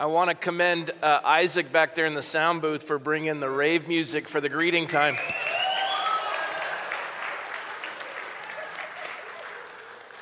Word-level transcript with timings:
I 0.00 0.06
want 0.06 0.30
to 0.30 0.34
commend 0.34 0.92
uh, 1.02 1.20
Isaac 1.22 1.70
back 1.70 1.94
there 1.94 2.06
in 2.06 2.14
the 2.14 2.22
sound 2.22 2.62
booth 2.62 2.84
for 2.84 2.98
bringing 2.98 3.38
the 3.38 3.50
rave 3.50 3.86
music 3.86 4.28
for 4.28 4.40
the 4.40 4.48
greeting 4.48 4.88
time. 4.88 5.14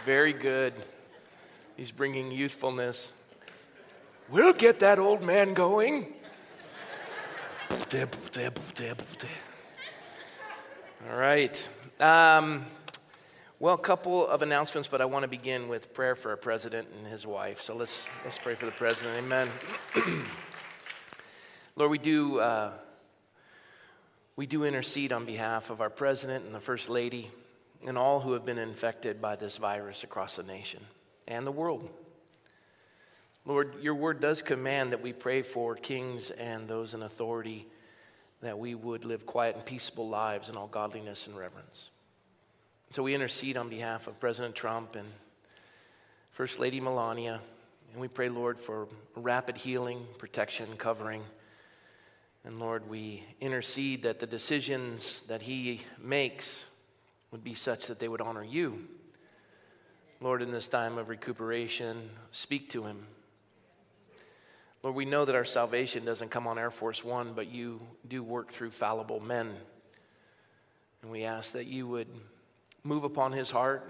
Very 0.04 0.32
good. 0.32 0.74
He's 1.76 1.92
bringing 1.92 2.32
youthfulness. 2.32 3.12
We'll 4.28 4.52
get 4.52 4.80
that 4.80 4.98
old 4.98 5.22
man 5.22 5.54
going. 5.54 6.12
All 11.08 11.16
right. 11.16 11.68
Um, 12.00 12.66
well, 13.60 13.74
a 13.74 13.78
couple 13.78 14.24
of 14.24 14.42
announcements, 14.42 14.88
but 14.88 15.00
I 15.00 15.06
want 15.06 15.24
to 15.24 15.28
begin 15.28 15.66
with 15.66 15.92
prayer 15.92 16.14
for 16.14 16.30
our 16.30 16.36
president 16.36 16.86
and 16.96 17.08
his 17.08 17.26
wife. 17.26 17.60
So 17.60 17.74
let's, 17.74 18.06
let's 18.22 18.38
pray 18.38 18.54
for 18.54 18.66
the 18.66 18.72
president. 18.72 19.18
Amen. 19.18 19.48
Lord, 21.76 21.90
we 21.90 21.98
do, 21.98 22.38
uh, 22.38 22.70
we 24.36 24.46
do 24.46 24.62
intercede 24.62 25.12
on 25.12 25.24
behalf 25.24 25.70
of 25.70 25.80
our 25.80 25.90
president 25.90 26.44
and 26.44 26.54
the 26.54 26.60
first 26.60 26.88
lady 26.88 27.32
and 27.84 27.98
all 27.98 28.20
who 28.20 28.32
have 28.34 28.46
been 28.46 28.58
infected 28.58 29.20
by 29.20 29.34
this 29.34 29.56
virus 29.56 30.04
across 30.04 30.36
the 30.36 30.44
nation 30.44 30.80
and 31.26 31.44
the 31.44 31.52
world. 31.52 31.90
Lord, 33.44 33.74
your 33.82 33.96
word 33.96 34.20
does 34.20 34.40
command 34.40 34.92
that 34.92 35.02
we 35.02 35.12
pray 35.12 35.42
for 35.42 35.74
kings 35.74 36.30
and 36.30 36.68
those 36.68 36.94
in 36.94 37.02
authority, 37.02 37.66
that 38.40 38.56
we 38.56 38.76
would 38.76 39.04
live 39.04 39.26
quiet 39.26 39.56
and 39.56 39.64
peaceable 39.64 40.08
lives 40.08 40.48
in 40.48 40.56
all 40.56 40.68
godliness 40.68 41.26
and 41.26 41.36
reverence. 41.36 41.90
So 42.90 43.02
we 43.02 43.14
intercede 43.14 43.58
on 43.58 43.68
behalf 43.68 44.06
of 44.06 44.18
President 44.18 44.54
Trump 44.54 44.96
and 44.96 45.06
First 46.32 46.58
Lady 46.58 46.80
Melania, 46.80 47.38
and 47.92 48.00
we 48.00 48.08
pray, 48.08 48.30
Lord, 48.30 48.58
for 48.58 48.88
rapid 49.14 49.58
healing, 49.58 50.06
protection, 50.16 50.68
covering. 50.78 51.22
And 52.44 52.58
Lord, 52.58 52.88
we 52.88 53.24
intercede 53.42 54.04
that 54.04 54.20
the 54.20 54.26
decisions 54.26 55.26
that 55.26 55.42
he 55.42 55.82
makes 56.02 56.64
would 57.30 57.44
be 57.44 57.52
such 57.52 57.88
that 57.88 57.98
they 57.98 58.08
would 58.08 58.22
honor 58.22 58.42
you. 58.42 58.86
Lord, 60.22 60.40
in 60.40 60.50
this 60.50 60.66
time 60.66 60.96
of 60.96 61.10
recuperation, 61.10 62.08
speak 62.30 62.70
to 62.70 62.84
him. 62.84 63.06
Lord, 64.82 64.96
we 64.96 65.04
know 65.04 65.26
that 65.26 65.34
our 65.34 65.44
salvation 65.44 66.06
doesn't 66.06 66.30
come 66.30 66.46
on 66.46 66.58
Air 66.58 66.70
Force 66.70 67.04
One, 67.04 67.34
but 67.34 67.48
you 67.48 67.82
do 68.08 68.22
work 68.22 68.50
through 68.50 68.70
fallible 68.70 69.20
men. 69.20 69.52
And 71.02 71.10
we 71.10 71.24
ask 71.24 71.52
that 71.52 71.66
you 71.66 71.86
would 71.86 72.08
move 72.88 73.04
upon 73.04 73.32
his 73.32 73.50
heart, 73.50 73.88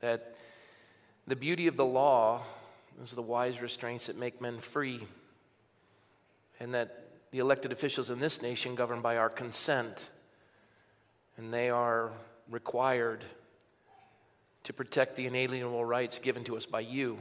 that 0.00 0.34
the 1.26 1.36
beauty 1.36 1.68
of 1.68 1.76
the 1.76 1.84
law 1.84 2.42
is 3.02 3.12
the 3.12 3.22
wise 3.22 3.62
restraints 3.62 4.08
that 4.08 4.18
make 4.18 4.40
men 4.40 4.58
free, 4.58 5.06
and 6.58 6.74
that 6.74 7.04
the 7.30 7.38
elected 7.38 7.70
officials 7.70 8.10
in 8.10 8.18
this 8.18 8.42
nation 8.42 8.74
govern 8.74 9.00
by 9.00 9.16
our 9.16 9.28
consent, 9.28 10.10
and 11.36 11.54
they 11.54 11.70
are 11.70 12.10
required 12.50 13.24
to 14.64 14.72
protect 14.72 15.14
the 15.14 15.26
inalienable 15.26 15.84
rights 15.84 16.18
given 16.18 16.42
to 16.44 16.56
us 16.56 16.66
by 16.66 16.80
you. 16.80 17.18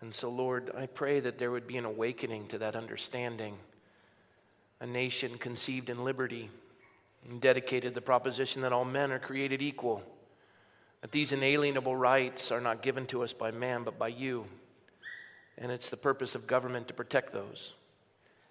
And 0.00 0.14
so, 0.14 0.28
Lord, 0.28 0.70
I 0.76 0.86
pray 0.86 1.20
that 1.20 1.38
there 1.38 1.50
would 1.50 1.66
be 1.66 1.76
an 1.76 1.84
awakening 1.84 2.48
to 2.48 2.58
that 2.58 2.76
understanding. 2.76 3.56
A 4.80 4.86
nation 4.86 5.38
conceived 5.38 5.90
in 5.90 6.04
liberty 6.04 6.50
and 7.28 7.40
dedicated 7.40 7.94
the 7.94 8.00
proposition 8.00 8.62
that 8.62 8.72
all 8.72 8.84
men 8.84 9.12
are 9.12 9.18
created 9.18 9.62
equal, 9.62 10.02
that 11.00 11.12
these 11.12 11.32
inalienable 11.32 11.96
rights 11.96 12.50
are 12.50 12.60
not 12.60 12.82
given 12.82 13.06
to 13.06 13.22
us 13.22 13.32
by 13.32 13.50
man, 13.50 13.84
but 13.84 13.98
by 13.98 14.08
you. 14.08 14.44
And 15.58 15.70
it's 15.70 15.88
the 15.88 15.96
purpose 15.96 16.34
of 16.34 16.46
government 16.46 16.88
to 16.88 16.94
protect 16.94 17.32
those. 17.32 17.74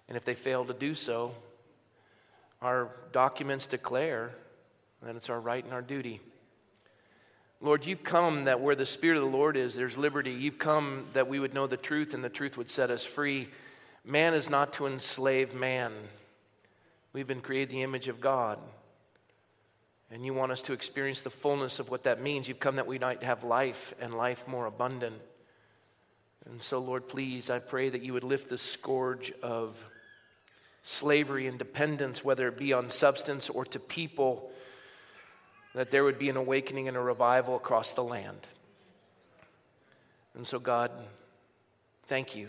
And 0.08 0.16
if 0.16 0.24
they 0.24 0.34
fail 0.34 0.64
to 0.64 0.72
do 0.72 0.94
so, 0.94 1.34
our 2.60 2.88
documents 3.12 3.66
declare 3.66 4.30
that 5.02 5.16
it's 5.16 5.28
our 5.28 5.40
right 5.40 5.64
and 5.64 5.72
our 5.72 5.82
duty. 5.82 6.20
Lord, 7.60 7.86
you've 7.86 8.02
come 8.02 8.44
that 8.44 8.60
where 8.60 8.74
the 8.74 8.86
Spirit 8.86 9.16
of 9.18 9.22
the 9.22 9.36
Lord 9.36 9.56
is, 9.56 9.74
there's 9.74 9.96
liberty. 9.96 10.32
You've 10.32 10.58
come 10.58 11.06
that 11.12 11.28
we 11.28 11.38
would 11.38 11.54
know 11.54 11.66
the 11.66 11.76
truth 11.76 12.12
and 12.12 12.22
the 12.22 12.28
truth 12.28 12.56
would 12.56 12.70
set 12.70 12.90
us 12.90 13.04
free. 13.04 13.48
Man 14.04 14.34
is 14.34 14.50
not 14.50 14.72
to 14.74 14.86
enslave 14.86 15.54
man. 15.54 15.92
We've 17.12 17.26
been 17.26 17.40
created 17.40 17.70
the 17.70 17.82
image 17.82 18.08
of 18.08 18.20
God. 18.20 18.58
And 20.10 20.24
you 20.26 20.34
want 20.34 20.52
us 20.52 20.62
to 20.62 20.72
experience 20.72 21.22
the 21.22 21.30
fullness 21.30 21.78
of 21.78 21.90
what 21.90 22.04
that 22.04 22.20
means. 22.20 22.46
You've 22.46 22.60
come 22.60 22.76
that 22.76 22.86
we 22.86 22.98
might 22.98 23.22
have 23.22 23.44
life 23.44 23.94
and 24.00 24.14
life 24.14 24.46
more 24.46 24.66
abundant. 24.66 25.20
And 26.44 26.62
so, 26.62 26.78
Lord, 26.78 27.08
please, 27.08 27.48
I 27.48 27.60
pray 27.60 27.88
that 27.88 28.02
you 28.02 28.12
would 28.12 28.24
lift 28.24 28.48
the 28.48 28.58
scourge 28.58 29.32
of 29.42 29.82
slavery 30.82 31.46
and 31.46 31.58
dependence, 31.58 32.24
whether 32.24 32.48
it 32.48 32.58
be 32.58 32.72
on 32.72 32.90
substance 32.90 33.48
or 33.48 33.64
to 33.66 33.78
people, 33.78 34.50
that 35.74 35.90
there 35.90 36.04
would 36.04 36.18
be 36.18 36.28
an 36.28 36.36
awakening 36.36 36.88
and 36.88 36.96
a 36.96 37.00
revival 37.00 37.56
across 37.56 37.92
the 37.92 38.02
land. 38.02 38.46
And 40.34 40.46
so, 40.46 40.58
God, 40.58 40.90
thank 42.04 42.34
you 42.34 42.48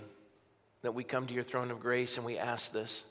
that 0.81 0.93
we 0.93 1.03
come 1.03 1.27
to 1.27 1.33
your 1.33 1.43
throne 1.43 1.71
of 1.71 1.79
grace 1.79 2.17
and 2.17 2.25
we 2.25 2.37
ask 2.37 2.71
this. 2.71 3.03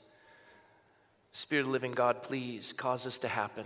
Spirit 1.35 1.65
of 1.65 1.71
living 1.71 1.93
God, 1.93 2.21
please 2.21 2.73
cause 2.73 3.05
this 3.05 3.17
to 3.19 3.27
happen. 3.27 3.65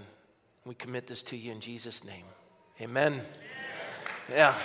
We 0.65 0.73
commit 0.73 1.05
this 1.05 1.21
to 1.23 1.37
you 1.37 1.51
in 1.51 1.59
Jesus' 1.59 2.05
name. 2.05 2.23
Amen. 2.81 3.21
Yeah. 4.31 4.55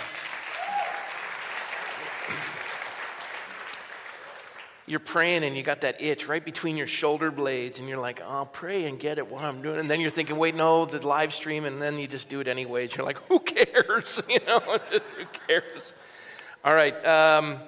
You're 4.85 5.01
praying 5.01 5.43
and 5.43 5.55
you 5.57 5.63
got 5.63 5.81
that 5.81 6.01
itch 6.01 6.29
right 6.29 6.43
between 6.43 6.77
your 6.77 6.87
shoulder 6.87 7.29
blades, 7.29 7.79
and 7.79 7.89
you're 7.89 7.99
like, 7.99 8.21
I'll 8.21 8.45
pray 8.45 8.85
and 8.85 8.97
get 8.97 9.17
it 9.17 9.27
while 9.27 9.45
I'm 9.45 9.61
doing 9.61 9.75
it. 9.75 9.79
And 9.79 9.91
then 9.91 9.99
you're 9.99 10.09
thinking, 10.09 10.37
wait, 10.37 10.55
no, 10.55 10.85
the 10.85 11.05
live 11.05 11.33
stream, 11.33 11.65
and 11.65 11.81
then 11.81 11.99
you 11.99 12.07
just 12.07 12.29
do 12.29 12.39
it 12.39 12.47
anyways. 12.47 12.95
You're 12.95 13.05
like, 13.05 13.19
who 13.27 13.39
cares? 13.39 14.21
You 14.29 14.39
know, 14.47 14.59
just, 14.89 15.05
who 15.17 15.25
cares? 15.47 15.95
All 16.63 16.73
right. 16.73 17.05
Um, 17.05 17.59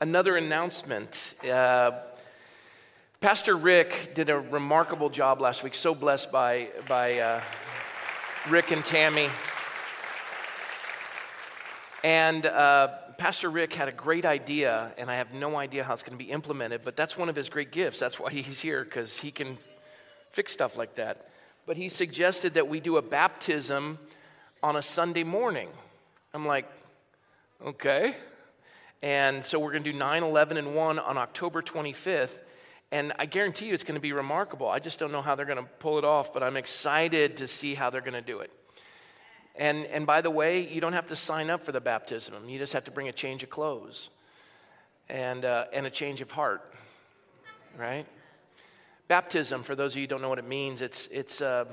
another 0.00 0.36
announcement. 0.36 1.34
Uh, 1.42 1.92
Pastor 3.22 3.56
Rick 3.56 4.14
did 4.16 4.30
a 4.30 4.40
remarkable 4.40 5.08
job 5.08 5.40
last 5.40 5.62
week. 5.62 5.76
So 5.76 5.94
blessed 5.94 6.32
by, 6.32 6.70
by 6.88 7.20
uh, 7.20 7.40
Rick 8.50 8.72
and 8.72 8.84
Tammy. 8.84 9.28
And 12.02 12.44
uh, 12.44 12.88
Pastor 13.18 13.48
Rick 13.48 13.74
had 13.74 13.86
a 13.86 13.92
great 13.92 14.24
idea, 14.24 14.90
and 14.98 15.08
I 15.08 15.14
have 15.18 15.32
no 15.32 15.54
idea 15.54 15.84
how 15.84 15.94
it's 15.94 16.02
going 16.02 16.18
to 16.18 16.24
be 16.24 16.32
implemented, 16.32 16.80
but 16.82 16.96
that's 16.96 17.16
one 17.16 17.28
of 17.28 17.36
his 17.36 17.48
great 17.48 17.70
gifts. 17.70 18.00
That's 18.00 18.18
why 18.18 18.30
he's 18.32 18.58
here, 18.58 18.82
because 18.82 19.18
he 19.18 19.30
can 19.30 19.56
fix 20.32 20.52
stuff 20.52 20.76
like 20.76 20.96
that. 20.96 21.28
But 21.64 21.76
he 21.76 21.90
suggested 21.90 22.54
that 22.54 22.66
we 22.66 22.80
do 22.80 22.96
a 22.96 23.02
baptism 23.02 24.00
on 24.64 24.74
a 24.74 24.82
Sunday 24.82 25.22
morning. 25.22 25.68
I'm 26.34 26.44
like, 26.44 26.68
okay. 27.64 28.16
And 29.00 29.44
so 29.44 29.60
we're 29.60 29.70
going 29.70 29.84
to 29.84 29.92
do 29.92 29.96
9, 29.96 30.24
11, 30.24 30.56
and 30.56 30.74
1 30.74 30.98
on 30.98 31.18
October 31.18 31.62
25th. 31.62 32.40
And 32.92 33.14
I 33.18 33.24
guarantee 33.24 33.68
you 33.68 33.74
it's 33.74 33.84
going 33.84 33.94
to 33.94 34.02
be 34.02 34.12
remarkable. 34.12 34.68
I 34.68 34.78
just 34.78 34.98
don't 34.98 35.12
know 35.12 35.22
how 35.22 35.34
they're 35.34 35.46
going 35.46 35.64
to 35.64 35.70
pull 35.78 35.96
it 35.96 36.04
off, 36.04 36.34
but 36.34 36.42
I'm 36.42 36.58
excited 36.58 37.38
to 37.38 37.48
see 37.48 37.74
how 37.74 37.88
they're 37.88 38.02
going 38.02 38.12
to 38.12 38.20
do 38.20 38.40
it. 38.40 38.52
And, 39.56 39.86
and 39.86 40.06
by 40.06 40.20
the 40.20 40.30
way, 40.30 40.68
you 40.68 40.82
don't 40.82 40.92
have 40.92 41.06
to 41.06 41.16
sign 41.16 41.48
up 41.48 41.62
for 41.62 41.72
the 41.72 41.80
baptism, 41.80 42.48
you 42.48 42.58
just 42.58 42.74
have 42.74 42.84
to 42.84 42.90
bring 42.90 43.08
a 43.08 43.12
change 43.12 43.42
of 43.42 43.48
clothes 43.48 44.10
and, 45.08 45.44
uh, 45.44 45.64
and 45.72 45.86
a 45.86 45.90
change 45.90 46.20
of 46.20 46.30
heart, 46.30 46.74
right? 47.78 48.04
Baptism, 49.08 49.62
for 49.62 49.74
those 49.74 49.92
of 49.92 49.96
you 49.96 50.02
who 50.02 50.08
don't 50.08 50.22
know 50.22 50.28
what 50.28 50.38
it 50.38 50.48
means, 50.48 50.82
it's, 50.82 51.06
it's, 51.06 51.40
uh, 51.40 51.64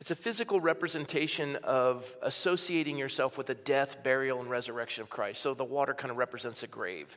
it's 0.00 0.10
a 0.10 0.16
physical 0.16 0.60
representation 0.60 1.54
of 1.62 2.16
associating 2.22 2.98
yourself 2.98 3.38
with 3.38 3.46
the 3.46 3.54
death, 3.54 4.02
burial, 4.02 4.40
and 4.40 4.50
resurrection 4.50 5.02
of 5.02 5.10
Christ. 5.10 5.40
So 5.40 5.54
the 5.54 5.64
water 5.64 5.94
kind 5.94 6.10
of 6.10 6.16
represents 6.16 6.64
a 6.64 6.66
grave. 6.66 7.16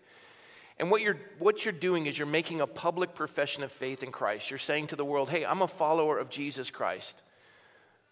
And 0.80 0.90
what 0.90 1.02
you're, 1.02 1.18
what 1.40 1.66
you're 1.66 1.74
doing 1.74 2.06
is 2.06 2.18
you're 2.18 2.26
making 2.26 2.62
a 2.62 2.68
public 2.68 3.14
profession 3.14 3.64
of 3.64 3.72
faith 3.72 4.02
in 4.02 4.12
Christ. 4.12 4.50
You're 4.50 4.60
saying 4.60 4.88
to 4.88 4.96
the 4.96 5.04
world, 5.04 5.30
hey, 5.30 5.46
I'm 5.46 5.62
a 5.62 5.68
follower 5.68 6.18
of 6.18 6.30
Jesus 6.30 6.72
Christ, 6.72 7.22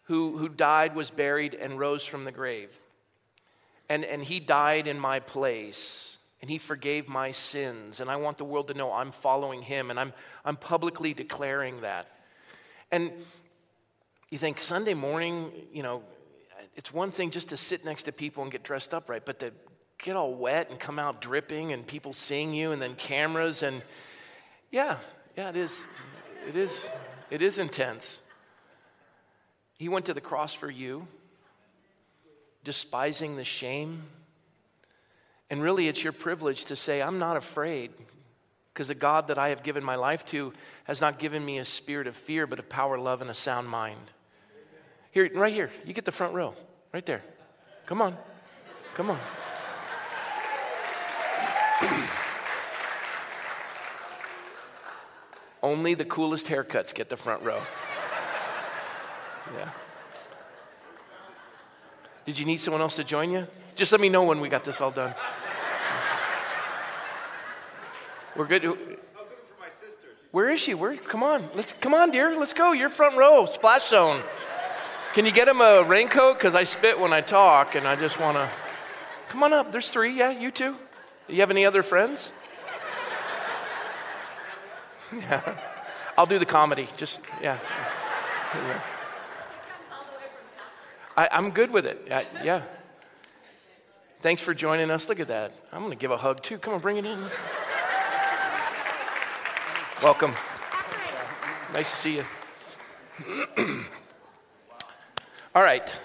who, 0.03 0.37
who 0.37 0.49
died, 0.49 0.93
was 0.93 1.09
buried, 1.09 1.53
and 1.53 1.79
rose 1.79 2.05
from 2.05 2.25
the 2.25 2.31
grave. 2.31 2.77
And, 3.87 4.03
and 4.03 4.21
he 4.21 4.41
died 4.41 4.85
in 4.85 4.99
my 4.99 5.21
place, 5.21 6.17
and 6.41 6.49
he 6.49 6.57
forgave 6.57 7.07
my 7.07 7.31
sins. 7.31 8.01
And 8.01 8.09
I 8.09 8.17
want 8.17 8.37
the 8.37 8.43
world 8.43 8.67
to 8.67 8.73
know 8.73 8.91
I'm 8.91 9.11
following 9.11 9.61
him, 9.61 9.89
and 9.89 9.97
I'm, 9.97 10.11
I'm 10.43 10.57
publicly 10.57 11.13
declaring 11.13 11.79
that. 11.81 12.07
And 12.91 13.11
you 14.29 14.37
think 14.37 14.59
Sunday 14.59 14.93
morning, 14.93 15.53
you 15.71 15.83
know, 15.83 16.03
it's 16.75 16.93
one 16.93 17.11
thing 17.11 17.31
just 17.31 17.47
to 17.49 17.57
sit 17.57 17.85
next 17.85 18.03
to 18.03 18.11
people 18.11 18.43
and 18.43 18.51
get 18.51 18.63
dressed 18.63 18.93
up 18.93 19.09
right, 19.09 19.23
but 19.23 19.39
to 19.39 19.53
get 19.97 20.15
all 20.15 20.33
wet 20.33 20.69
and 20.69 20.79
come 20.79 20.99
out 20.99 21.21
dripping 21.21 21.71
and 21.71 21.85
people 21.85 22.13
seeing 22.13 22.53
you 22.53 22.71
and 22.71 22.81
then 22.81 22.95
cameras 22.95 23.63
and 23.63 23.81
yeah, 24.71 24.97
yeah, 25.35 25.49
it 25.49 25.55
is. 25.55 25.85
It 26.47 26.55
is. 26.55 26.89
It 27.29 27.41
is 27.41 27.57
intense. 27.57 28.19
He 29.77 29.89
went 29.89 30.05
to 30.05 30.13
the 30.13 30.21
cross 30.21 30.53
for 30.53 30.69
you, 30.69 31.07
despising 32.63 33.37
the 33.37 33.43
shame. 33.43 34.03
And 35.49 35.61
really, 35.61 35.87
it's 35.87 36.03
your 36.03 36.13
privilege 36.13 36.65
to 36.65 36.75
say, 36.75 37.01
I'm 37.01 37.19
not 37.19 37.37
afraid 37.37 37.91
because 38.73 38.89
the 38.89 38.95
God 38.95 39.27
that 39.27 39.37
I 39.37 39.49
have 39.49 39.63
given 39.63 39.83
my 39.83 39.95
life 39.95 40.25
to 40.27 40.53
has 40.83 40.99
not 40.99 41.19
given 41.19 41.45
me 41.45 41.57
a 41.57 41.65
spirit 41.65 42.07
of 42.07 42.15
fear, 42.15 42.45
but 42.47 42.59
of 42.59 42.67
power, 42.69 42.97
love, 42.97 43.21
and 43.21 43.29
a 43.29 43.35
sound 43.35 43.69
mind. 43.69 44.11
Here, 45.11 45.29
right 45.33 45.53
here, 45.53 45.71
you 45.85 45.93
get 45.93 46.05
the 46.05 46.11
front 46.11 46.33
row, 46.33 46.53
right 46.93 47.05
there. 47.05 47.23
Come 47.85 48.01
on, 48.01 48.17
come 48.95 49.09
on. 49.09 49.19
Only 55.63 55.93
the 55.93 56.05
coolest 56.05 56.47
haircuts 56.47 56.93
get 56.93 57.09
the 57.09 57.17
front 57.17 57.43
row. 57.43 57.61
Yeah. 59.55 59.69
Did 62.25 62.37
you 62.39 62.45
need 62.45 62.57
someone 62.57 62.81
else 62.81 62.95
to 62.95 63.03
join 63.03 63.31
you? 63.31 63.47
Just 63.75 63.91
let 63.91 64.01
me 64.01 64.09
know 64.09 64.23
when 64.23 64.41
we 64.41 64.49
got 64.49 64.63
this 64.63 64.81
all 64.81 64.91
done. 64.91 65.13
We're 68.35 68.45
good. 68.45 68.63
For 68.63 68.69
my 69.59 69.69
sisters. 69.69 70.17
Where 70.31 70.49
is 70.49 70.59
she? 70.59 70.73
Where? 70.73 70.95
Come 70.97 71.23
on. 71.23 71.47
Let's 71.55 71.73
come 71.73 71.93
on, 71.93 72.11
dear. 72.11 72.37
Let's 72.37 72.53
go. 72.53 72.71
You're 72.73 72.89
front 72.89 73.17
row, 73.17 73.45
splash 73.45 73.87
zone. 73.87 74.21
Can 75.13 75.25
you 75.25 75.31
get 75.31 75.47
him 75.47 75.61
a 75.61 75.83
raincoat? 75.83 76.37
Because 76.37 76.53
I 76.53 76.63
spit 76.63 76.99
when 76.99 77.13
I 77.13 77.21
talk, 77.21 77.75
and 77.75 77.87
I 77.87 77.95
just 77.95 78.19
want 78.19 78.37
to. 78.37 78.49
Come 79.29 79.41
on 79.43 79.53
up. 79.53 79.71
There's 79.71 79.89
three. 79.89 80.13
Yeah, 80.13 80.31
you 80.31 80.51
too. 80.51 80.75
Do 81.27 81.33
you 81.33 81.41
have 81.41 81.51
any 81.51 81.65
other 81.65 81.83
friends? 81.83 82.31
Yeah. 85.13 85.57
I'll 86.17 86.25
do 86.25 86.37
the 86.37 86.45
comedy. 86.45 86.89
Just 86.97 87.21
yeah. 87.41 87.59
yeah. 88.53 88.81
I, 91.15 91.29
am 91.31 91.51
good 91.51 91.71
with 91.71 91.85
it. 91.85 92.09
I, 92.11 92.25
yeah. 92.43 92.63
Thanks 94.19 94.41
for 94.41 94.53
joining 94.53 94.91
us. 94.91 95.07
Look 95.07 95.21
at 95.21 95.29
that. 95.29 95.53
I'm 95.71 95.79
going 95.79 95.91
to 95.91 95.97
give 95.97 96.11
a 96.11 96.17
hug 96.17 96.43
too. 96.43 96.57
Come 96.57 96.73
on, 96.73 96.81
bring 96.81 96.97
it 96.97 97.05
in. 97.05 97.19
Welcome. 100.03 100.33
Nice 101.73 101.89
to 101.91 101.97
see 101.97 102.15
you. 102.17 102.25
All 105.55 105.63
right. 105.63 105.95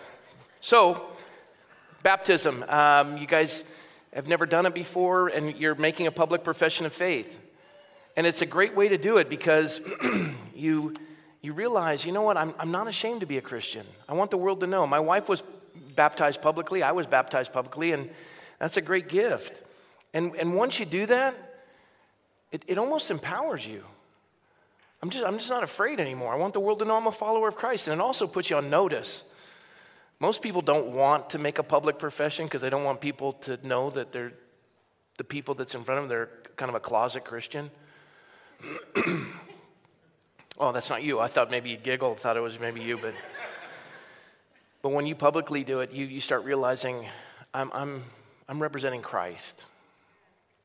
So, 0.60 1.06
baptism. 2.04 2.64
Um, 2.68 3.16
you 3.16 3.26
guys 3.26 3.64
have 4.12 4.28
never 4.28 4.46
done 4.46 4.66
it 4.66 4.74
before, 4.74 5.28
and 5.28 5.56
you're 5.56 5.74
making 5.74 6.06
a 6.06 6.10
public 6.10 6.44
profession 6.44 6.86
of 6.86 6.92
faith. 6.92 7.38
And 8.16 8.26
it's 8.26 8.42
a 8.42 8.46
great 8.46 8.76
way 8.76 8.88
to 8.88 8.98
do 8.98 9.16
it 9.16 9.28
because 9.28 9.80
you, 10.54 10.94
you 11.40 11.52
realize, 11.52 12.04
you 12.04 12.12
know 12.12 12.22
what, 12.22 12.36
I'm, 12.36 12.54
I'm 12.58 12.70
not 12.70 12.88
ashamed 12.88 13.20
to 13.20 13.26
be 13.26 13.38
a 13.38 13.42
Christian. 13.42 13.86
I 14.08 14.14
want 14.14 14.30
the 14.30 14.36
world 14.36 14.60
to 14.60 14.66
know. 14.66 14.86
My 14.86 15.00
wife 15.00 15.28
was 15.28 15.42
baptized 15.96 16.42
publicly, 16.42 16.82
I 16.82 16.92
was 16.92 17.06
baptized 17.06 17.52
publicly, 17.52 17.92
and 17.92 18.10
that's 18.58 18.76
a 18.76 18.82
great 18.82 19.08
gift. 19.08 19.62
And, 20.14 20.34
and 20.36 20.54
once 20.54 20.78
you 20.78 20.86
do 20.86 21.06
that, 21.06 21.34
it, 22.50 22.64
it 22.66 22.78
almost 22.78 23.10
empowers 23.10 23.66
you. 23.66 23.82
I'm 25.02 25.10
just, 25.10 25.26
I'm 25.26 25.38
just 25.38 25.50
not 25.50 25.64
afraid 25.64 25.98
anymore. 25.98 26.32
I 26.32 26.36
want 26.36 26.52
the 26.52 26.60
world 26.60 26.78
to 26.78 26.84
know 26.84 26.96
I'm 26.96 27.06
a 27.06 27.12
follower 27.12 27.48
of 27.48 27.56
Christ. 27.56 27.88
And 27.88 28.00
it 28.00 28.02
also 28.02 28.26
puts 28.26 28.50
you 28.50 28.56
on 28.56 28.70
notice. 28.70 29.24
Most 30.22 30.40
people 30.40 30.62
don't 30.62 30.92
want 30.92 31.30
to 31.30 31.38
make 31.38 31.58
a 31.58 31.64
public 31.64 31.98
profession 31.98 32.46
because 32.46 32.62
they 32.62 32.70
don't 32.70 32.84
want 32.84 33.00
people 33.00 33.32
to 33.44 33.58
know 33.66 33.90
that 33.90 34.12
they're 34.12 34.32
the 35.16 35.24
people 35.24 35.54
that's 35.54 35.74
in 35.74 35.82
front 35.82 35.98
of 35.98 36.08
them, 36.08 36.16
they're 36.16 36.30
kind 36.56 36.68
of 36.68 36.76
a 36.76 36.80
closet 36.80 37.24
Christian. 37.24 37.70
oh, 40.58 40.70
that's 40.72 40.88
not 40.88 41.02
you. 41.02 41.18
I 41.18 41.26
thought 41.26 41.50
maybe 41.50 41.70
you'd 41.70 41.82
giggle, 41.82 42.14
thought 42.14 42.36
it 42.36 42.40
was 42.40 42.60
maybe 42.60 42.80
you, 42.80 42.98
but 42.98 43.14
but 44.80 44.90
when 44.90 45.06
you 45.06 45.16
publicly 45.16 45.64
do 45.64 45.80
it, 45.80 45.90
you, 45.90 46.06
you 46.06 46.20
start 46.20 46.44
realizing 46.44 47.04
I'm, 47.52 47.70
I'm, 47.72 48.04
I'm 48.48 48.60
representing 48.62 49.02
Christ. 49.02 49.64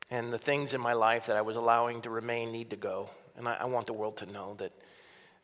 And 0.08 0.32
the 0.32 0.38
things 0.38 0.72
in 0.72 0.80
my 0.80 0.92
life 0.92 1.26
that 1.26 1.36
I 1.36 1.42
was 1.42 1.56
allowing 1.56 2.02
to 2.02 2.10
remain 2.10 2.50
need 2.50 2.70
to 2.70 2.76
go. 2.76 3.10
And 3.36 3.48
I, 3.48 3.54
I, 3.60 3.64
want 3.66 3.86
the 3.86 3.92
world 3.92 4.16
to 4.18 4.26
know 4.26 4.54
that 4.58 4.72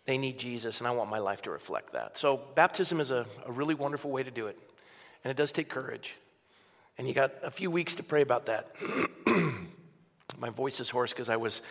they 0.04 0.18
need 0.18 0.38
Jesus, 0.38 0.80
and 0.80 0.88
I 0.88 0.90
want 0.90 1.10
my 1.10 1.18
life 1.18 1.42
to 1.42 1.50
reflect 1.50 1.92
that. 1.92 2.18
So, 2.18 2.40
baptism 2.54 3.00
is 3.00 3.10
a, 3.10 3.26
a 3.46 3.52
really 3.52 3.74
wonderful 3.74 4.10
way 4.10 4.22
to 4.22 4.30
do 4.30 4.48
it. 4.48 4.58
And 5.24 5.30
it 5.30 5.36
does 5.36 5.50
take 5.50 5.70
courage. 5.70 6.14
And 6.98 7.08
you 7.08 7.14
got 7.14 7.32
a 7.42 7.50
few 7.50 7.70
weeks 7.70 7.94
to 7.96 8.02
pray 8.02 8.20
about 8.20 8.46
that. 8.46 8.68
my 10.38 10.50
voice 10.50 10.78
is 10.78 10.90
hoarse 10.90 11.12
because 11.12 11.28
I 11.30 11.36
was 11.36 11.62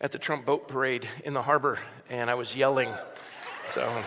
at 0.00 0.12
the 0.12 0.18
Trump 0.18 0.46
boat 0.46 0.68
parade 0.68 1.06
in 1.24 1.34
the 1.34 1.42
harbor 1.42 1.78
and 2.08 2.30
I 2.30 2.34
was 2.34 2.56
yelling. 2.56 2.88
So. 3.68 4.02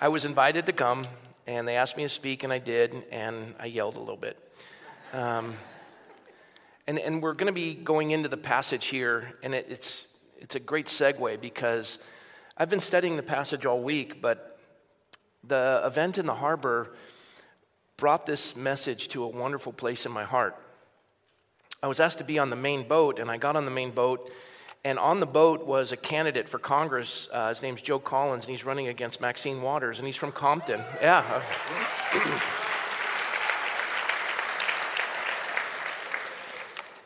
I 0.00 0.08
was 0.08 0.24
invited 0.24 0.66
to 0.66 0.72
come, 0.72 1.06
and 1.46 1.66
they 1.66 1.76
asked 1.76 1.96
me 1.96 2.02
to 2.02 2.08
speak, 2.08 2.44
and 2.44 2.52
I 2.52 2.58
did, 2.58 3.04
and 3.10 3.54
I 3.58 3.64
yelled 3.66 3.96
a 3.96 3.98
little 3.98 4.16
bit. 4.16 4.36
Um, 5.14 5.54
and, 6.86 6.98
and 6.98 7.22
we're 7.22 7.34
going 7.34 7.46
to 7.46 7.52
be 7.52 7.74
going 7.74 8.10
into 8.10 8.28
the 8.28 8.36
passage 8.36 8.86
here, 8.86 9.34
and 9.42 9.54
it, 9.54 9.66
it's, 9.68 10.08
it's 10.38 10.54
a 10.54 10.60
great 10.60 10.86
segue 10.86 11.40
because 11.40 11.98
I've 12.56 12.70
been 12.70 12.80
studying 12.80 13.16
the 13.16 13.22
passage 13.22 13.66
all 13.66 13.82
week, 13.82 14.22
but 14.22 14.58
the 15.44 15.82
event 15.84 16.18
in 16.18 16.26
the 16.26 16.34
harbor 16.34 16.94
brought 17.96 18.26
this 18.26 18.56
message 18.56 19.08
to 19.08 19.24
a 19.24 19.28
wonderful 19.28 19.72
place 19.72 20.06
in 20.06 20.12
my 20.12 20.24
heart. 20.24 20.56
I 21.82 21.88
was 21.88 22.00
asked 22.00 22.18
to 22.18 22.24
be 22.24 22.38
on 22.38 22.50
the 22.50 22.56
main 22.56 22.86
boat, 22.88 23.18
and 23.18 23.30
I 23.30 23.36
got 23.36 23.56
on 23.56 23.64
the 23.64 23.70
main 23.70 23.90
boat 23.90 24.30
and 24.86 25.00
on 25.00 25.18
the 25.18 25.26
boat 25.26 25.66
was 25.66 25.90
a 25.90 25.96
candidate 25.96 26.48
for 26.48 26.60
Congress. 26.60 27.28
Uh, 27.32 27.48
his 27.48 27.60
name's 27.60 27.82
Joe 27.82 27.98
Collins, 27.98 28.44
and 28.44 28.52
he's 28.52 28.64
running 28.64 28.86
against 28.86 29.20
Maxine 29.20 29.60
Waters, 29.60 29.98
and 29.98 30.06
he's 30.06 30.14
from 30.14 30.30
Compton. 30.30 30.80
Yeah. 31.02 31.42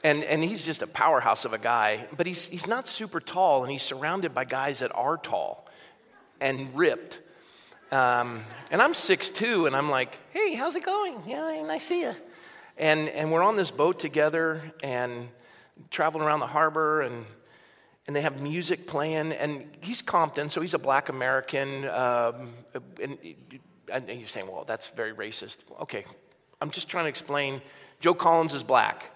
And, 0.03 0.25
and 0.25 0.43
he's 0.43 0.65
just 0.65 0.83
a 0.83 0.87
powerhouse 0.87 1.45
of 1.45 1.53
a 1.53 1.59
guy, 1.59 2.07
but 2.17 2.27
he's, 2.27 2.49
he's 2.49 2.67
not 2.67 2.89
super 2.89 3.21
tall, 3.21 3.63
and 3.63 3.73
he's 3.73 3.83
surrounded 3.83 4.35
by 4.35 4.45
guys 4.45 4.79
that 4.81 4.93
are 4.95 5.17
tall 5.17 5.67
and 6.41 6.75
ripped. 6.75 7.21
Um, 7.93 8.43
and 8.71 8.81
I'm 8.81 8.93
6'2, 8.93 9.67
and 9.67 9.77
I'm 9.77 9.91
like, 9.91 10.19
hey, 10.31 10.55
how's 10.55 10.77
it 10.77 10.85
going? 10.85 11.23
Yeah, 11.27 11.63
nice 11.67 11.83
to 11.83 11.87
see 11.87 12.01
you. 12.03 12.15
And, 12.79 13.09
and 13.11 13.31
we're 13.31 13.43
on 13.43 13.57
this 13.57 13.71
boat 13.71 13.99
together 13.99 14.61
and 14.83 15.29
traveling 15.91 16.25
around 16.25 16.41
the 16.41 16.47
harbor, 16.47 17.03
and 17.03 17.25
and 18.07 18.17
they 18.17 18.23
have 18.23 18.41
music 18.41 18.89
playing. 18.89 19.31
And 19.33 19.71
he's 19.83 20.03
Compton, 20.03 20.51
so 20.51 20.61
he's 20.61 20.75
a 20.75 20.79
black 20.79 21.09
American. 21.11 21.89
Um, 21.89 22.55
and, 23.01 23.19
and 23.89 24.09
you're 24.09 24.27
saying, 24.27 24.49
well, 24.49 24.65
that's 24.67 24.89
very 24.89 25.13
racist. 25.13 25.59
Okay, 25.83 26.05
I'm 26.61 26.73
just 26.73 26.89
trying 26.89 27.05
to 27.05 27.09
explain. 27.09 27.63
Joe 28.01 28.15
Collins 28.15 28.53
is 28.53 28.65
black, 28.65 29.13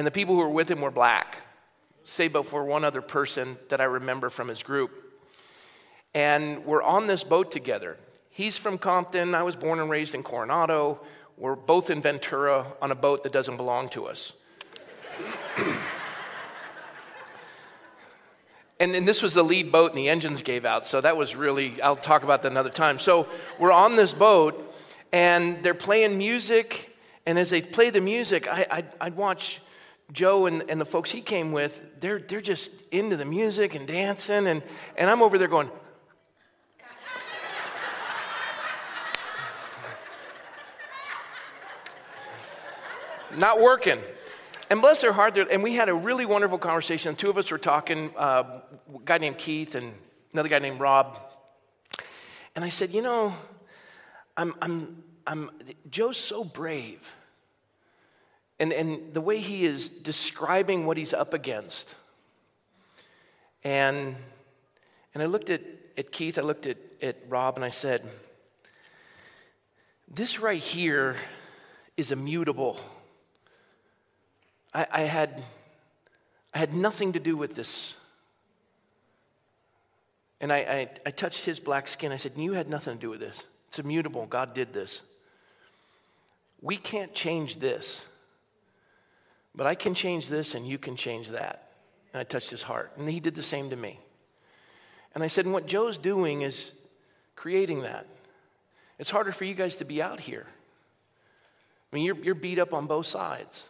and 0.00 0.06
the 0.06 0.10
people 0.10 0.34
who 0.34 0.40
were 0.40 0.48
with 0.48 0.70
him 0.70 0.80
were 0.80 0.90
black, 0.90 1.42
save 2.04 2.32
but 2.32 2.48
for 2.48 2.64
one 2.64 2.84
other 2.84 3.02
person 3.02 3.58
that 3.68 3.82
I 3.82 3.84
remember 3.84 4.30
from 4.30 4.48
his 4.48 4.62
group. 4.62 4.90
And 6.14 6.64
we're 6.64 6.82
on 6.82 7.06
this 7.06 7.22
boat 7.22 7.52
together. 7.52 7.98
He's 8.30 8.56
from 8.56 8.78
Compton. 8.78 9.34
I 9.34 9.42
was 9.42 9.56
born 9.56 9.78
and 9.78 9.90
raised 9.90 10.14
in 10.14 10.22
Coronado. 10.22 11.02
We're 11.36 11.54
both 11.54 11.90
in 11.90 12.00
Ventura 12.00 12.64
on 12.80 12.90
a 12.90 12.94
boat 12.94 13.24
that 13.24 13.32
doesn't 13.32 13.58
belong 13.58 13.90
to 13.90 14.06
us. 14.06 14.32
and, 18.80 18.94
and 18.94 19.06
this 19.06 19.20
was 19.20 19.34
the 19.34 19.44
lead 19.44 19.70
boat, 19.70 19.90
and 19.90 19.98
the 19.98 20.08
engines 20.08 20.40
gave 20.40 20.64
out. 20.64 20.86
So 20.86 21.02
that 21.02 21.18
was 21.18 21.36
really, 21.36 21.82
I'll 21.82 21.94
talk 21.94 22.22
about 22.22 22.40
that 22.40 22.50
another 22.50 22.70
time. 22.70 22.98
So 22.98 23.28
we're 23.58 23.70
on 23.70 23.96
this 23.96 24.14
boat, 24.14 24.74
and 25.12 25.62
they're 25.62 25.74
playing 25.74 26.16
music. 26.16 26.96
And 27.26 27.38
as 27.38 27.50
they 27.50 27.60
play 27.60 27.90
the 27.90 28.00
music, 28.00 28.50
I, 28.50 28.66
I'd, 28.70 28.86
I'd 28.98 29.14
watch 29.14 29.60
Joe 30.12 30.46
and, 30.46 30.68
and 30.68 30.80
the 30.80 30.84
folks 30.84 31.10
he 31.10 31.20
came 31.20 31.52
with, 31.52 32.00
they're, 32.00 32.18
they're 32.18 32.40
just 32.40 32.70
into 32.90 33.16
the 33.16 33.24
music 33.24 33.74
and 33.74 33.86
dancing. 33.86 34.46
And, 34.46 34.62
and 34.96 35.10
I'm 35.10 35.22
over 35.22 35.38
there 35.38 35.48
going, 35.48 35.70
not 43.36 43.60
working. 43.60 43.98
And 44.70 44.80
bless 44.80 45.00
their 45.00 45.12
heart, 45.12 45.36
and 45.36 45.62
we 45.64 45.74
had 45.74 45.88
a 45.88 45.94
really 45.94 46.24
wonderful 46.24 46.58
conversation. 46.58 47.12
The 47.12 47.18
Two 47.18 47.30
of 47.30 47.38
us 47.38 47.50
were 47.50 47.58
talking, 47.58 48.12
uh, 48.16 48.60
a 48.94 48.98
guy 49.04 49.18
named 49.18 49.38
Keith 49.38 49.74
and 49.74 49.92
another 50.32 50.48
guy 50.48 50.60
named 50.60 50.78
Rob. 50.78 51.18
And 52.54 52.64
I 52.64 52.68
said, 52.68 52.90
You 52.90 53.02
know, 53.02 53.34
I'm, 54.36 54.54
I'm, 54.62 55.02
I'm, 55.26 55.50
Joe's 55.90 56.18
so 56.18 56.44
brave. 56.44 57.12
And, 58.60 58.74
and 58.74 59.14
the 59.14 59.22
way 59.22 59.38
he 59.38 59.64
is 59.64 59.88
describing 59.88 60.86
what 60.86 60.98
he's 60.98 61.14
up 61.14 61.32
against. 61.32 61.94
And, 63.64 64.16
and 65.14 65.22
I 65.22 65.26
looked 65.26 65.48
at, 65.48 65.62
at 65.96 66.12
Keith, 66.12 66.38
I 66.38 66.42
looked 66.42 66.66
at, 66.66 66.76
at 67.00 67.16
Rob, 67.26 67.56
and 67.56 67.64
I 67.64 67.70
said, 67.70 68.02
This 70.06 70.40
right 70.40 70.62
here 70.62 71.16
is 71.96 72.12
immutable. 72.12 72.78
I, 74.74 74.86
I, 74.92 75.00
had, 75.02 75.42
I 76.54 76.58
had 76.58 76.74
nothing 76.74 77.14
to 77.14 77.18
do 77.18 77.38
with 77.38 77.54
this. 77.54 77.96
And 80.38 80.52
I, 80.52 80.58
I, 80.58 80.88
I 81.06 81.10
touched 81.10 81.46
his 81.46 81.58
black 81.58 81.88
skin. 81.88 82.12
I 82.12 82.18
said, 82.18 82.32
You 82.36 82.52
had 82.52 82.68
nothing 82.68 82.96
to 82.96 83.00
do 83.00 83.10
with 83.10 83.20
this. 83.20 83.42
It's 83.68 83.78
immutable. 83.78 84.26
God 84.26 84.52
did 84.52 84.74
this. 84.74 85.00
We 86.60 86.76
can't 86.76 87.14
change 87.14 87.56
this, 87.56 88.04
but 89.60 89.66
I 89.66 89.74
can 89.74 89.92
change 89.92 90.30
this 90.30 90.54
and 90.54 90.66
you 90.66 90.78
can 90.78 90.96
change 90.96 91.28
that. 91.32 91.72
And 92.14 92.20
I 92.20 92.24
touched 92.24 92.48
his 92.48 92.62
heart. 92.62 92.92
And 92.96 93.06
he 93.06 93.20
did 93.20 93.34
the 93.34 93.42
same 93.42 93.68
to 93.68 93.76
me. 93.76 94.00
And 95.14 95.22
I 95.22 95.26
said, 95.26 95.44
and 95.44 95.52
what 95.52 95.66
Joe's 95.66 95.98
doing 95.98 96.40
is 96.40 96.72
creating 97.36 97.82
that. 97.82 98.06
It's 98.98 99.10
harder 99.10 99.32
for 99.32 99.44
you 99.44 99.52
guys 99.52 99.76
to 99.76 99.84
be 99.84 100.00
out 100.00 100.18
here. 100.18 100.46
I 101.92 101.94
mean, 101.94 102.06
you're, 102.06 102.16
you're 102.16 102.34
beat 102.34 102.58
up 102.58 102.72
on 102.72 102.86
both 102.86 103.04
sides. 103.04 103.64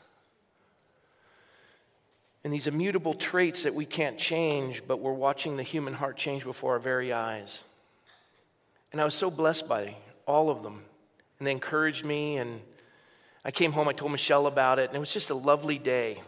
And 2.45 2.53
these 2.53 2.69
immutable 2.69 3.15
traits 3.15 3.65
that 3.65 3.75
we 3.75 3.85
can't 3.85 4.17
change, 4.17 4.85
but 4.87 5.01
we're 5.01 5.13
watching 5.13 5.57
the 5.57 5.65
human 5.65 5.95
heart 5.95 6.17
change 6.17 6.45
before 6.45 6.75
our 6.75 6.79
very 6.79 7.13
eyes. 7.13 7.65
And 8.93 9.01
I 9.01 9.05
was 9.05 9.17
so 9.17 9.29
blessed 9.29 9.69
by 9.69 9.97
all 10.25 10.51
of 10.51 10.63
them. 10.63 10.83
And 11.41 11.49
they 11.49 11.51
encouraged 11.51 12.05
me. 12.05 12.37
And 12.37 12.61
I 13.45 13.51
came 13.51 13.73
home, 13.73 13.89
I 13.89 13.93
told 13.93 14.13
Michelle 14.13 14.47
about 14.47 14.79
it, 14.79 14.89
and 14.89 14.97
it 14.97 15.01
was 15.01 15.13
just 15.13 15.31
a 15.31 15.35
lovely 15.35 15.79
day. 15.79 16.23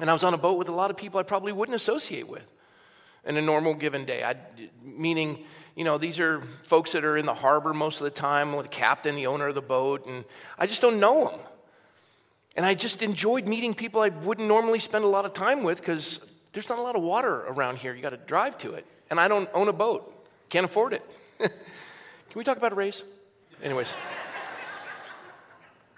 And 0.00 0.10
I 0.10 0.12
was 0.12 0.24
on 0.24 0.34
a 0.34 0.38
boat 0.38 0.58
with 0.58 0.68
a 0.68 0.72
lot 0.72 0.90
of 0.90 0.96
people 0.96 1.18
I 1.18 1.22
probably 1.22 1.52
wouldn't 1.52 1.76
associate 1.76 2.28
with 2.28 2.46
in 3.24 3.36
a 3.36 3.42
normal 3.42 3.74
given 3.74 4.04
day. 4.04 4.22
I, 4.22 4.36
meaning, 4.82 5.44
you 5.76 5.84
know, 5.84 5.98
these 5.98 6.18
are 6.20 6.40
folks 6.64 6.92
that 6.92 7.04
are 7.04 7.16
in 7.16 7.26
the 7.26 7.34
harbor 7.34 7.72
most 7.72 8.00
of 8.00 8.04
the 8.04 8.10
time 8.10 8.54
with 8.54 8.66
the 8.66 8.72
captain, 8.72 9.14
the 9.14 9.26
owner 9.26 9.48
of 9.48 9.54
the 9.54 9.62
boat, 9.62 10.06
and 10.06 10.24
I 10.58 10.66
just 10.66 10.82
don't 10.82 11.00
know 11.00 11.28
them. 11.28 11.40
And 12.56 12.66
I 12.66 12.74
just 12.74 13.02
enjoyed 13.02 13.46
meeting 13.46 13.74
people 13.74 14.00
I 14.00 14.08
wouldn't 14.08 14.48
normally 14.48 14.80
spend 14.80 15.04
a 15.04 15.08
lot 15.08 15.24
of 15.24 15.32
time 15.32 15.62
with 15.62 15.80
because 15.80 16.30
there's 16.52 16.68
not 16.68 16.78
a 16.78 16.82
lot 16.82 16.96
of 16.96 17.02
water 17.02 17.44
around 17.46 17.78
here. 17.78 17.94
You 17.94 18.02
got 18.02 18.10
to 18.10 18.16
drive 18.16 18.58
to 18.58 18.74
it. 18.74 18.84
And 19.08 19.20
I 19.20 19.28
don't 19.28 19.48
own 19.54 19.68
a 19.68 19.72
boat, 19.72 20.26
can't 20.50 20.64
afford 20.64 20.92
it. 20.92 21.02
Can 21.38 21.50
we 22.34 22.44
talk 22.44 22.56
about 22.56 22.72
a 22.72 22.76
raise? 22.76 23.02
Anyways. 23.62 23.92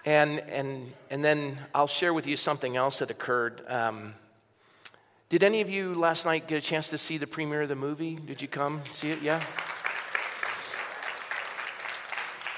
And, 0.05 0.39
and, 0.41 0.91
and 1.09 1.23
then 1.23 1.57
I'll 1.73 1.87
share 1.87 2.13
with 2.13 2.27
you 2.27 2.35
something 2.37 2.75
else 2.75 2.99
that 2.99 3.09
occurred. 3.09 3.61
Um, 3.67 4.13
did 5.29 5.43
any 5.43 5.61
of 5.61 5.69
you 5.69 5.95
last 5.95 6.25
night 6.25 6.47
get 6.47 6.57
a 6.57 6.61
chance 6.61 6.89
to 6.89 6.97
see 6.97 7.17
the 7.17 7.27
premiere 7.27 7.63
of 7.63 7.69
the 7.69 7.75
movie? 7.75 8.15
Did 8.15 8.41
you 8.41 8.47
come 8.47 8.81
see 8.91 9.11
it? 9.11 9.21
Yeah? 9.21 9.41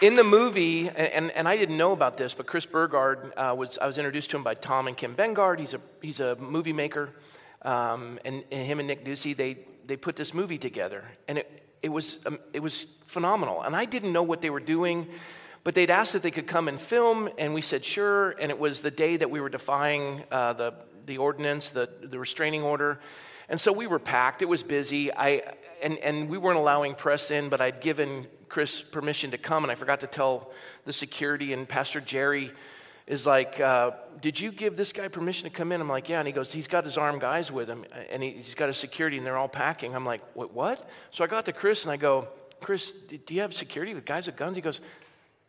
In 0.01 0.15
the 0.15 0.23
movie, 0.23 0.89
and, 0.89 1.31
and 1.31 1.47
I 1.47 1.55
didn't 1.55 1.77
know 1.77 1.93
about 1.93 2.17
this, 2.17 2.33
but 2.33 2.47
Chris 2.47 2.65
Burgard 2.65 3.31
uh, 3.37 3.55
was, 3.57 3.77
I 3.77 3.87
was 3.87 3.97
introduced 3.97 4.29
to 4.31 4.37
him 4.37 4.43
by 4.43 4.55
Tom 4.55 4.87
and 4.87 4.97
Kim 4.97 5.15
Bengard. 5.15 5.59
He's 5.59 5.73
a, 5.73 5.79
he's 6.01 6.19
a 6.19 6.35
movie 6.35 6.73
maker. 6.73 7.11
Um, 7.61 8.19
and, 8.25 8.43
and, 8.51 8.65
him 8.65 8.79
and 8.79 8.87
Nick 8.87 9.05
Ducey, 9.05 9.35
they, 9.35 9.57
they 9.85 9.95
put 9.95 10.15
this 10.15 10.33
movie 10.33 10.57
together. 10.57 11.03
And 11.27 11.37
it, 11.37 11.63
it, 11.81 11.89
was, 11.89 12.23
um, 12.25 12.39
it 12.53 12.61
was 12.61 12.87
phenomenal. 13.07 13.61
And 13.61 13.75
I 13.75 13.85
didn't 13.85 14.11
know 14.11 14.23
what 14.23 14.41
they 14.41 14.49
were 14.49 14.59
doing, 14.59 15.07
but 15.65 15.73
they'd 15.73 15.89
asked 15.89 16.13
that 16.13 16.21
they 16.21 16.29
could 16.29 16.45
come 16.45 16.67
and 16.67 16.79
film, 16.79 17.27
and 17.39 17.55
we 17.55 17.59
said 17.59 17.83
sure. 17.83 18.35
And 18.39 18.51
it 18.51 18.59
was 18.59 18.81
the 18.81 18.91
day 18.91 19.17
that 19.17 19.31
we 19.31 19.41
were 19.41 19.49
defying 19.49 20.23
uh, 20.31 20.53
the, 20.53 20.75
the 21.07 21.17
ordinance, 21.17 21.71
the, 21.71 21.89
the 22.03 22.19
restraining 22.19 22.61
order. 22.61 22.99
And 23.49 23.59
so 23.59 23.73
we 23.73 23.87
were 23.87 23.97
packed. 23.97 24.43
It 24.43 24.45
was 24.45 24.61
busy. 24.61 25.11
I, 25.11 25.41
and, 25.81 25.97
and 25.97 26.29
we 26.29 26.37
weren't 26.37 26.59
allowing 26.59 26.93
press 26.93 27.31
in, 27.31 27.49
but 27.49 27.61
I'd 27.61 27.81
given 27.81 28.27
Chris 28.47 28.79
permission 28.79 29.31
to 29.31 29.39
come, 29.39 29.63
and 29.63 29.71
I 29.71 29.75
forgot 29.75 30.01
to 30.01 30.07
tell 30.07 30.51
the 30.85 30.93
security. 30.93 31.51
And 31.51 31.67
Pastor 31.67 31.99
Jerry 31.99 32.51
is 33.07 33.25
like, 33.25 33.59
uh, 33.59 33.91
Did 34.21 34.39
you 34.39 34.51
give 34.51 34.77
this 34.77 34.91
guy 34.91 35.07
permission 35.07 35.49
to 35.49 35.55
come 35.55 35.71
in? 35.71 35.81
I'm 35.81 35.89
like, 35.89 36.09
Yeah. 36.09 36.19
And 36.19 36.27
he 36.27 36.31
goes, 36.31 36.53
He's 36.53 36.67
got 36.67 36.85
his 36.85 36.95
armed 36.95 37.21
guys 37.21 37.51
with 37.51 37.67
him, 37.67 37.85
and 38.11 38.21
he, 38.21 38.33
has 38.33 38.53
got 38.53 38.67
his 38.67 38.77
security, 38.77 39.17
and 39.17 39.25
they're 39.25 39.37
all 39.37 39.47
packing. 39.49 39.95
I'm 39.95 40.05
like, 40.05 40.21
What? 40.35 40.53
what? 40.53 40.87
So 41.09 41.23
I 41.23 41.27
got 41.27 41.45
to 41.45 41.53
Chris, 41.53 41.85
and 41.85 41.91
I 41.91 41.97
go, 41.97 42.27
Chris, 42.61 42.91
do 42.91 43.33
you 43.33 43.41
have 43.41 43.53
security 43.53 43.93
with 43.93 44.05
guys 44.05 44.27
with 44.27 44.37
guns? 44.37 44.55
He 44.55 44.61
goes, 44.61 44.79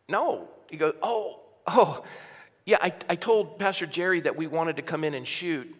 No. 0.09 0.47
He 0.69 0.77
goes, 0.77 0.93
Oh, 1.01 1.39
oh. 1.67 2.03
Yeah, 2.65 2.77
I, 2.81 2.93
I 3.09 3.15
told 3.15 3.59
Pastor 3.59 3.85
Jerry 3.85 4.19
that 4.21 4.35
we 4.35 4.45
wanted 4.45 4.75
to 4.75 4.81
come 4.81 5.05
in 5.05 5.13
and 5.13 5.25
shoot. 5.25 5.73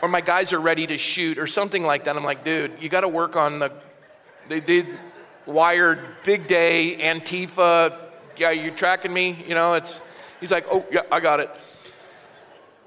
or 0.00 0.08
my 0.08 0.20
guys 0.20 0.52
are 0.52 0.60
ready 0.60 0.86
to 0.86 0.98
shoot, 0.98 1.38
or 1.38 1.46
something 1.46 1.84
like 1.84 2.04
that. 2.04 2.16
I'm 2.16 2.24
like, 2.24 2.42
dude, 2.42 2.72
you 2.80 2.88
got 2.88 3.02
to 3.02 3.08
work 3.08 3.36
on 3.36 3.58
the. 3.60 3.70
They 4.48 4.60
did 4.60 4.88
wired 5.46 6.00
big 6.24 6.46
day 6.46 6.96
Antifa. 6.98 8.08
Yeah, 8.36 8.50
you 8.50 8.70
tracking 8.72 9.12
me? 9.12 9.44
You 9.46 9.54
know, 9.54 9.74
it's. 9.74 10.02
He's 10.40 10.50
like, 10.50 10.66
oh 10.72 10.84
yeah, 10.90 11.02
I 11.12 11.20
got 11.20 11.38
it. 11.40 11.50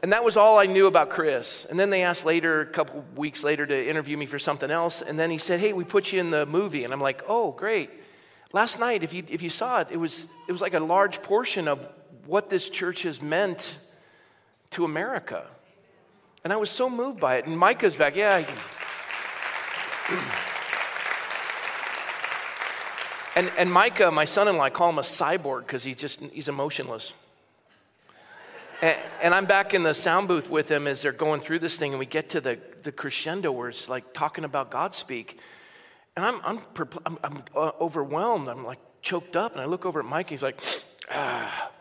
And 0.05 0.13
that 0.13 0.24
was 0.24 0.38
all 0.38 0.59
I 0.59 0.67
knew 0.67 0.85
about 0.85 1.09
Chris. 1.09 1.65
And 1.65 1.79
then 1.79 1.89
they 1.89 2.03
asked 2.03 2.27
later, 2.27 2.62
a 2.62 2.67
couple 2.67 3.03
weeks 3.15 3.43
later, 3.43 3.65
to 3.65 3.89
interview 3.89 4.17
me 4.17 4.27
for 4.27 4.38
something 4.38 4.69
else. 4.69 5.01
And 5.01 5.17
then 5.17 5.31
he 5.31 5.39
said, 5.39 5.59
hey, 5.59 5.74
we 5.74 5.83
put 5.83 6.13
you 6.13 6.19
in 6.19 6.29
the 6.29 6.45
movie. 6.45 6.83
And 6.83 6.93
I'm 6.93 7.01
like, 7.01 7.24
oh, 7.27 7.53
great. 7.53 7.89
Last 8.53 8.79
night, 8.79 9.03
if 9.03 9.15
you, 9.15 9.24
if 9.27 9.41
you 9.41 9.50
saw 9.50 9.81
it, 9.81 9.88
it 9.89 9.97
was, 9.97 10.27
it 10.47 10.51
was 10.51 10.62
like 10.62 10.75
a 10.75 10.79
large 10.79 11.24
portion 11.24 11.67
of 11.67 11.88
what 12.27 12.51
this 12.51 12.69
church 12.69 13.01
has 13.01 13.19
meant 13.19 13.79
to 14.69 14.85
America. 14.85 15.43
And 16.43 16.53
I 16.53 16.57
was 16.57 16.69
so 16.69 16.88
moved 16.88 17.19
by 17.19 17.38
it. 17.38 17.47
And 17.47 17.57
Micah's 17.57 17.95
back, 17.95 18.15
yeah. 18.15 18.45
and, 23.35 23.51
and 23.57 23.71
Micah, 23.71 24.12
my 24.12 24.25
son-in-law, 24.25 24.65
I 24.65 24.69
call 24.69 24.91
him 24.91 25.00
a 25.00 25.01
cyborg 25.01 25.62
because 25.62 25.83
he's 25.83 25.97
just, 25.97 26.21
he's 26.25 26.47
emotionless. 26.47 27.13
And, 28.82 28.98
and, 29.22 29.34
I'm 29.34 29.46
back 29.46 29.74
in 29.74 29.84
the 29.84 29.94
sound 29.94 30.27
booth 30.27 30.50
with 30.50 30.70
him 30.70 30.86
as 30.86 31.01
they're 31.01 31.13
going 31.13 31.39
through 31.39 31.60
this 31.60 31.77
thing, 31.77 31.91
and 31.91 32.00
we 32.00 32.05
get 32.05 32.29
to 32.29 32.41
the, 32.41 32.60
the 32.84 32.91
crescendo 32.91 33.51
where 33.51 33.70
it's 33.70 33.88
like 33.88 34.13
talking 34.13 34.44
about 34.44 34.70
Godspeak. 34.70 35.38
And 36.17 36.25
I'm, 36.25 36.41
I'm, 36.44 36.60
I'm, 37.05 37.17
I'm 37.24 37.44
uh, 37.55 37.72
overwhelmed. 37.79 38.50
I'm 38.50 38.65
like 38.65 38.79
choked 39.01 39.38
up. 39.38 39.53
And 39.53 39.62
I 39.62 39.65
look 39.65 39.86
over 39.86 40.00
at 40.00 40.05
Mike, 40.05 40.25
and 40.25 40.32
he's 40.32 40.44
like, 40.44 40.62
ah. 41.12 41.72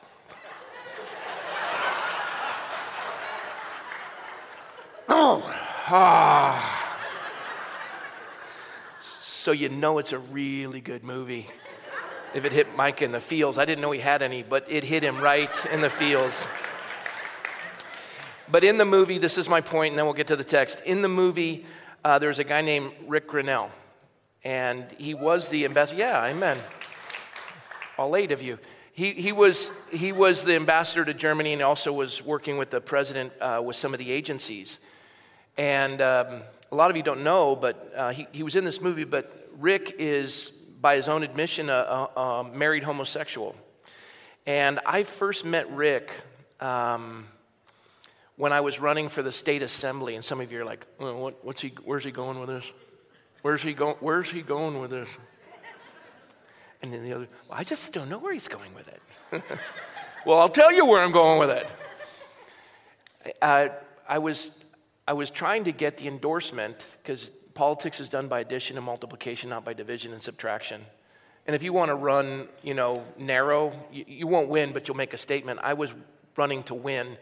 oh, 5.08 5.42
ah. 5.88 6.80
So 9.00 9.52
you 9.52 9.68
know 9.68 9.98
it's 9.98 10.12
a 10.12 10.18
really 10.18 10.80
good 10.80 11.02
movie. 11.02 11.48
If 12.34 12.44
it 12.44 12.52
hit 12.52 12.74
Mike 12.76 13.02
in 13.02 13.12
the 13.12 13.20
fields. 13.20 13.58
I 13.58 13.64
didn't 13.64 13.82
know 13.82 13.90
he 13.90 14.00
had 14.00 14.22
any, 14.22 14.42
but 14.42 14.64
it 14.70 14.84
hit 14.84 15.02
him 15.02 15.20
right 15.20 15.50
in 15.72 15.80
the 15.80 15.90
feels. 15.90 16.46
But 18.50 18.62
in 18.62 18.76
the 18.76 18.84
movie, 18.84 19.18
this 19.18 19.38
is 19.38 19.48
my 19.48 19.60
point, 19.60 19.92
and 19.92 19.98
then 19.98 20.04
we'll 20.04 20.14
get 20.14 20.26
to 20.26 20.36
the 20.36 20.44
text. 20.44 20.82
In 20.84 21.00
the 21.00 21.08
movie, 21.08 21.64
uh, 22.04 22.18
there's 22.18 22.38
a 22.38 22.44
guy 22.44 22.60
named 22.60 22.92
Rick 23.06 23.28
Grenell, 23.28 23.70
and 24.44 24.84
he 24.98 25.14
was 25.14 25.48
the 25.48 25.64
ambassador. 25.64 25.98
Yeah, 25.98 26.24
amen. 26.26 26.58
All 27.96 28.14
eight 28.16 28.32
of 28.32 28.42
you. 28.42 28.58
He, 28.92 29.12
he, 29.12 29.32
was, 29.32 29.72
he 29.90 30.12
was 30.12 30.44
the 30.44 30.54
ambassador 30.54 31.04
to 31.04 31.14
Germany 31.14 31.52
and 31.52 31.62
also 31.62 31.92
was 31.92 32.22
working 32.22 32.58
with 32.58 32.70
the 32.70 32.80
president 32.80 33.32
uh, 33.40 33.60
with 33.64 33.76
some 33.76 33.92
of 33.92 33.98
the 33.98 34.12
agencies. 34.12 34.78
And 35.56 36.00
um, 36.00 36.42
a 36.70 36.76
lot 36.76 36.90
of 36.90 36.96
you 36.96 37.02
don't 37.02 37.24
know, 37.24 37.56
but 37.56 37.92
uh, 37.96 38.10
he, 38.10 38.28
he 38.30 38.42
was 38.42 38.56
in 38.56 38.64
this 38.64 38.80
movie, 38.80 39.04
but 39.04 39.48
Rick 39.58 39.96
is, 39.98 40.50
by 40.80 40.96
his 40.96 41.08
own 41.08 41.22
admission, 41.22 41.70
a, 41.70 41.72
a, 41.72 42.20
a 42.20 42.44
married 42.44 42.84
homosexual. 42.84 43.56
And 44.46 44.78
I 44.84 45.02
first 45.02 45.44
met 45.44 45.70
Rick 45.70 46.10
um, 46.60 47.26
when 48.36 48.52
I 48.52 48.60
was 48.60 48.80
running 48.80 49.08
for 49.08 49.22
the 49.22 49.32
state 49.32 49.62
assembly, 49.62 50.14
and 50.14 50.24
some 50.24 50.40
of 50.40 50.50
you 50.50 50.60
are 50.60 50.64
like, 50.64 50.86
well, 50.98 51.16
what, 51.16 51.44
what's 51.44 51.60
he, 51.60 51.72
where's 51.84 52.04
he 52.04 52.10
going 52.10 52.40
with 52.40 52.48
this? 52.48 52.70
Where's 53.42 53.62
he 53.62 53.74
going? 53.74 53.96
Where's 54.00 54.30
he 54.30 54.42
going 54.42 54.80
with 54.80 54.90
this? 54.90 55.10
And 56.82 56.92
then 56.92 57.04
the 57.04 57.12
other, 57.14 57.28
well, 57.48 57.58
I 57.58 57.64
just 57.64 57.92
don't 57.92 58.08
know 58.08 58.18
where 58.18 58.32
he's 58.32 58.48
going 58.48 58.74
with 58.74 58.88
it. 58.88 59.42
well, 60.26 60.38
I'll 60.38 60.48
tell 60.48 60.72
you 60.72 60.84
where 60.84 61.02
I'm 61.02 61.12
going 61.12 61.38
with 61.38 61.50
it. 61.50 61.66
Uh, 63.40 63.68
I 64.08 64.18
was 64.18 64.64
I 65.06 65.12
was 65.12 65.30
trying 65.30 65.64
to 65.64 65.72
get 65.72 65.98
the 65.98 66.08
endorsement 66.08 66.96
because 67.02 67.30
politics 67.54 68.00
is 68.00 68.08
done 68.08 68.28
by 68.28 68.40
addition 68.40 68.76
and 68.76 68.84
multiplication, 68.84 69.50
not 69.50 69.64
by 69.64 69.72
division 69.72 70.12
and 70.12 70.22
subtraction. 70.22 70.82
And 71.46 71.54
if 71.54 71.62
you 71.62 71.72
want 71.72 71.90
to 71.90 71.94
run, 71.94 72.48
you 72.62 72.74
know, 72.74 73.04
narrow, 73.18 73.72
you, 73.92 74.04
you 74.08 74.26
won't 74.26 74.48
win, 74.48 74.72
but 74.72 74.88
you'll 74.88 74.96
make 74.96 75.12
a 75.12 75.18
statement. 75.18 75.60
I 75.62 75.74
was 75.74 75.92
running 76.36 76.62
to 76.64 76.74
win 76.74 77.18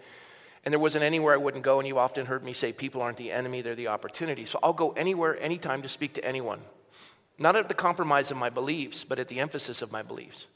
and 0.64 0.72
there 0.72 0.78
wasn't 0.78 1.04
anywhere 1.04 1.34
I 1.34 1.38
wouldn't 1.38 1.64
go, 1.64 1.78
and 1.78 1.88
you 1.88 1.98
often 1.98 2.26
heard 2.26 2.44
me 2.44 2.52
say, 2.52 2.72
people 2.72 3.02
aren't 3.02 3.16
the 3.16 3.32
enemy, 3.32 3.62
they're 3.62 3.74
the 3.74 3.88
opportunity. 3.88 4.44
So 4.44 4.58
I'll 4.62 4.72
go 4.72 4.92
anywhere, 4.92 5.40
anytime 5.40 5.82
to 5.82 5.88
speak 5.88 6.14
to 6.14 6.24
anyone. 6.24 6.60
Not 7.38 7.56
at 7.56 7.68
the 7.68 7.74
compromise 7.74 8.30
of 8.30 8.36
my 8.36 8.50
beliefs, 8.50 9.02
but 9.02 9.18
at 9.18 9.28
the 9.28 9.40
emphasis 9.40 9.82
of 9.82 9.90
my 9.90 10.02
beliefs. 10.02 10.46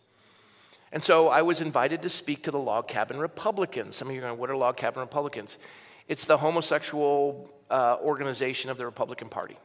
And 0.92 1.02
so 1.02 1.28
I 1.28 1.42
was 1.42 1.60
invited 1.60 2.02
to 2.02 2.08
speak 2.08 2.44
to 2.44 2.52
the 2.52 2.58
Log 2.58 2.86
Cabin 2.86 3.18
Republicans. 3.18 3.96
Some 3.96 4.08
of 4.08 4.14
you 4.14 4.20
are 4.20 4.28
going, 4.28 4.38
what 4.38 4.50
are 4.50 4.56
Log 4.56 4.76
Cabin 4.76 5.00
Republicans? 5.00 5.58
It's 6.06 6.24
the 6.24 6.36
homosexual 6.36 7.50
uh, 7.68 7.96
organization 8.00 8.70
of 8.70 8.78
the 8.78 8.84
Republican 8.84 9.28
Party. 9.28 9.56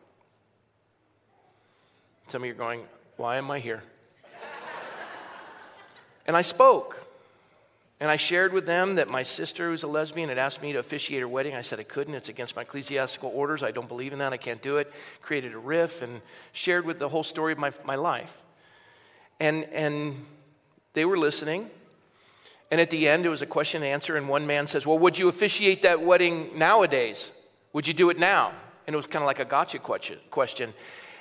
Some 2.30 2.42
of 2.42 2.48
you 2.48 2.54
are 2.54 2.58
going, 2.58 2.86
why 3.18 3.38
am 3.38 3.52
I 3.52 3.60
here? 3.60 3.84
and 6.26 6.36
I 6.36 6.42
spoke. 6.42 7.11
And 8.02 8.10
I 8.10 8.18
shared 8.18 8.52
with 8.52 8.66
them 8.66 8.96
that 8.96 9.10
my 9.10 9.22
sister, 9.22 9.70
who's 9.70 9.84
a 9.84 9.88
lesbian, 9.88 10.30
had 10.30 10.40
asked 10.40 10.60
me 10.64 10.74
to 10.74 10.80
officiate 10.80 11.22
her 11.22 11.28
wedding. 11.28 11.54
I 11.54 11.62
said 11.62 11.80
I 11.80 11.84
couldn't. 11.84 12.16
It's 12.16 12.30
against 12.30 12.56
my 12.56 12.64
ecclesiastical 12.64 13.30
orders. 13.30 13.62
I 13.62 13.70
don't 13.70 13.88
believe 13.88 14.12
in 14.12 14.18
that. 14.18 14.34
I 14.34 14.38
can't 14.38 14.60
do 14.60 14.78
it. 14.78 14.92
Created 15.22 15.54
a 15.54 15.60
riff 15.60 16.02
and 16.02 16.22
shared 16.52 16.84
with 16.84 16.98
the 16.98 17.10
whole 17.10 17.24
story 17.24 17.54
of 17.54 17.60
my, 17.60 17.72
my 17.86 17.94
life. 17.94 18.36
And, 19.40 19.66
and 19.66 20.26
they 20.94 21.06
were 21.06 21.16
listening. 21.16 21.70
And 22.72 22.82
at 22.82 22.90
the 22.90 23.08
end, 23.08 23.24
it 23.24 23.30
was 23.30 23.44
a 23.44 23.46
question 23.46 23.84
and 23.84 23.92
answer. 23.92 24.16
And 24.16 24.28
one 24.28 24.48
man 24.48 24.66
says, 24.66 24.88
Well, 24.88 24.98
would 24.98 25.20
you 25.20 25.28
officiate 25.28 25.84
that 25.84 26.02
wedding 26.02 26.58
nowadays? 26.58 27.32
Would 27.72 27.88
you 27.88 27.94
do 27.94 28.10
it 28.10 28.18
now? 28.18 28.52
And 28.88 28.96
it 28.96 28.98
was 28.98 29.06
kind 29.06 29.22
of 29.22 29.28
like 29.28 29.40
a 29.40 29.46
gotcha 29.46 29.78
question. 29.78 30.74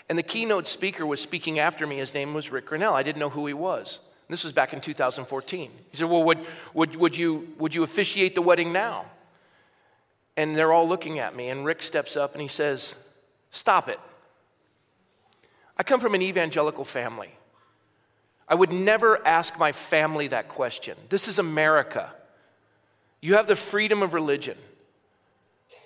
And 0.09 0.17
the 0.17 0.23
keynote 0.23 0.67
speaker 0.67 1.05
was 1.05 1.21
speaking 1.21 1.59
after 1.59 1.87
me. 1.87 1.99
His 1.99 2.15
name 2.15 2.33
was 2.33 2.51
Rick 2.51 2.69
Grenell. 2.71 2.95
I 2.95 3.03
didn't 3.03 3.21
know 3.21 3.29
who 3.29 3.47
he 3.47 3.53
was. 3.53 4.01
This 4.31 4.45
was 4.45 4.53
back 4.53 4.73
in 4.73 4.81
2014. 4.81 5.71
He 5.91 5.97
said, 5.97 6.09
Well, 6.09 6.23
would, 6.25 6.39
would, 6.73 6.97
would, 6.97 7.17
you, 7.17 7.49
would 7.59 7.75
you 7.75 7.83
officiate 7.83 8.35
the 8.35 8.43
wedding 8.43 8.73
now? 8.73 9.07
And 10.37 10.57
they're 10.57 10.73
all 10.73 10.89
looking 10.89 11.19
at 11.19 11.35
me. 11.35 11.49
And 11.49 11.65
Rick 11.65 11.83
steps 11.83 12.17
up 12.17 12.33
and 12.33 12.41
he 12.41 12.49
says, 12.49 12.95
Stop 13.51 13.89
it. 13.89 13.99
I 15.77 15.83
come 15.83 15.99
from 15.99 16.15
an 16.15 16.23
evangelical 16.23 16.85
family. 16.85 17.31
I 18.47 18.55
would 18.55 18.73
never 18.73 19.25
ask 19.27 19.59
my 19.59 19.73
family 19.73 20.29
that 20.29 20.49
question. 20.49 20.97
This 21.09 21.29
is 21.29 21.39
America. 21.39 22.13
You 23.21 23.35
have 23.35 23.47
the 23.47 23.57
freedom 23.57 24.03
of 24.03 24.15
religion. 24.15 24.59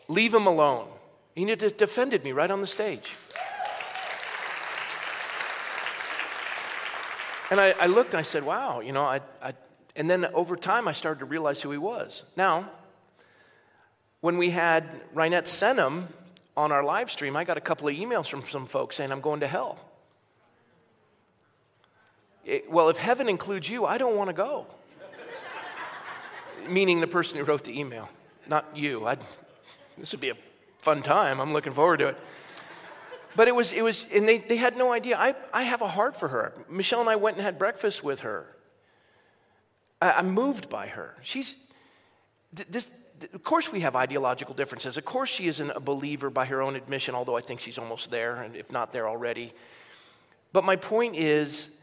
Leave 0.09 0.35
him 0.35 0.47
alone. 0.47 0.89
He 1.35 1.45
defended 1.55 2.25
me 2.25 2.33
right 2.33 2.51
on 2.51 2.61
the 2.61 2.67
stage. 2.67 3.13
And 7.51 7.61
I, 7.61 7.75
I, 7.79 7.87
looked 7.87 8.11
and 8.11 8.19
I 8.19 8.23
said, 8.23 8.45
wow, 8.45 8.81
you 8.81 8.93
know, 8.93 9.03
I, 9.03 9.21
I, 9.43 9.53
and 9.97 10.09
then 10.09 10.25
over 10.27 10.57
time 10.57 10.89
I 10.89 10.93
started 10.93 11.21
to 11.21 11.27
realize 11.27 11.61
who 11.61 11.71
he 11.71 11.79
was. 11.79 12.25
Now, 12.37 12.71
when 14.21 14.39
we 14.39 14.51
had 14.51 14.89
Reinette 15.15 15.45
Senum 15.45 16.07
on 16.57 16.73
our 16.73 16.83
live 16.83 17.11
stream, 17.11 17.37
I 17.37 17.45
got 17.45 17.59
a 17.59 17.61
couple 17.61 17.89
of 17.89 17.95
emails 17.95 18.27
from 18.27 18.45
some 18.45 18.67
folks 18.67 18.97
saying, 18.97 19.13
I'm 19.13 19.21
going 19.21 19.41
to 19.41 19.47
hell. 19.47 19.79
It, 22.45 22.71
well, 22.71 22.89
if 22.89 22.97
heaven 22.97 23.29
includes 23.29 23.69
you, 23.69 23.85
I 23.85 23.99
don't 23.99 24.17
want 24.17 24.29
to 24.31 24.35
go. 24.35 24.67
Meaning 26.69 27.01
the 27.01 27.07
person 27.07 27.39
who 27.39 27.45
wrote 27.45 27.65
the 27.65 27.79
email, 27.79 28.09
not 28.49 28.67
you. 28.75 29.07
I'd, 29.07 29.21
this 29.99 30.13
would 30.13 30.21
be 30.21 30.31
a 30.31 30.37
fun 30.81 31.03
time. 31.03 31.41
I'm 31.41 31.53
looking 31.53 31.73
forward 31.73 31.99
to 31.99 32.09
it. 32.09 32.19
But 33.37 33.49
it 33.49 33.55
was, 33.55 33.73
it 33.73 33.83
was 33.83 34.07
and 34.15 34.29
they, 34.29 34.39
they 34.39 34.57
had 34.57 34.77
no 34.77 34.93
idea. 34.93 35.17
I, 35.19 35.35
I 35.53 35.63
have 35.63 35.83
a 35.83 35.89
heart 35.89 36.17
for 36.17 36.29
her. 36.29 36.53
Michelle 36.69 37.01
and 37.01 37.09
I 37.09 37.17
went 37.17 37.37
and 37.37 37.45
had 37.45 37.59
breakfast 37.59 38.05
with 38.05 38.21
her. 38.21 38.47
I, 40.01 40.13
I'm 40.13 40.31
moved 40.31 40.69
by 40.69 40.87
her. 40.87 41.17
She's, 41.23 41.57
this, 42.53 42.89
of 43.33 43.43
course, 43.43 43.73
we 43.73 43.81
have 43.81 43.97
ideological 43.97 44.55
differences. 44.55 44.97
Of 44.97 45.05
course, 45.05 45.31
she 45.31 45.47
isn't 45.47 45.71
a 45.71 45.81
believer 45.81 46.31
by 46.31 46.45
her 46.47 46.63
own 46.63 46.77
admission, 46.77 47.15
although 47.15 47.37
I 47.37 47.41
think 47.41 47.61
she's 47.61 47.79
almost 47.79 48.11
there, 48.11 48.37
and 48.37 48.55
if 48.55 48.71
not 48.71 48.93
there 48.93 49.09
already. 49.09 49.53
But 50.53 50.65
my 50.65 50.77
point 50.77 51.17
is, 51.17 51.77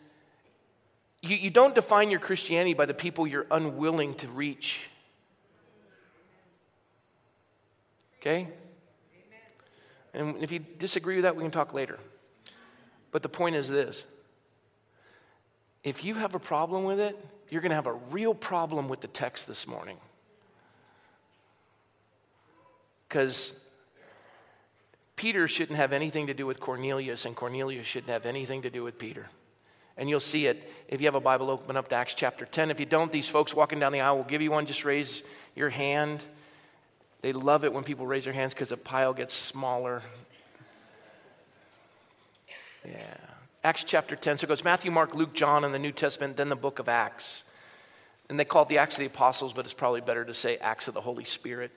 you, 1.22 1.36
you 1.36 1.50
don't 1.50 1.76
define 1.76 2.10
your 2.10 2.20
Christianity 2.20 2.74
by 2.74 2.86
the 2.86 2.94
people 2.94 3.28
you're 3.28 3.48
unwilling 3.52 4.16
to 4.16 4.28
reach. 4.28 4.90
Okay? 8.20 8.48
And 10.14 10.42
if 10.44 10.52
you 10.52 10.60
disagree 10.60 11.16
with 11.16 11.24
that, 11.24 11.36
we 11.36 11.44
can 11.44 11.52
talk 11.52 11.74
later. 11.74 12.00
But 13.12 13.24
the 13.24 13.30
point 13.30 13.56
is 13.56 13.70
this 13.70 14.06
if 15.84 16.04
you 16.04 16.16
have 16.16 16.36
a 16.36 16.40
problem 16.40 16.84
with 16.84 17.00
it, 17.00 17.18
you're 17.50 17.62
going 17.62 17.72
to 17.72 17.76
have 17.76 17.88
a 17.88 17.94
real 17.94 18.34
problem 18.34 18.88
with 18.88 19.02
the 19.02 19.08
text 19.08 19.48
this 19.48 19.68
morning. 19.68 19.98
Because 23.08 23.70
Peter 25.16 25.48
shouldn't 25.48 25.78
have 25.78 25.92
anything 25.92 26.28
to 26.28 26.34
do 26.34 26.46
with 26.46 26.60
Cornelius, 26.60 27.26
and 27.26 27.36
Cornelius 27.36 27.86
shouldn't 27.86 28.12
have 28.12 28.26
anything 28.26 28.62
to 28.62 28.70
do 28.70 28.84
with 28.84 28.98
Peter. 28.98 29.28
And 29.98 30.10
you'll 30.10 30.20
see 30.20 30.48
it 30.48 30.72
if 30.88 31.02
you 31.02 31.08
have 31.08 31.16
a 31.16 31.20
Bible, 31.20 31.50
open 31.50 31.76
up 31.76 31.90
to 31.90 31.96
Acts 31.96 32.14
chapter 32.14 32.46
10. 32.46 32.72
If 32.72 32.80
you 32.80 32.86
don't, 32.86 33.12
these 33.12 33.28
folks 33.28 33.54
walking 33.54 33.80
down 33.80 33.92
the 33.92 34.02
aisle 34.02 34.18
will 34.18 34.24
give 34.24 34.42
you 34.42 34.52
one. 34.52 34.66
Just 34.66 34.86
raise 34.86 35.24
your 35.56 35.70
hand. 35.70 36.24
They 37.22 37.34
love 37.34 37.64
it 37.64 37.72
when 37.72 37.84
people 37.84 38.08
raise 38.08 38.24
their 38.24 38.34
hands 38.34 38.54
because 38.54 38.70
the 38.70 38.78
pile 38.78 39.14
gets 39.14 39.34
smaller. 39.34 40.02
Yeah. 42.84 43.16
Acts 43.64 43.84
chapter 43.84 44.16
10. 44.16 44.40
So 44.40 44.46
it 44.46 44.48
goes 44.48 44.64
Matthew, 44.64 44.90
Mark, 44.90 45.14
Luke, 45.14 45.34
John 45.34 45.64
in 45.64 45.72
the 45.72 45.80
New 45.80 45.92
Testament, 45.92 46.38
then 46.38 46.50
the 46.50 46.56
book 46.56 46.80
of 46.80 46.90
Acts. 46.90 47.44
And 48.28 48.40
they 48.40 48.46
call 48.46 48.64
it 48.64 48.70
the 48.70 48.80
Acts 48.80 48.96
of 48.96 49.00
the 49.00 49.06
Apostles, 49.06 49.54
but 49.54 49.66
it's 49.66 49.74
probably 49.74 50.02
better 50.02 50.26
to 50.26 50.34
say 50.34 50.58
Acts 50.58 50.88
of 50.88 50.96
the 50.96 51.02
Holy 51.02 51.26
Spirit. 51.26 51.72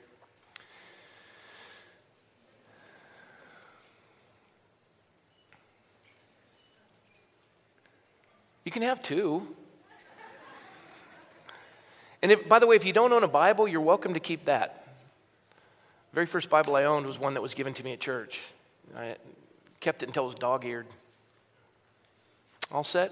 You 8.64 8.70
can 8.70 8.80
have 8.80 9.02
two. 9.02 9.46
And 12.22 12.32
if, 12.32 12.48
by 12.48 12.58
the 12.58 12.66
way, 12.66 12.76
if 12.76 12.86
you 12.86 12.94
don't 12.94 13.12
own 13.12 13.22
a 13.22 13.28
Bible, 13.28 13.68
you're 13.68 13.82
welcome 13.82 14.14
to 14.14 14.20
keep 14.20 14.46
that. 14.46 14.83
The 16.14 16.20
very 16.20 16.26
first 16.26 16.48
Bible 16.48 16.76
I 16.76 16.84
owned 16.84 17.06
was 17.06 17.18
one 17.18 17.34
that 17.34 17.40
was 17.40 17.54
given 17.54 17.74
to 17.74 17.82
me 17.82 17.92
at 17.92 17.98
church. 17.98 18.40
I 18.96 19.16
kept 19.80 20.04
it 20.04 20.06
until 20.06 20.22
it 20.22 20.26
was 20.28 20.36
dog 20.36 20.64
eared. 20.64 20.86
All 22.70 22.84
set? 22.84 23.10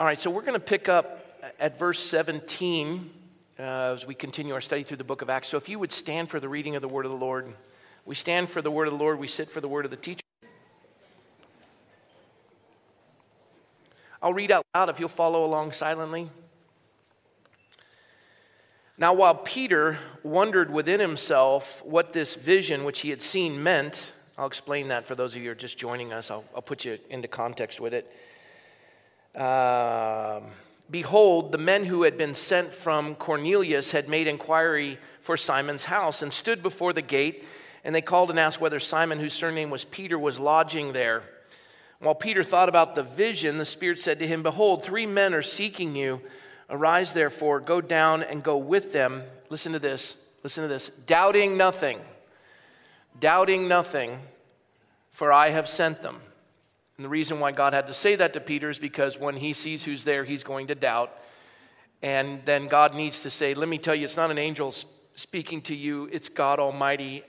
All 0.00 0.06
right, 0.08 0.18
so 0.18 0.28
we're 0.28 0.42
going 0.42 0.58
to 0.58 0.66
pick 0.66 0.88
up 0.88 1.40
at 1.60 1.78
verse 1.78 2.00
17 2.00 3.08
uh, 3.60 3.62
as 3.62 4.04
we 4.04 4.12
continue 4.12 4.54
our 4.54 4.60
study 4.60 4.82
through 4.82 4.96
the 4.96 5.04
book 5.04 5.22
of 5.22 5.30
Acts. 5.30 5.46
So 5.46 5.56
if 5.56 5.68
you 5.68 5.78
would 5.78 5.92
stand 5.92 6.30
for 6.30 6.40
the 6.40 6.48
reading 6.48 6.74
of 6.74 6.82
the 6.82 6.88
word 6.88 7.04
of 7.04 7.12
the 7.12 7.16
Lord. 7.16 7.54
We 8.04 8.16
stand 8.16 8.50
for 8.50 8.60
the 8.60 8.72
word 8.72 8.88
of 8.88 8.94
the 8.94 8.98
Lord, 8.98 9.20
we 9.20 9.28
sit 9.28 9.48
for 9.48 9.60
the 9.60 9.68
word 9.68 9.84
of 9.84 9.92
the 9.92 9.96
teacher. 9.96 10.22
I'll 14.20 14.34
read 14.34 14.50
out 14.50 14.66
loud 14.74 14.88
if 14.88 14.98
you'll 14.98 15.08
follow 15.08 15.44
along 15.44 15.70
silently. 15.70 16.28
Now, 18.98 19.12
while 19.12 19.34
Peter 19.34 19.98
wondered 20.22 20.70
within 20.72 21.00
himself 21.00 21.84
what 21.84 22.12
this 22.12 22.34
vision 22.34 22.84
which 22.84 23.00
he 23.00 23.10
had 23.10 23.20
seen 23.20 23.62
meant, 23.62 24.12
I'll 24.38 24.46
explain 24.46 24.88
that 24.88 25.06
for 25.06 25.14
those 25.14 25.34
of 25.34 25.42
you 25.42 25.48
who 25.48 25.52
are 25.52 25.54
just 25.54 25.76
joining 25.76 26.12
us. 26.12 26.30
I'll, 26.30 26.44
I'll 26.54 26.62
put 26.62 26.84
you 26.84 26.98
into 27.10 27.28
context 27.28 27.80
with 27.80 27.92
it. 27.94 28.10
Uh, 29.38 30.40
Behold, 30.90 31.50
the 31.50 31.58
men 31.58 31.84
who 31.84 32.04
had 32.04 32.16
been 32.16 32.34
sent 32.34 32.68
from 32.68 33.16
Cornelius 33.16 33.90
had 33.90 34.08
made 34.08 34.28
inquiry 34.28 34.98
for 35.20 35.36
Simon's 35.36 35.84
house 35.84 36.22
and 36.22 36.32
stood 36.32 36.62
before 36.62 36.92
the 36.92 37.02
gate, 37.02 37.44
and 37.84 37.92
they 37.92 38.00
called 38.00 38.30
and 38.30 38.38
asked 38.38 38.60
whether 38.60 38.78
Simon, 38.78 39.18
whose 39.18 39.32
surname 39.32 39.70
was 39.70 39.84
Peter, 39.84 40.16
was 40.16 40.38
lodging 40.38 40.92
there. 40.92 41.22
While 41.98 42.14
Peter 42.14 42.44
thought 42.44 42.68
about 42.68 42.94
the 42.94 43.02
vision, 43.02 43.58
the 43.58 43.64
Spirit 43.64 43.98
said 44.00 44.20
to 44.20 44.28
him, 44.28 44.44
Behold, 44.44 44.84
three 44.84 45.06
men 45.06 45.34
are 45.34 45.42
seeking 45.42 45.96
you. 45.96 46.20
Arise, 46.68 47.12
therefore, 47.12 47.60
go 47.60 47.80
down 47.80 48.22
and 48.22 48.42
go 48.42 48.56
with 48.56 48.92
them. 48.92 49.22
Listen 49.50 49.72
to 49.72 49.78
this. 49.78 50.16
Listen 50.42 50.62
to 50.62 50.68
this. 50.68 50.88
Doubting 50.88 51.56
nothing. 51.56 51.98
Doubting 53.18 53.68
nothing, 53.68 54.18
for 55.12 55.32
I 55.32 55.50
have 55.50 55.68
sent 55.68 56.02
them. 56.02 56.20
And 56.96 57.04
the 57.04 57.08
reason 57.08 57.40
why 57.40 57.52
God 57.52 57.72
had 57.72 57.86
to 57.86 57.94
say 57.94 58.16
that 58.16 58.32
to 58.32 58.40
Peter 58.40 58.70
is 58.70 58.78
because 58.78 59.18
when 59.18 59.36
he 59.36 59.52
sees 59.52 59.84
who's 59.84 60.04
there, 60.04 60.24
he's 60.24 60.42
going 60.42 60.66
to 60.68 60.74
doubt. 60.74 61.12
And 62.02 62.44
then 62.44 62.68
God 62.68 62.94
needs 62.94 63.22
to 63.22 63.30
say, 63.30 63.54
Let 63.54 63.68
me 63.68 63.78
tell 63.78 63.94
you, 63.94 64.04
it's 64.04 64.16
not 64.16 64.30
an 64.30 64.38
angel 64.38 64.74
speaking 65.14 65.62
to 65.62 65.74
you, 65.74 66.08
it's 66.12 66.28
God 66.28 66.58
Almighty. 66.58 67.22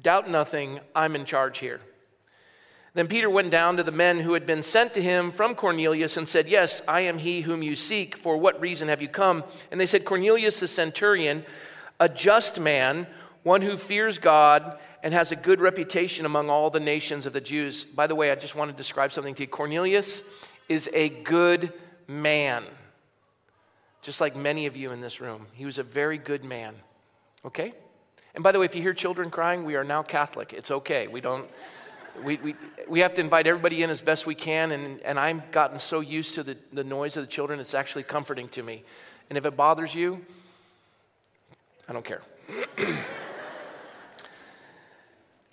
Doubt 0.00 0.28
nothing, 0.28 0.80
I'm 0.94 1.14
in 1.14 1.24
charge 1.24 1.58
here. 1.58 1.80
Then 2.94 3.06
Peter 3.06 3.30
went 3.30 3.50
down 3.50 3.78
to 3.78 3.82
the 3.82 3.90
men 3.90 4.20
who 4.20 4.34
had 4.34 4.44
been 4.44 4.62
sent 4.62 4.92
to 4.94 5.02
him 5.02 5.30
from 5.30 5.54
Cornelius 5.54 6.16
and 6.16 6.28
said, 6.28 6.46
Yes, 6.46 6.86
I 6.86 7.02
am 7.02 7.18
he 7.18 7.40
whom 7.40 7.62
you 7.62 7.74
seek. 7.74 8.16
For 8.16 8.36
what 8.36 8.60
reason 8.60 8.88
have 8.88 9.00
you 9.00 9.08
come? 9.08 9.44
And 9.70 9.80
they 9.80 9.86
said, 9.86 10.04
Cornelius 10.04 10.60
the 10.60 10.68
centurion, 10.68 11.44
a 11.98 12.08
just 12.08 12.60
man, 12.60 13.06
one 13.44 13.62
who 13.62 13.78
fears 13.78 14.18
God 14.18 14.78
and 15.02 15.14
has 15.14 15.32
a 15.32 15.36
good 15.36 15.60
reputation 15.60 16.26
among 16.26 16.50
all 16.50 16.68
the 16.68 16.80
nations 16.80 17.24
of 17.24 17.32
the 17.32 17.40
Jews. 17.40 17.82
By 17.82 18.06
the 18.06 18.14
way, 18.14 18.30
I 18.30 18.34
just 18.34 18.54
want 18.54 18.70
to 18.70 18.76
describe 18.76 19.12
something 19.12 19.34
to 19.36 19.44
you. 19.44 19.48
Cornelius 19.48 20.22
is 20.68 20.88
a 20.92 21.08
good 21.08 21.72
man, 22.06 22.64
just 24.02 24.20
like 24.20 24.36
many 24.36 24.66
of 24.66 24.76
you 24.76 24.92
in 24.92 25.00
this 25.00 25.20
room. 25.20 25.46
He 25.54 25.64
was 25.64 25.78
a 25.78 25.82
very 25.82 26.18
good 26.18 26.44
man. 26.44 26.74
Okay? 27.44 27.72
And 28.34 28.44
by 28.44 28.52
the 28.52 28.58
way, 28.58 28.66
if 28.66 28.74
you 28.74 28.82
hear 28.82 28.94
children 28.94 29.30
crying, 29.30 29.64
we 29.64 29.76
are 29.76 29.84
now 29.84 30.02
Catholic. 30.02 30.52
It's 30.52 30.70
okay. 30.70 31.08
We 31.08 31.20
don't 31.20 31.48
we, 32.22 32.36
we, 32.36 32.54
we 32.88 33.00
have 33.00 33.14
to 33.14 33.20
invite 33.20 33.46
everybody 33.46 33.82
in 33.82 33.90
as 33.90 34.00
best 34.00 34.26
we 34.26 34.34
can, 34.34 34.72
and, 34.72 35.00
and 35.00 35.18
I've 35.18 35.50
gotten 35.50 35.78
so 35.78 36.00
used 36.00 36.34
to 36.34 36.42
the, 36.42 36.56
the 36.72 36.84
noise 36.84 37.16
of 37.16 37.22
the 37.22 37.30
children, 37.30 37.60
it's 37.60 37.74
actually 37.74 38.02
comforting 38.02 38.48
to 38.48 38.62
me. 38.62 38.82
And 39.28 39.38
if 39.38 39.46
it 39.46 39.56
bothers 39.56 39.94
you, 39.94 40.24
I 41.88 41.92
don't 41.92 42.04
care. 42.04 42.22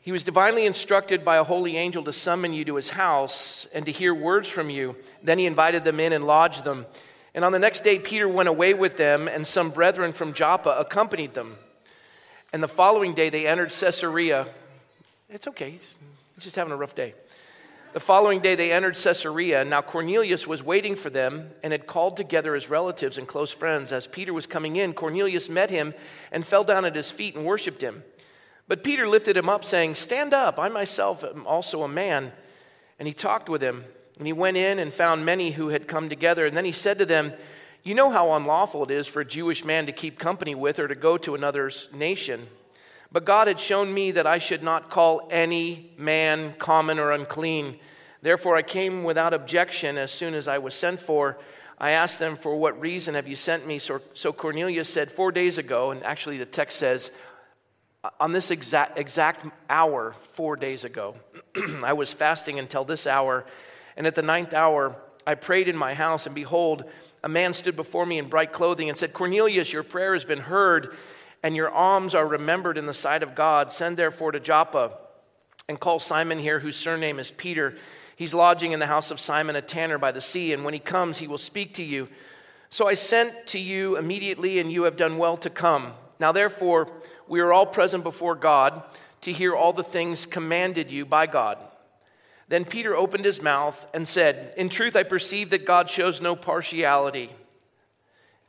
he 0.02 0.12
was 0.12 0.24
divinely 0.24 0.66
instructed 0.66 1.24
by 1.24 1.38
a 1.38 1.44
holy 1.44 1.78
angel 1.78 2.04
to 2.04 2.14
summon 2.14 2.54
you 2.54 2.66
to 2.66 2.76
his 2.76 2.92
house 2.92 3.66
and 3.74 3.86
to 3.86 3.92
hear 3.92 4.14
words 4.14 4.50
from 4.50 4.70
you. 4.70 4.96
Then 5.24 5.40
he 5.40 5.46
invited 5.46 5.84
them 5.84 6.00
in 6.00 6.14
and 6.14 6.26
lodged 6.26 6.64
them. 6.64 6.86
And 7.34 7.46
on 7.46 7.52
the 7.52 7.60
next 7.60 7.84
day, 7.84 8.00
Peter 8.00 8.28
went 8.28 8.50
away 8.50 8.74
with 8.74 8.98
them, 8.98 9.28
and 9.28 9.46
some 9.46 9.70
brethren 9.70 10.14
from 10.14 10.34
Joppa 10.34 10.72
accompanied 10.72 11.36
them. 11.36 11.56
And 12.52 12.64
the 12.64 12.68
following 12.68 13.14
day, 13.14 13.30
they 13.30 13.48
entered 13.48 13.70
Caesarea. 13.70 14.48
It's 15.30 15.48
okay, 15.48 15.78
he's 16.40 16.46
just 16.46 16.56
having 16.56 16.72
a 16.72 16.78
rough 16.78 16.96
day. 16.96 17.14
The 17.92 18.00
following 18.00 18.40
day, 18.40 18.56
they 18.56 18.72
entered 18.72 18.96
Caesarea. 18.96 19.66
Now, 19.66 19.82
Cornelius 19.82 20.48
was 20.48 20.64
waiting 20.64 20.96
for 20.96 21.10
them 21.10 21.50
and 21.62 21.74
had 21.74 21.86
called 21.86 22.16
together 22.16 22.56
his 22.56 22.70
relatives 22.70 23.18
and 23.18 23.28
close 23.28 23.52
friends. 23.52 23.92
As 23.92 24.08
Peter 24.08 24.34
was 24.34 24.46
coming 24.46 24.78
in, 24.78 24.94
Cornelius 24.94 25.50
met 25.50 25.70
him 25.70 25.94
and 26.32 26.46
fell 26.46 26.64
down 26.64 26.86
at 26.86 26.96
his 26.96 27.12
feet 27.12 27.36
and 27.36 27.46
worshiped 27.46 27.82
him. 27.82 28.04
But 28.70 28.86
Peter 28.86 29.06
lifted 29.06 29.36
him 29.36 29.50
up, 29.50 29.66
saying, 29.66 29.96
Stand 29.96 30.34
up, 30.34 30.58
I 30.58 30.70
myself 30.70 31.26
am 31.26 31.46
also 31.46 31.84
a 31.84 31.90
man. 31.90 32.32
And 33.00 33.08
he 33.08 33.14
talked 33.14 33.50
with 33.50 33.62
him. 33.62 33.84
And 34.18 34.26
he 34.26 34.32
went 34.32 34.56
in 34.56 34.80
and 34.80 34.94
found 34.94 35.26
many 35.26 35.52
who 35.52 35.68
had 35.68 35.90
come 35.90 36.08
together. 36.08 36.46
And 36.46 36.56
then 36.56 36.66
he 36.66 36.72
said 36.72 37.00
to 37.00 37.06
them, 37.06 37.34
You 37.84 37.96
know 37.96 38.12
how 38.12 38.32
unlawful 38.32 38.84
it 38.84 38.92
is 38.92 39.08
for 39.08 39.20
a 39.20 39.26
Jewish 39.26 39.66
man 39.66 39.88
to 39.88 39.92
keep 39.92 40.18
company 40.18 40.56
with 40.56 40.80
or 40.80 40.88
to 40.88 40.96
go 40.96 41.18
to 41.18 41.36
another's 41.36 41.90
nation. 41.94 42.48
But 43.12 43.26
God 43.26 43.48
had 43.48 43.60
shown 43.60 43.94
me 43.94 44.12
that 44.12 44.28
I 44.28 44.38
should 44.38 44.62
not 44.62 44.90
call 44.90 45.28
any 45.32 45.92
man 45.98 46.54
common 46.54 47.00
or 47.00 47.12
unclean. 47.12 47.80
Therefore, 48.22 48.56
I 48.56 48.62
came 48.62 49.04
without 49.04 49.34
objection 49.34 49.98
as 49.98 50.12
soon 50.12 50.34
as 50.34 50.48
I 50.48 50.60
was 50.60 50.76
sent 50.76 51.00
for. 51.00 51.40
I 51.80 51.92
asked 51.92 52.20
them, 52.20 52.36
For 52.36 52.56
what 52.56 52.80
reason 52.80 53.16
have 53.16 53.28
you 53.28 53.36
sent 53.36 53.66
me? 53.66 53.80
So, 53.80 54.02
so 54.14 54.32
Cornelius 54.32 54.90
said, 54.90 55.10
Four 55.10 55.32
days 55.32 55.58
ago, 55.58 55.92
and 55.92 56.04
actually 56.04 56.38
the 56.38 56.46
text 56.46 56.78
says, 56.78 57.12
uh, 58.04 58.10
on 58.20 58.32
this 58.32 58.52
exact, 58.52 58.98
exact 58.98 59.46
hour, 59.70 60.14
four 60.34 60.56
days 60.56 60.84
ago, 60.84 61.16
I 61.84 61.94
was 61.94 62.14
fasting 62.14 62.60
until 62.60 62.84
this 62.84 63.08
hour, 63.08 63.46
and 63.98 64.08
at 64.08 64.16
the 64.16 64.22
ninth 64.22 64.54
hour, 64.54 64.96
I 65.28 65.36
prayed 65.36 65.68
in 65.68 65.76
my 65.76 65.94
house, 65.94 66.26
and 66.26 66.34
behold, 66.34 66.86
a 67.24 67.30
man 67.30 67.54
stood 67.54 67.76
before 67.76 68.06
me 68.06 68.18
in 68.18 68.30
bright 68.30 68.54
clothing 68.54 68.88
and 68.88 68.98
said, 68.98 69.14
Cornelius, 69.14 69.74
your 69.74 69.84
prayer 69.84 70.14
has 70.14 70.24
been 70.24 70.40
heard, 70.40 70.96
and 71.44 71.56
your 71.56 71.70
alms 71.70 72.16
are 72.16 72.28
remembered 72.28 72.78
in 72.78 72.86
the 72.86 72.94
sight 72.94 73.24
of 73.24 73.36
God. 73.36 73.72
Send 73.72 73.98
therefore 73.98 74.32
to 74.32 74.40
Joppa 74.40 74.98
and 75.68 75.80
call 75.80 76.00
Simon 76.00 76.40
here, 76.40 76.60
whose 76.60 76.76
surname 76.76 77.20
is 77.20 77.32
Peter. 77.32 77.76
He's 78.16 78.34
lodging 78.34 78.72
in 78.72 78.80
the 78.80 78.88
house 78.88 79.12
of 79.12 79.20
Simon, 79.20 79.56
a 79.56 79.62
tanner 79.62 79.98
by 79.98 80.12
the 80.12 80.22
sea, 80.22 80.52
and 80.52 80.66
when 80.66 80.74
he 80.74 80.80
comes, 80.80 81.20
he 81.20 81.28
will 81.28 81.38
speak 81.38 81.74
to 81.76 81.84
you. 81.84 82.10
So 82.70 82.88
I 82.88 82.94
sent 82.94 83.48
to 83.48 83.60
you 83.60 83.98
immediately, 83.98 84.60
and 84.60 84.72
you 84.72 84.84
have 84.84 84.98
done 84.98 85.18
well 85.18 85.38
to 85.38 85.50
come. 85.50 85.94
Now, 86.20 86.32
therefore, 86.32 86.92
we 87.28 87.40
are 87.40 87.54
all 87.54 87.66
present 87.66 88.04
before 88.04 88.36
God 88.36 88.84
to 89.22 89.32
hear 89.32 89.56
all 89.56 89.74
the 89.74 89.84
things 89.84 90.26
commanded 90.26 90.92
you 90.92 91.06
by 91.06 91.28
God. 91.28 91.58
Then 92.50 92.66
Peter 92.66 92.96
opened 92.96 93.26
his 93.26 93.42
mouth 93.42 93.86
and 93.94 94.08
said, 94.08 94.54
In 94.58 94.70
truth, 94.70 94.96
I 94.96 95.04
perceive 95.04 95.52
that 95.52 95.66
God 95.66 95.90
shows 95.90 96.20
no 96.20 96.36
partiality. 96.36 97.30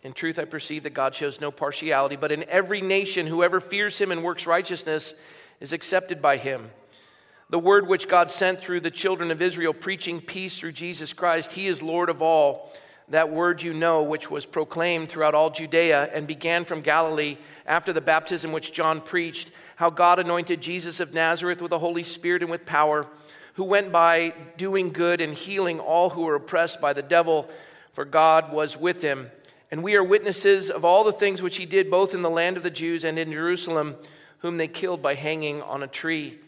In 0.02 0.12
truth, 0.12 0.38
I 0.38 0.44
perceive 0.44 0.84
that 0.84 0.94
God 0.94 1.14
shows 1.14 1.40
no 1.40 1.50
partiality, 1.50 2.16
but 2.16 2.32
in 2.32 2.44
every 2.48 2.80
nation, 2.80 3.26
whoever 3.26 3.60
fears 3.60 3.98
him 3.98 4.10
and 4.10 4.22
works 4.22 4.46
righteousness 4.46 5.14
is 5.60 5.72
accepted 5.72 6.22
by 6.22 6.36
him. 6.38 6.70
The 7.50 7.58
word 7.58 7.86
which 7.86 8.08
God 8.08 8.30
sent 8.30 8.60
through 8.60 8.80
the 8.80 8.90
children 8.90 9.30
of 9.30 9.42
Israel, 9.42 9.74
preaching 9.74 10.20
peace 10.20 10.58
through 10.58 10.72
Jesus 10.72 11.12
Christ, 11.12 11.52
he 11.52 11.66
is 11.66 11.82
Lord 11.82 12.08
of 12.08 12.22
all 12.22 12.72
that 13.10 13.30
word 13.30 13.60
you 13.60 13.74
know, 13.74 14.04
which 14.04 14.30
was 14.30 14.46
proclaimed 14.46 15.08
throughout 15.08 15.34
all 15.34 15.50
Judea 15.50 16.10
and 16.14 16.26
began 16.26 16.64
from 16.64 16.80
Galilee 16.80 17.36
after 17.66 17.92
the 17.92 18.00
baptism 18.00 18.52
which 18.52 18.72
John 18.72 19.00
preached, 19.00 19.50
how 19.76 19.90
God 19.90 20.20
anointed 20.20 20.60
Jesus 20.60 21.00
of 21.00 21.12
Nazareth 21.12 21.60
with 21.60 21.70
the 21.70 21.78
Holy 21.78 22.04
Spirit 22.04 22.42
and 22.42 22.50
with 22.50 22.64
power, 22.64 23.06
who 23.54 23.64
went 23.64 23.90
by 23.90 24.32
doing 24.56 24.92
good 24.92 25.20
and 25.20 25.34
healing 25.34 25.80
all 25.80 26.10
who 26.10 26.22
were 26.22 26.36
oppressed 26.36 26.80
by 26.80 26.92
the 26.92 27.02
devil, 27.02 27.50
for 27.94 28.04
God 28.04 28.52
was 28.52 28.76
with 28.76 29.02
him. 29.02 29.28
And 29.70 29.83
we 29.83 29.94
are 29.94 30.02
witnesses 30.02 30.68
of 30.68 30.85
all 30.85 31.04
the 31.04 31.12
things 31.12 31.42
which 31.42 31.56
he 31.56 31.66
did 31.66 31.90
both 31.90 32.14
in 32.14 32.22
the 32.22 32.30
land 32.30 32.56
of 32.56 32.62
the 32.62 32.70
Jews 32.70 33.04
and 33.04 33.18
in 33.18 33.33
Jerusalem, 33.33 33.96
whom 34.38 34.56
they 34.56 34.68
killed 34.68 35.00
by 35.00 35.14
hanging 35.14 35.62
on 35.62 35.83
a 35.83 35.88
tree. 35.88 36.38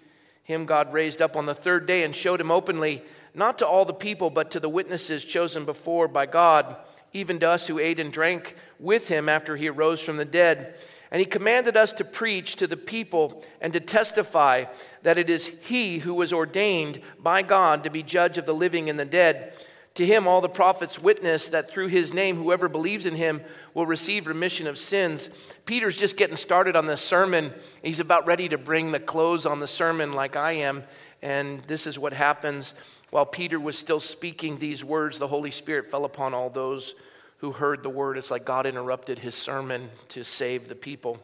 Him 0.42 0.66
God 0.66 0.92
raised 0.92 1.22
up 1.22 1.36
on 1.36 1.46
the 1.46 1.54
third 1.54 1.86
day 1.86 2.02
and 2.02 2.16
showed 2.16 2.40
him 2.40 2.50
openly 2.50 3.02
not 3.34 3.58
to 3.58 3.66
all 3.66 3.84
the 3.84 3.94
people, 3.94 4.28
but 4.28 4.50
to 4.50 4.60
the 4.60 4.68
witnesses 4.68 5.24
chosen 5.24 5.64
before 5.64 6.08
by 6.08 6.26
God, 6.26 6.76
even 7.12 7.38
to 7.40 7.48
us 7.48 7.66
who 7.66 7.78
ate 7.78 8.00
and 8.00 8.12
drank 8.12 8.56
with 8.78 9.08
him 9.08 9.28
after 9.28 9.56
he 9.56 9.68
arose 9.68 10.02
from 10.02 10.16
the 10.16 10.24
dead. 10.24 10.74
And 11.10 11.20
he 11.20 11.26
commanded 11.26 11.76
us 11.76 11.92
to 11.94 12.04
preach 12.04 12.56
to 12.56 12.66
the 12.66 12.76
people 12.76 13.44
and 13.60 13.72
to 13.74 13.80
testify 13.80 14.64
that 15.02 15.18
it 15.18 15.30
is 15.30 15.46
he 15.46 15.98
who 15.98 16.14
was 16.14 16.32
ordained 16.32 17.00
by 17.18 17.42
God 17.42 17.84
to 17.84 17.90
be 17.90 18.02
judge 18.02 18.38
of 18.38 18.46
the 18.46 18.54
living 18.54 18.90
and 18.90 18.98
the 18.98 19.04
dead. 19.04 19.52
To 19.94 20.06
him, 20.06 20.26
all 20.26 20.40
the 20.40 20.48
prophets 20.48 20.98
witness 20.98 21.48
that 21.48 21.68
through 21.68 21.88
his 21.88 22.14
name, 22.14 22.36
whoever 22.36 22.68
believes 22.68 23.04
in 23.04 23.14
him 23.14 23.42
will 23.74 23.84
receive 23.84 24.26
remission 24.26 24.66
of 24.66 24.78
sins. 24.78 25.28
Peter's 25.66 25.96
just 25.96 26.16
getting 26.16 26.36
started 26.36 26.76
on 26.76 26.86
this 26.86 27.02
sermon. 27.02 27.52
He's 27.82 28.00
about 28.00 28.26
ready 28.26 28.48
to 28.48 28.58
bring 28.58 28.92
the 28.92 29.00
close 29.00 29.44
on 29.44 29.60
the 29.60 29.68
sermon, 29.68 30.12
like 30.12 30.34
I 30.34 30.52
am. 30.52 30.84
And 31.20 31.62
this 31.64 31.86
is 31.86 31.98
what 31.98 32.14
happens. 32.14 32.72
While 33.10 33.26
Peter 33.26 33.60
was 33.60 33.76
still 33.78 34.00
speaking 34.00 34.56
these 34.56 34.82
words, 34.82 35.18
the 35.18 35.28
Holy 35.28 35.50
Spirit 35.50 35.90
fell 35.90 36.06
upon 36.06 36.32
all 36.32 36.48
those 36.48 36.94
who 37.38 37.52
heard 37.52 37.82
the 37.82 37.90
word. 37.90 38.16
It's 38.16 38.30
like 38.30 38.46
God 38.46 38.64
interrupted 38.64 39.18
his 39.18 39.34
sermon 39.34 39.90
to 40.08 40.24
save 40.24 40.68
the 40.68 40.74
people. 40.74 41.18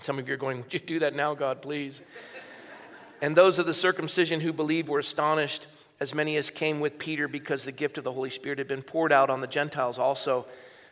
Some 0.00 0.18
of 0.18 0.26
you 0.26 0.34
are 0.34 0.38
going, 0.38 0.62
Would 0.62 0.72
you 0.72 0.78
do 0.78 0.98
that 1.00 1.14
now, 1.14 1.34
God, 1.34 1.60
please? 1.60 2.00
and 3.20 3.36
those 3.36 3.58
of 3.58 3.66
the 3.66 3.74
circumcision 3.74 4.40
who 4.40 4.52
believed 4.52 4.88
were 4.88 4.98
astonished, 4.98 5.66
as 6.00 6.14
many 6.14 6.36
as 6.36 6.50
came 6.50 6.80
with 6.80 6.98
Peter, 6.98 7.28
because 7.28 7.64
the 7.64 7.72
gift 7.72 7.98
of 7.98 8.04
the 8.04 8.12
Holy 8.12 8.30
Spirit 8.30 8.58
had 8.58 8.68
been 8.68 8.82
poured 8.82 9.12
out 9.12 9.30
on 9.30 9.40
the 9.40 9.46
Gentiles 9.46 9.98
also, 9.98 10.46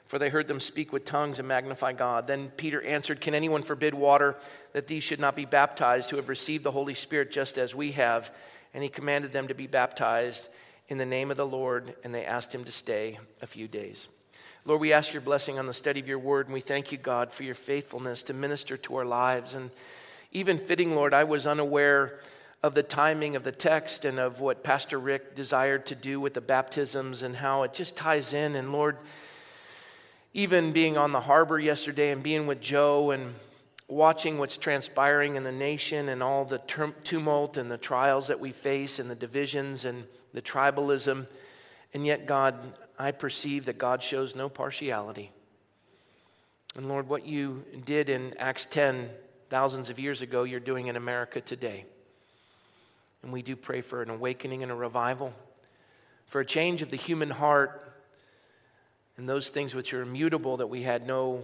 for 0.06 0.18
they 0.18 0.28
heard 0.28 0.48
them 0.48 0.60
speak 0.60 0.92
with 0.92 1.04
tongues 1.04 1.38
and 1.38 1.48
magnify 1.48 1.92
God. 1.92 2.26
Then 2.26 2.50
Peter 2.56 2.82
answered, 2.82 3.20
Can 3.20 3.34
anyone 3.34 3.62
forbid 3.62 3.94
water 3.94 4.36
that 4.72 4.86
these 4.86 5.02
should 5.02 5.20
not 5.20 5.36
be 5.36 5.44
baptized 5.44 6.10
who 6.10 6.16
have 6.16 6.28
received 6.28 6.64
the 6.64 6.70
Holy 6.70 6.94
Spirit 6.94 7.30
just 7.30 7.58
as 7.58 7.74
we 7.74 7.92
have? 7.92 8.30
and 8.74 8.82
he 8.82 8.88
commanded 8.88 9.32
them 9.32 9.48
to 9.48 9.54
be 9.54 9.68
baptized 9.68 10.48
in 10.88 10.98
the 10.98 11.06
name 11.06 11.30
of 11.30 11.36
the 11.36 11.46
Lord, 11.46 11.94
and 12.02 12.14
they 12.14 12.26
asked 12.26 12.54
him 12.54 12.64
to 12.64 12.72
stay 12.72 13.18
a 13.40 13.46
few 13.46 13.68
days. 13.68 14.08
Lord, 14.66 14.80
we 14.80 14.92
ask 14.92 15.12
your 15.12 15.22
blessing 15.22 15.58
on 15.58 15.66
the 15.66 15.72
study 15.72 16.00
of 16.00 16.08
your 16.08 16.18
word, 16.18 16.46
and 16.46 16.54
we 16.54 16.60
thank 16.60 16.90
you, 16.90 16.98
God, 16.98 17.32
for 17.32 17.44
your 17.44 17.54
faithfulness 17.54 18.22
to 18.24 18.34
minister 18.34 18.76
to 18.78 18.96
our 18.96 19.04
lives. 19.04 19.54
And 19.54 19.70
even 20.32 20.58
fitting, 20.58 20.94
Lord, 20.94 21.14
I 21.14 21.24
was 21.24 21.46
unaware 21.46 22.18
of 22.64 22.72
the 22.72 22.82
timing 22.82 23.36
of 23.36 23.44
the 23.44 23.52
text 23.52 24.06
and 24.06 24.18
of 24.18 24.40
what 24.40 24.64
Pastor 24.64 24.98
Rick 24.98 25.36
desired 25.36 25.84
to 25.84 25.94
do 25.94 26.18
with 26.18 26.32
the 26.32 26.40
baptisms 26.40 27.20
and 27.20 27.36
how 27.36 27.62
it 27.62 27.74
just 27.74 27.94
ties 27.94 28.32
in. 28.32 28.56
And 28.56 28.72
Lord, 28.72 28.96
even 30.32 30.72
being 30.72 30.96
on 30.96 31.12
the 31.12 31.20
harbor 31.20 31.58
yesterday 31.58 32.10
and 32.10 32.22
being 32.22 32.46
with 32.46 32.62
Joe 32.62 33.10
and 33.10 33.34
watching 33.86 34.38
what's 34.38 34.56
transpiring 34.56 35.36
in 35.36 35.44
the 35.44 35.52
nation 35.52 36.08
and 36.08 36.22
all 36.22 36.46
the 36.46 36.56
tumult 37.04 37.58
and 37.58 37.70
the 37.70 37.76
trials 37.76 38.28
that 38.28 38.40
we 38.40 38.50
face 38.50 38.98
and 38.98 39.10
the 39.10 39.14
divisions 39.14 39.84
and 39.84 40.04
the 40.32 40.40
tribalism. 40.40 41.28
And 41.92 42.06
yet, 42.06 42.24
God, 42.24 42.54
I 42.98 43.12
perceive 43.12 43.66
that 43.66 43.76
God 43.76 44.02
shows 44.02 44.34
no 44.34 44.48
partiality. 44.48 45.32
And 46.76 46.88
Lord, 46.88 47.10
what 47.10 47.26
you 47.26 47.62
did 47.84 48.08
in 48.08 48.34
Acts 48.38 48.64
10 48.64 49.10
thousands 49.50 49.90
of 49.90 49.98
years 49.98 50.22
ago, 50.22 50.44
you're 50.44 50.60
doing 50.60 50.86
in 50.86 50.96
America 50.96 51.42
today. 51.42 51.84
And 53.24 53.32
we 53.32 53.40
do 53.40 53.56
pray 53.56 53.80
for 53.80 54.02
an 54.02 54.10
awakening 54.10 54.62
and 54.62 54.70
a 54.70 54.74
revival, 54.74 55.32
for 56.26 56.42
a 56.42 56.44
change 56.44 56.82
of 56.82 56.90
the 56.90 56.96
human 56.96 57.30
heart 57.30 57.82
and 59.16 59.26
those 59.26 59.48
things 59.48 59.74
which 59.74 59.94
are 59.94 60.02
immutable 60.02 60.58
that 60.58 60.66
we 60.66 60.82
had 60.82 61.06
no 61.06 61.42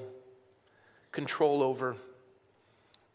control 1.10 1.62
over. 1.62 1.96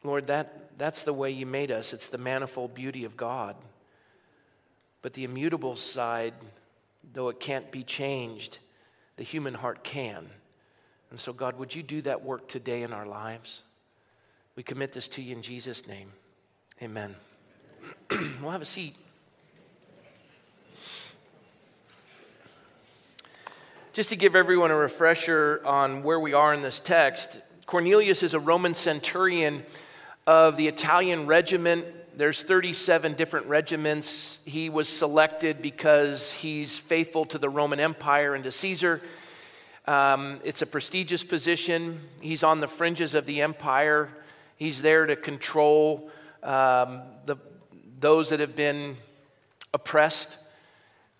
Lord, 0.03 0.25
that, 0.27 0.77
that's 0.79 1.03
the 1.03 1.13
way 1.13 1.29
you 1.29 1.45
made 1.45 1.69
us. 1.69 1.93
It's 1.93 2.07
the 2.07 2.17
manifold 2.17 2.73
beauty 2.73 3.05
of 3.05 3.15
God. 3.15 3.55
But 5.03 5.13
the 5.13 5.25
immutable 5.25 5.75
side, 5.75 6.33
though 7.13 7.29
it 7.29 7.39
can't 7.39 7.71
be 7.71 7.83
changed, 7.83 8.57
the 9.17 9.23
human 9.23 9.53
heart 9.53 9.83
can. 9.83 10.27
And 11.11 11.19
so, 11.19 11.33
God, 11.33 11.59
would 11.59 11.75
you 11.75 11.83
do 11.83 12.01
that 12.01 12.23
work 12.23 12.47
today 12.47 12.81
in 12.81 12.93
our 12.93 13.05
lives? 13.05 13.61
We 14.55 14.63
commit 14.63 14.91
this 14.91 15.07
to 15.09 15.21
you 15.21 15.35
in 15.35 15.43
Jesus' 15.43 15.87
name. 15.87 16.13
Amen. 16.81 17.15
we'll 18.41 18.51
have 18.51 18.61
a 18.61 18.65
seat. 18.65 18.95
Just 23.93 24.09
to 24.09 24.15
give 24.15 24.35
everyone 24.35 24.71
a 24.71 24.75
refresher 24.75 25.61
on 25.65 26.03
where 26.03 26.19
we 26.19 26.33
are 26.33 26.53
in 26.53 26.61
this 26.61 26.79
text, 26.79 27.39
Cornelius 27.65 28.23
is 28.23 28.33
a 28.33 28.39
Roman 28.39 28.75
centurion 28.75 29.63
of 30.27 30.57
the 30.57 30.67
Italian 30.67 31.27
regiment. 31.27 31.85
There's 32.17 32.43
37 32.43 33.13
different 33.13 33.47
regiments. 33.47 34.41
He 34.45 34.69
was 34.69 34.89
selected 34.89 35.61
because 35.61 36.31
he's 36.31 36.77
faithful 36.77 37.25
to 37.27 37.37
the 37.37 37.49
Roman 37.49 37.79
Empire 37.79 38.35
and 38.35 38.43
to 38.43 38.51
Caesar. 38.51 39.01
Um, 39.87 40.39
it's 40.43 40.61
a 40.61 40.65
prestigious 40.65 41.23
position. 41.23 41.99
He's 42.21 42.43
on 42.43 42.59
the 42.59 42.67
fringes 42.67 43.15
of 43.15 43.25
the 43.25 43.41
empire. 43.41 44.09
He's 44.57 44.81
there 44.81 45.05
to 45.05 45.15
control 45.15 46.09
um, 46.43 47.01
the, 47.25 47.37
those 47.99 48.29
that 48.29 48.39
have 48.39 48.55
been 48.55 48.97
oppressed, 49.73 50.37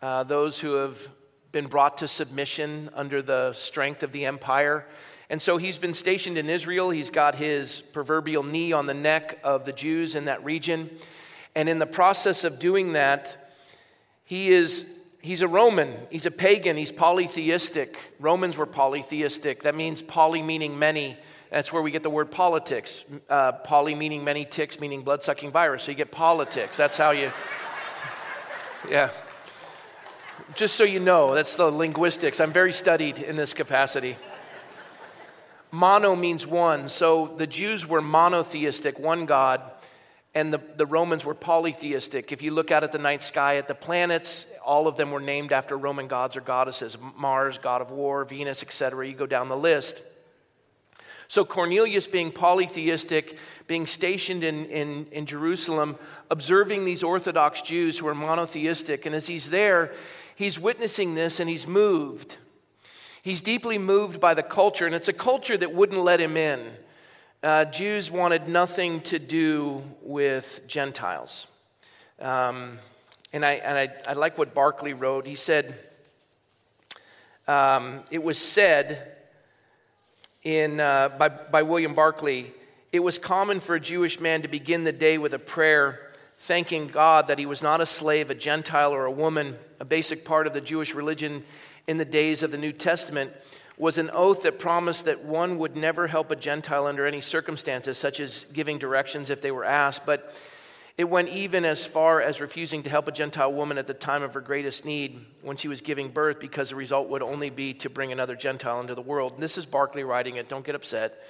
uh, 0.01 0.23
those 0.23 0.59
who 0.59 0.73
have 0.73 1.07
been 1.51 1.67
brought 1.67 1.99
to 1.99 2.07
submission 2.07 2.89
under 2.93 3.21
the 3.21 3.53
strength 3.53 4.03
of 4.03 4.11
the 4.11 4.25
empire. 4.25 4.85
And 5.29 5.41
so 5.41 5.57
he's 5.57 5.77
been 5.77 5.93
stationed 5.93 6.37
in 6.37 6.49
Israel. 6.49 6.89
He's 6.89 7.09
got 7.09 7.35
his 7.35 7.79
proverbial 7.79 8.43
knee 8.43 8.73
on 8.73 8.85
the 8.85 8.93
neck 8.93 9.39
of 9.43 9.65
the 9.65 9.71
Jews 9.71 10.15
in 10.15 10.25
that 10.25 10.43
region. 10.43 10.89
And 11.55 11.69
in 11.69 11.79
the 11.79 11.85
process 11.85 12.43
of 12.43 12.59
doing 12.59 12.93
that, 12.93 13.53
he 14.25 14.49
is 14.49 14.85
he's 15.21 15.41
a 15.41 15.47
Roman, 15.47 15.95
he's 16.11 16.25
a 16.25 16.31
pagan, 16.31 16.77
he's 16.77 16.91
polytheistic. 16.91 17.97
Romans 18.19 18.57
were 18.57 18.65
polytheistic. 18.65 19.63
That 19.63 19.75
means 19.75 20.01
poly 20.01 20.41
meaning 20.41 20.77
many. 20.77 21.17
That's 21.51 21.71
where 21.71 21.81
we 21.81 21.91
get 21.91 22.03
the 22.03 22.09
word 22.09 22.31
politics. 22.31 23.03
Uh, 23.29 23.53
poly 23.53 23.95
meaning 23.95 24.23
many, 24.23 24.45
ticks 24.45 24.79
meaning 24.79 25.03
blood 25.03 25.23
sucking 25.23 25.51
virus. 25.51 25.83
So 25.83 25.91
you 25.91 25.97
get 25.97 26.11
politics. 26.11 26.77
That's 26.77 26.97
how 26.97 27.11
you, 27.11 27.31
yeah. 28.89 29.09
Just 30.55 30.75
so 30.75 30.83
you 30.83 30.99
know, 30.99 31.33
that's 31.33 31.55
the 31.55 31.69
linguistics. 31.69 32.39
I'm 32.39 32.51
very 32.51 32.73
studied 32.73 33.19
in 33.19 33.35
this 33.35 33.53
capacity. 33.53 34.15
Mono 35.71 36.15
means 36.15 36.47
one. 36.47 36.87
So 36.89 37.33
the 37.37 37.47
Jews 37.47 37.85
were 37.85 38.01
monotheistic, 38.01 38.97
one 38.97 39.25
God, 39.25 39.61
and 40.33 40.53
the, 40.53 40.61
the 40.75 40.85
Romans 40.85 41.25
were 41.25 41.33
polytheistic. 41.33 42.31
If 42.31 42.41
you 42.41 42.51
look 42.51 42.71
out 42.71 42.83
at 42.83 42.91
the 42.91 42.97
night 42.97 43.23
sky 43.23 43.55
at 43.57 43.67
the 43.67 43.75
planets, 43.75 44.47
all 44.65 44.87
of 44.87 44.97
them 44.97 45.11
were 45.11 45.19
named 45.19 45.51
after 45.51 45.77
Roman 45.77 46.07
gods 46.07 46.35
or 46.35 46.41
goddesses 46.41 46.97
Mars, 47.17 47.57
god 47.57 47.81
of 47.81 47.91
war, 47.91 48.23
Venus, 48.25 48.61
etc. 48.61 49.07
You 49.07 49.13
go 49.13 49.25
down 49.25 49.49
the 49.49 49.57
list. 49.57 50.01
So 51.27 51.43
Cornelius, 51.43 52.07
being 52.07 52.31
polytheistic, 52.31 53.37
being 53.67 53.87
stationed 53.87 54.43
in, 54.43 54.65
in, 54.65 55.07
in 55.11 55.25
Jerusalem, 55.25 55.97
observing 56.29 56.85
these 56.85 57.03
Orthodox 57.03 57.61
Jews 57.61 57.97
who 57.97 58.07
are 58.07 58.15
monotheistic, 58.15 59.05
and 59.05 59.15
as 59.15 59.27
he's 59.27 59.49
there, 59.49 59.93
he's 60.35 60.59
witnessing 60.59 61.15
this 61.15 61.39
and 61.39 61.49
he's 61.49 61.67
moved. 61.67 62.37
He's 63.23 63.41
deeply 63.41 63.79
moved 63.79 64.21
by 64.21 64.35
the 64.35 64.43
culture, 64.43 64.85
and 64.85 64.93
it's 64.93 65.07
a 65.07 65.13
culture 65.13 65.57
that 65.57 65.73
wouldn't 65.73 65.99
let 65.99 66.21
him 66.21 66.37
in. 66.37 66.61
Uh, 67.41 67.65
Jews 67.65 68.11
wanted 68.11 68.47
nothing 68.47 69.01
to 69.01 69.17
do 69.19 69.83
with 70.01 70.61
Gentiles. 70.67 71.47
Um, 72.19 72.77
and 73.33 73.43
I, 73.43 73.53
and 73.53 73.77
I, 73.77 73.89
I, 74.07 74.13
like 74.13 74.37
what 74.37 74.53
Barclay 74.53 74.93
wrote. 74.93 75.25
He 75.25 75.35
said, 75.35 75.75
um, 77.47 78.01
It 78.09 78.23
was 78.23 78.37
said 78.37 79.14
in, 80.45 80.79
uh, 80.79 81.09
by, 81.09 81.27
by 81.27 81.63
William 81.63 81.93
Barclay, 81.93 82.45
it 82.93 82.99
was 82.99 83.17
common 83.17 83.59
for 83.59 83.75
a 83.75 83.79
Jewish 83.79 84.21
man 84.21 84.43
to 84.43 84.47
begin 84.47 84.85
the 84.85 84.93
day 84.93 85.17
with 85.17 85.33
a 85.33 85.39
prayer 85.39 86.11
thanking 86.37 86.87
God 86.87 87.27
that 87.27 87.39
he 87.39 87.47
was 87.47 87.63
not 87.63 87.81
a 87.81 87.85
slave, 87.85 88.29
a 88.29 88.35
Gentile, 88.35 88.93
or 88.93 89.05
a 89.05 89.11
woman. 89.11 89.57
A 89.79 89.85
basic 89.85 90.23
part 90.23 90.47
of 90.47 90.53
the 90.53 90.61
Jewish 90.61 90.93
religion 90.93 91.43
in 91.87 91.97
the 91.97 92.05
days 92.05 92.43
of 92.43 92.51
the 92.51 92.57
New 92.57 92.71
Testament 92.71 93.33
was 93.77 93.97
an 93.97 94.09
oath 94.13 94.43
that 94.43 94.59
promised 94.59 95.05
that 95.05 95.25
one 95.25 95.57
would 95.57 95.75
never 95.75 96.07
help 96.07 96.31
a 96.31 96.35
Gentile 96.35 96.85
under 96.85 97.05
any 97.05 97.19
circumstances, 97.19 97.97
such 97.97 98.19
as 98.19 98.45
giving 98.53 98.77
directions 98.77 99.29
if 99.29 99.41
they 99.41 99.51
were 99.51 99.65
asked. 99.65 100.05
But 100.05 100.33
it 100.97 101.09
went 101.09 101.29
even 101.29 101.65
as 101.65 101.85
far 101.85 102.21
as 102.21 102.39
refusing 102.39 102.83
to 102.83 102.89
help 102.89 103.07
a 103.07 103.11
Gentile 103.11 103.51
woman 103.51 103.77
at 103.77 103.85
the 103.85 103.93
time 103.93 104.23
of 104.23 104.33
her 104.33 104.41
greatest 104.41 104.85
need 104.85 105.25
when 105.41 105.57
she 105.57 105.67
was 105.67 105.81
giving 105.81 106.09
birth, 106.09 106.39
because 106.39 106.69
the 106.69 106.75
result 106.75 107.09
would 107.09 107.21
only 107.21 107.49
be 107.49 107.73
to 107.73 107.89
bring 107.89 108.11
another 108.11 108.35
Gentile 108.35 108.79
into 108.79 108.95
the 108.95 109.01
world. 109.01 109.33
And 109.33 109.43
this 109.43 109.57
is 109.57 109.65
Barclay 109.65 110.03
writing 110.03 110.37
it, 110.37 110.47
don't 110.47 110.65
get 110.65 110.75
upset. 110.75 111.21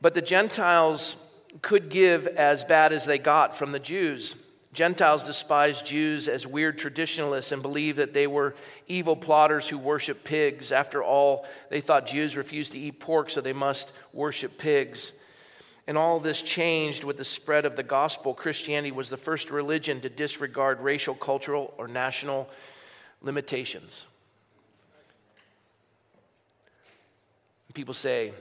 But 0.00 0.14
the 0.14 0.22
Gentiles 0.22 1.16
could 1.60 1.90
give 1.90 2.26
as 2.26 2.64
bad 2.64 2.92
as 2.92 3.04
they 3.04 3.18
got 3.18 3.56
from 3.56 3.72
the 3.72 3.78
Jews. 3.78 4.34
Gentiles 4.72 5.22
despised 5.22 5.86
Jews 5.86 6.26
as 6.26 6.46
weird 6.46 6.78
traditionalists 6.78 7.52
and 7.52 7.62
believed 7.62 7.98
that 7.98 8.12
they 8.12 8.26
were 8.26 8.56
evil 8.88 9.14
plotters 9.14 9.68
who 9.68 9.78
worship 9.78 10.24
pigs. 10.24 10.72
After 10.72 11.02
all, 11.02 11.46
they 11.70 11.80
thought 11.80 12.06
Jews 12.06 12.36
refused 12.36 12.72
to 12.72 12.78
eat 12.78 12.98
pork, 12.98 13.30
so 13.30 13.40
they 13.40 13.52
must 13.52 13.92
worship 14.12 14.58
pigs. 14.58 15.12
And 15.86 15.98
all 15.98 16.18
this 16.18 16.40
changed 16.40 17.04
with 17.04 17.18
the 17.18 17.24
spread 17.24 17.66
of 17.66 17.76
the 17.76 17.82
gospel. 17.82 18.32
Christianity 18.32 18.90
was 18.90 19.10
the 19.10 19.18
first 19.18 19.50
religion 19.50 20.00
to 20.00 20.08
disregard 20.08 20.80
racial, 20.80 21.14
cultural, 21.14 21.74
or 21.76 21.88
national 21.88 22.48
limitations. 23.20 24.06
People 27.74 27.94
say, 27.94 28.32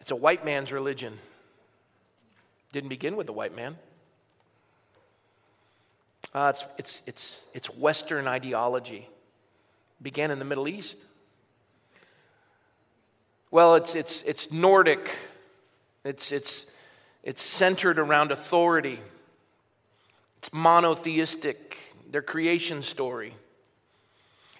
it's 0.00 0.12
a 0.12 0.16
white 0.16 0.44
man's 0.44 0.70
religion. 0.70 1.18
Didn't 2.70 2.90
begin 2.90 3.16
with 3.16 3.26
the 3.26 3.32
white 3.32 3.54
man. 3.54 3.76
Uh, 6.32 6.52
it's, 6.54 6.66
it's, 6.78 7.02
it's, 7.06 7.48
it's 7.54 7.68
Western 7.70 8.28
ideology. 8.28 9.08
Began 10.00 10.30
in 10.30 10.38
the 10.38 10.44
Middle 10.44 10.68
East. 10.68 10.98
Well, 13.50 13.74
it's, 13.74 13.94
it's, 13.94 14.22
it's 14.22 14.52
Nordic. 14.52 15.10
It's, 16.04 16.32
it's, 16.32 16.70
it's 17.22 17.42
centered 17.42 17.98
around 17.98 18.30
authority. 18.30 19.00
It's 20.38 20.52
monotheistic, 20.52 21.78
their 22.10 22.22
creation 22.22 22.82
story. 22.82 23.34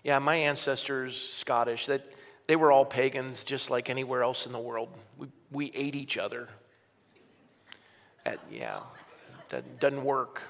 Yeah, 0.03 0.19
my 0.19 0.37
ancestors, 0.37 1.17
Scottish, 1.17 1.87
that 1.87 2.03
they 2.47 2.57
were 2.57 2.73
all 2.73 2.85
pagans 2.85 3.45
just 3.45 3.71
like 3.71 3.89
anywhere 3.89 4.23
else 4.23 4.47
in 4.47 4.53
the 4.53 4.59
world. 4.59 4.89
We, 5.19 5.29
we 5.51 5.73
ate 5.75 5.95
each 5.95 6.19
other. 6.19 6.49
At, 8.27 8.39
yeah, 8.51 8.81
that 9.51 9.81
doesn't 9.81 10.05
work. 10.05 10.43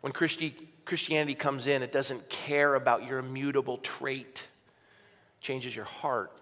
When 0.00 0.12
Christi- 0.12 0.54
Christianity 0.84 1.34
comes 1.34 1.66
in, 1.66 1.82
it 1.82 1.92
doesn't 1.92 2.28
care 2.28 2.74
about 2.74 3.06
your 3.06 3.18
immutable 3.18 3.78
trait, 3.78 4.46
it 5.40 5.44
changes 5.44 5.74
your 5.74 5.84
heart. 5.84 6.32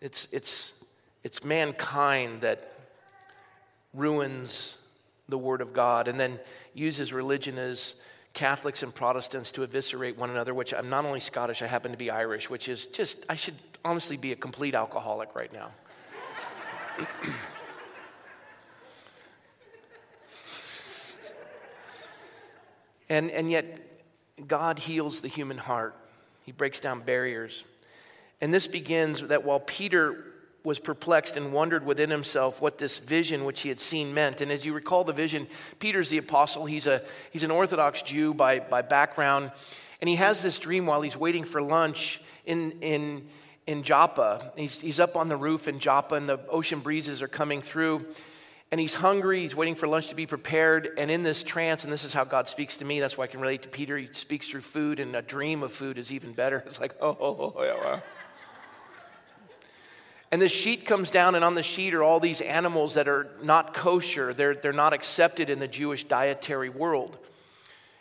It's, 0.00 0.28
it's, 0.30 0.77
it's 1.28 1.44
mankind 1.44 2.40
that 2.40 2.72
ruins 3.92 4.78
the 5.28 5.36
Word 5.36 5.60
of 5.60 5.74
God 5.74 6.08
and 6.08 6.18
then 6.18 6.40
uses 6.72 7.12
religion 7.12 7.58
as 7.58 7.96
Catholics 8.32 8.82
and 8.82 8.94
Protestants 8.94 9.52
to 9.52 9.62
eviscerate 9.62 10.16
one 10.16 10.30
another, 10.30 10.54
which 10.54 10.72
I'm 10.72 10.88
not 10.88 11.04
only 11.04 11.20
Scottish, 11.20 11.60
I 11.60 11.66
happen 11.66 11.90
to 11.90 11.98
be 11.98 12.10
Irish, 12.10 12.48
which 12.48 12.66
is 12.66 12.86
just, 12.86 13.26
I 13.28 13.36
should 13.36 13.56
honestly 13.84 14.16
be 14.16 14.32
a 14.32 14.36
complete 14.36 14.74
alcoholic 14.74 15.34
right 15.34 15.52
now. 15.52 15.70
And, 23.10 23.30
and 23.30 23.50
yet, 23.50 23.64
God 24.46 24.78
heals 24.78 25.22
the 25.22 25.28
human 25.28 25.56
heart, 25.56 25.96
He 26.44 26.52
breaks 26.52 26.78
down 26.78 27.00
barriers. 27.00 27.64
And 28.42 28.52
this 28.52 28.66
begins 28.66 29.22
that 29.22 29.44
while 29.44 29.60
Peter 29.60 30.28
was 30.64 30.78
perplexed 30.78 31.36
and 31.36 31.52
wondered 31.52 31.86
within 31.86 32.10
himself 32.10 32.60
what 32.60 32.78
this 32.78 32.98
vision 32.98 33.44
which 33.44 33.60
he 33.62 33.68
had 33.68 33.80
seen 33.80 34.12
meant. 34.12 34.40
And 34.40 34.50
as 34.50 34.64
you 34.64 34.72
recall 34.72 35.04
the 35.04 35.12
vision, 35.12 35.46
Peter's 35.78 36.10
the 36.10 36.18
apostle. 36.18 36.66
He's, 36.66 36.86
a, 36.86 37.02
he's 37.30 37.42
an 37.42 37.50
Orthodox 37.50 38.02
Jew 38.02 38.34
by, 38.34 38.58
by 38.58 38.82
background. 38.82 39.52
And 40.00 40.08
he 40.08 40.16
has 40.16 40.42
this 40.42 40.58
dream 40.58 40.86
while 40.86 41.00
he's 41.00 41.16
waiting 41.16 41.44
for 41.44 41.62
lunch 41.62 42.20
in, 42.44 42.72
in, 42.80 43.28
in 43.66 43.82
Joppa. 43.82 44.52
He's, 44.56 44.80
he's 44.80 45.00
up 45.00 45.16
on 45.16 45.28
the 45.28 45.36
roof 45.36 45.68
in 45.68 45.78
Joppa, 45.78 46.16
and 46.16 46.28
the 46.28 46.38
ocean 46.48 46.80
breezes 46.80 47.22
are 47.22 47.28
coming 47.28 47.62
through 47.62 48.06
and 48.70 48.80
he's 48.80 48.94
hungry. 48.94 49.40
He's 49.40 49.54
waiting 49.54 49.74
for 49.74 49.88
lunch 49.88 50.08
to 50.08 50.14
be 50.14 50.26
prepared. 50.26 50.90
And 50.98 51.10
in 51.10 51.22
this 51.22 51.42
trance, 51.42 51.84
and 51.84 51.92
this 51.92 52.04
is 52.04 52.12
how 52.12 52.24
God 52.24 52.48
speaks 52.48 52.76
to 52.78 52.84
me, 52.84 53.00
that's 53.00 53.16
why 53.16 53.24
I 53.24 53.26
can 53.28 53.40
relate 53.40 53.62
to 53.62 53.68
Peter. 53.68 53.96
He 53.96 54.08
speaks 54.12 54.48
through 54.48 54.60
food, 54.60 55.00
and 55.00 55.16
a 55.16 55.22
dream 55.22 55.62
of 55.62 55.72
food 55.72 55.98
is 55.98 56.12
even 56.12 56.32
better. 56.32 56.62
It's 56.68 56.80
like, 56.80 56.94
oh, 57.00 57.16
oh, 57.18 57.54
oh 57.56 57.62
yeah, 57.62 57.74
wow. 57.74 58.02
And 60.30 60.42
the 60.42 60.48
sheet 60.48 60.84
comes 60.84 61.10
down, 61.10 61.34
and 61.34 61.44
on 61.44 61.54
the 61.54 61.62
sheet 61.62 61.94
are 61.94 62.02
all 62.02 62.20
these 62.20 62.40
animals 62.40 62.94
that 62.94 63.08
are 63.08 63.28
not 63.42 63.72
kosher. 63.72 64.34
They're, 64.34 64.54
they're 64.54 64.72
not 64.72 64.92
accepted 64.92 65.48
in 65.48 65.58
the 65.58 65.68
Jewish 65.68 66.04
dietary 66.04 66.68
world. 66.68 67.16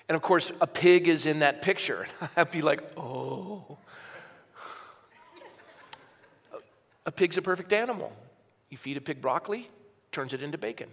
And 0.10 0.16
of 0.16 0.22
course, 0.22 0.52
a 0.60 0.68
pig 0.68 1.08
is 1.08 1.26
in 1.26 1.40
that 1.40 1.62
picture. 1.62 2.08
I'd 2.38 2.52
be 2.52 2.62
like, 2.62 2.82
oh. 2.98 3.78
A 7.06 7.12
pig's 7.12 7.38
a 7.38 7.42
perfect 7.42 7.72
animal. 7.72 8.12
You 8.70 8.78
feed 8.78 8.98
a 8.98 9.02
pig 9.02 9.22
broccoli, 9.22 9.70
turns 10.12 10.34
it 10.34 10.42
into 10.42 10.58
bacon. 10.58 10.90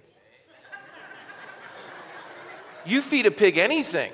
You 2.86 3.00
feed 3.00 3.24
a 3.26 3.30
pig 3.30 3.56
anything, 3.56 4.12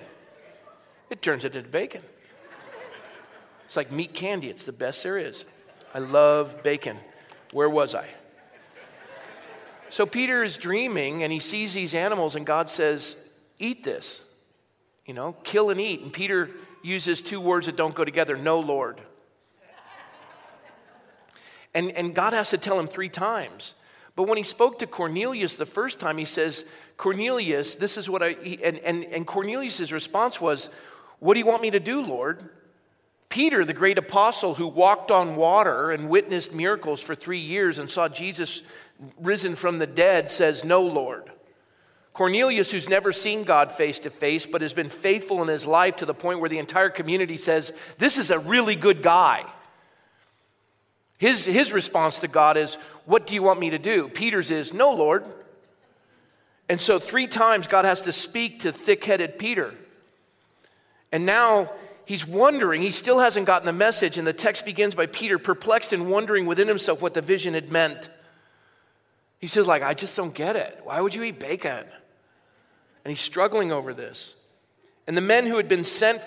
it 1.10 1.20
turns 1.22 1.44
it 1.44 1.56
into 1.56 1.68
bacon. 1.68 2.02
It's 3.64 3.76
like 3.76 3.90
meat 3.90 4.14
candy, 4.14 4.48
it's 4.48 4.62
the 4.62 4.72
best 4.72 5.02
there 5.02 5.18
is. 5.18 5.44
I 5.92 5.98
love 5.98 6.62
bacon. 6.62 6.96
Where 7.52 7.68
was 7.68 7.94
I? 7.94 8.06
So 9.88 10.06
Peter 10.06 10.44
is 10.44 10.56
dreaming 10.56 11.22
and 11.22 11.32
he 11.32 11.40
sees 11.40 11.74
these 11.74 11.94
animals, 11.94 12.36
and 12.36 12.46
God 12.46 12.70
says, 12.70 13.16
Eat 13.58 13.84
this. 13.84 14.32
You 15.04 15.14
know, 15.14 15.34
kill 15.42 15.70
and 15.70 15.80
eat. 15.80 16.00
And 16.02 16.12
Peter 16.12 16.50
uses 16.82 17.20
two 17.20 17.40
words 17.40 17.66
that 17.66 17.76
don't 17.76 17.94
go 17.94 18.04
together 18.04 18.36
no, 18.36 18.60
Lord. 18.60 19.00
And, 21.74 21.90
and 21.92 22.14
God 22.14 22.32
has 22.32 22.50
to 22.50 22.58
tell 22.58 22.78
him 22.78 22.88
three 22.88 23.08
times 23.08 23.74
but 24.20 24.28
when 24.28 24.36
he 24.36 24.44
spoke 24.44 24.78
to 24.80 24.86
Cornelius 24.86 25.56
the 25.56 25.64
first 25.64 25.98
time, 25.98 26.18
he 26.18 26.26
says, 26.26 26.70
Cornelius, 26.98 27.76
this 27.76 27.96
is 27.96 28.10
what 28.10 28.22
I, 28.22 28.36
and, 28.62 28.78
and, 28.80 29.04
and 29.04 29.26
Cornelius' 29.26 29.92
response 29.92 30.40
was, 30.40 30.68
What 31.20 31.32
do 31.32 31.40
you 31.40 31.46
want 31.46 31.62
me 31.62 31.70
to 31.70 31.80
do, 31.80 32.02
Lord? 32.02 32.48
Peter, 33.30 33.64
the 33.64 33.72
great 33.72 33.96
apostle 33.96 34.54
who 34.54 34.66
walked 34.66 35.12
on 35.12 35.36
water 35.36 35.92
and 35.92 36.08
witnessed 36.08 36.52
miracles 36.52 37.00
for 37.00 37.14
three 37.14 37.38
years 37.38 37.78
and 37.78 37.88
saw 37.88 38.08
Jesus 38.08 38.64
risen 39.20 39.54
from 39.54 39.78
the 39.78 39.86
dead, 39.86 40.30
says, 40.30 40.64
No, 40.64 40.82
Lord. 40.82 41.30
Cornelius, 42.12 42.72
who's 42.72 42.88
never 42.88 43.12
seen 43.12 43.44
God 43.44 43.70
face 43.70 44.00
to 44.00 44.10
face, 44.10 44.46
but 44.46 44.62
has 44.62 44.72
been 44.72 44.88
faithful 44.88 45.40
in 45.42 45.48
his 45.48 45.64
life 45.64 45.96
to 45.96 46.06
the 46.06 46.12
point 46.12 46.40
where 46.40 46.48
the 46.48 46.58
entire 46.58 46.90
community 46.90 47.36
says, 47.36 47.72
This 47.98 48.18
is 48.18 48.32
a 48.32 48.38
really 48.38 48.74
good 48.74 49.00
guy. 49.00 49.46
His, 51.18 51.44
his 51.44 51.72
response 51.72 52.18
to 52.18 52.28
God 52.28 52.56
is, 52.56 52.74
What 53.06 53.28
do 53.28 53.34
you 53.34 53.44
want 53.44 53.60
me 53.60 53.70
to 53.70 53.78
do? 53.78 54.08
Peter's 54.08 54.50
is, 54.50 54.74
No, 54.74 54.92
Lord. 54.92 55.24
And 56.68 56.80
so, 56.80 56.98
three 56.98 57.28
times, 57.28 57.68
God 57.68 57.84
has 57.84 58.02
to 58.02 58.12
speak 58.12 58.60
to 58.60 58.72
thick 58.72 59.04
headed 59.04 59.38
Peter. 59.38 59.74
And 61.12 61.26
now 61.26 61.70
he's 62.10 62.26
wondering, 62.26 62.82
he 62.82 62.90
still 62.90 63.20
hasn't 63.20 63.46
gotten 63.46 63.66
the 63.66 63.72
message. 63.72 64.18
And 64.18 64.26
the 64.26 64.32
text 64.32 64.64
begins 64.64 64.96
by 64.96 65.06
Peter 65.06 65.38
perplexed 65.38 65.92
and 65.92 66.10
wondering 66.10 66.44
within 66.44 66.66
himself 66.66 67.00
what 67.00 67.14
the 67.14 67.22
vision 67.22 67.54
had 67.54 67.70
meant. 67.70 68.08
He 69.38 69.46
says, 69.46 69.68
like, 69.68 69.84
I 69.84 69.94
just 69.94 70.16
don't 70.16 70.34
get 70.34 70.56
it. 70.56 70.80
Why 70.82 71.00
would 71.00 71.14
you 71.14 71.22
eat 71.22 71.38
bacon? 71.38 71.84
And 73.04 73.12
he's 73.12 73.20
struggling 73.20 73.70
over 73.70 73.94
this. 73.94 74.34
And 75.06 75.16
the 75.16 75.20
men 75.20 75.46
who 75.46 75.56
had 75.56 75.68
been 75.68 75.84
sent 75.84 76.20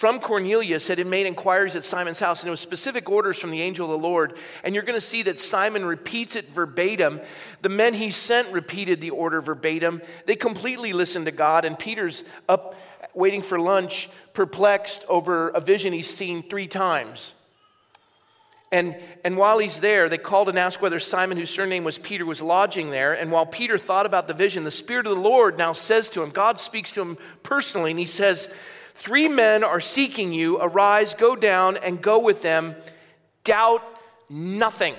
from 0.00 0.18
Cornelius 0.18 0.88
had 0.88 1.06
made 1.06 1.26
inquiries 1.26 1.76
at 1.76 1.84
Simon's 1.84 2.20
house, 2.20 2.40
and 2.40 2.48
it 2.48 2.50
was 2.50 2.60
specific 2.60 3.10
orders 3.10 3.38
from 3.38 3.50
the 3.50 3.60
angel 3.60 3.84
of 3.84 4.00
the 4.00 4.08
Lord. 4.08 4.32
And 4.64 4.74
you're 4.74 4.82
going 4.82 4.96
to 4.96 4.98
see 4.98 5.24
that 5.24 5.38
Simon 5.38 5.84
repeats 5.84 6.36
it 6.36 6.48
verbatim. 6.48 7.20
The 7.60 7.68
men 7.68 7.92
he 7.92 8.10
sent 8.10 8.50
repeated 8.50 9.02
the 9.02 9.10
order 9.10 9.42
verbatim. 9.42 10.00
They 10.24 10.36
completely 10.36 10.94
listened 10.94 11.26
to 11.26 11.32
God, 11.32 11.66
and 11.66 11.78
Peter's 11.78 12.24
up 12.48 12.76
waiting 13.12 13.42
for 13.42 13.60
lunch, 13.60 14.08
perplexed 14.32 15.04
over 15.06 15.50
a 15.50 15.60
vision 15.60 15.92
he's 15.92 16.08
seen 16.08 16.44
three 16.44 16.66
times. 16.66 17.34
And, 18.72 18.96
and 19.22 19.36
while 19.36 19.58
he's 19.58 19.80
there, 19.80 20.08
they 20.08 20.16
called 20.16 20.48
and 20.48 20.58
asked 20.58 20.80
whether 20.80 20.98
Simon, 20.98 21.36
whose 21.36 21.50
surname 21.50 21.84
was 21.84 21.98
Peter, 21.98 22.24
was 22.24 22.40
lodging 22.40 22.88
there. 22.88 23.12
And 23.12 23.30
while 23.30 23.44
Peter 23.44 23.76
thought 23.76 24.06
about 24.06 24.28
the 24.28 24.32
vision, 24.32 24.64
the 24.64 24.70
Spirit 24.70 25.06
of 25.06 25.14
the 25.14 25.20
Lord 25.22 25.58
now 25.58 25.74
says 25.74 26.08
to 26.10 26.22
him, 26.22 26.30
God 26.30 26.58
speaks 26.58 26.90
to 26.92 27.02
him 27.02 27.18
personally, 27.42 27.90
and 27.90 28.00
he 28.00 28.06
says, 28.06 28.50
Three 29.00 29.28
men 29.30 29.64
are 29.64 29.80
seeking 29.80 30.34
you. 30.34 30.58
Arise, 30.60 31.14
go 31.14 31.34
down, 31.34 31.78
and 31.78 32.02
go 32.02 32.18
with 32.18 32.42
them. 32.42 32.76
Doubt 33.44 33.82
nothing. 34.28 34.94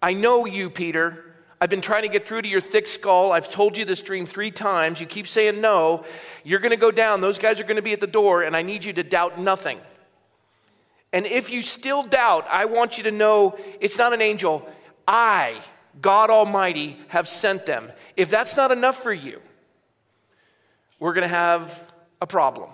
I 0.00 0.12
know 0.12 0.46
you, 0.46 0.70
Peter. 0.70 1.34
I've 1.60 1.68
been 1.68 1.80
trying 1.80 2.02
to 2.02 2.08
get 2.08 2.28
through 2.28 2.42
to 2.42 2.48
your 2.48 2.60
thick 2.60 2.86
skull. 2.86 3.32
I've 3.32 3.50
told 3.50 3.76
you 3.76 3.84
this 3.84 4.00
dream 4.02 4.24
three 4.24 4.52
times. 4.52 5.00
You 5.00 5.06
keep 5.06 5.26
saying 5.26 5.60
no. 5.60 6.04
You're 6.44 6.60
going 6.60 6.70
to 6.70 6.76
go 6.76 6.92
down. 6.92 7.20
Those 7.20 7.40
guys 7.40 7.58
are 7.58 7.64
going 7.64 7.74
to 7.74 7.82
be 7.82 7.92
at 7.92 8.00
the 8.00 8.06
door, 8.06 8.42
and 8.42 8.54
I 8.54 8.62
need 8.62 8.84
you 8.84 8.92
to 8.92 9.02
doubt 9.02 9.36
nothing. 9.36 9.80
And 11.12 11.26
if 11.26 11.50
you 11.50 11.60
still 11.60 12.04
doubt, 12.04 12.46
I 12.48 12.66
want 12.66 12.98
you 12.98 13.04
to 13.04 13.10
know 13.10 13.58
it's 13.80 13.98
not 13.98 14.12
an 14.12 14.22
angel. 14.22 14.64
I, 15.08 15.60
God 16.00 16.30
Almighty, 16.30 16.98
have 17.08 17.26
sent 17.26 17.66
them. 17.66 17.90
If 18.16 18.30
that's 18.30 18.56
not 18.56 18.70
enough 18.70 19.02
for 19.02 19.12
you, 19.12 19.40
we're 21.00 21.14
going 21.14 21.22
to 21.22 21.34
have 21.34 21.83
a 22.20 22.26
problem. 22.26 22.70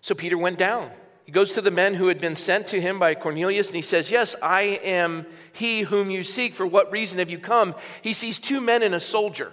So 0.00 0.14
Peter 0.14 0.38
went 0.38 0.58
down. 0.58 0.90
He 1.24 1.32
goes 1.32 1.52
to 1.52 1.60
the 1.60 1.72
men 1.72 1.94
who 1.94 2.06
had 2.06 2.20
been 2.20 2.36
sent 2.36 2.68
to 2.68 2.80
him 2.80 3.00
by 3.00 3.16
Cornelius 3.16 3.66
and 3.66 3.76
he 3.76 3.82
says, 3.82 4.12
Yes, 4.12 4.36
I 4.40 4.80
am 4.84 5.26
he 5.52 5.80
whom 5.80 6.08
you 6.08 6.22
seek. 6.22 6.54
For 6.54 6.64
what 6.64 6.92
reason 6.92 7.18
have 7.18 7.30
you 7.30 7.38
come? 7.38 7.74
He 8.00 8.12
sees 8.12 8.38
two 8.38 8.60
men 8.60 8.84
and 8.84 8.94
a 8.94 9.00
soldier. 9.00 9.50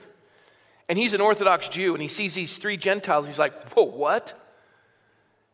And 0.87 0.99
he's 0.99 1.13
an 1.13 1.21
Orthodox 1.21 1.69
Jew 1.69 1.93
and 1.93 2.01
he 2.01 2.07
sees 2.07 2.35
these 2.35 2.57
three 2.57 2.77
Gentiles. 2.77 3.25
He's 3.25 3.39
like, 3.39 3.69
Whoa, 3.69 3.85
what? 3.85 4.39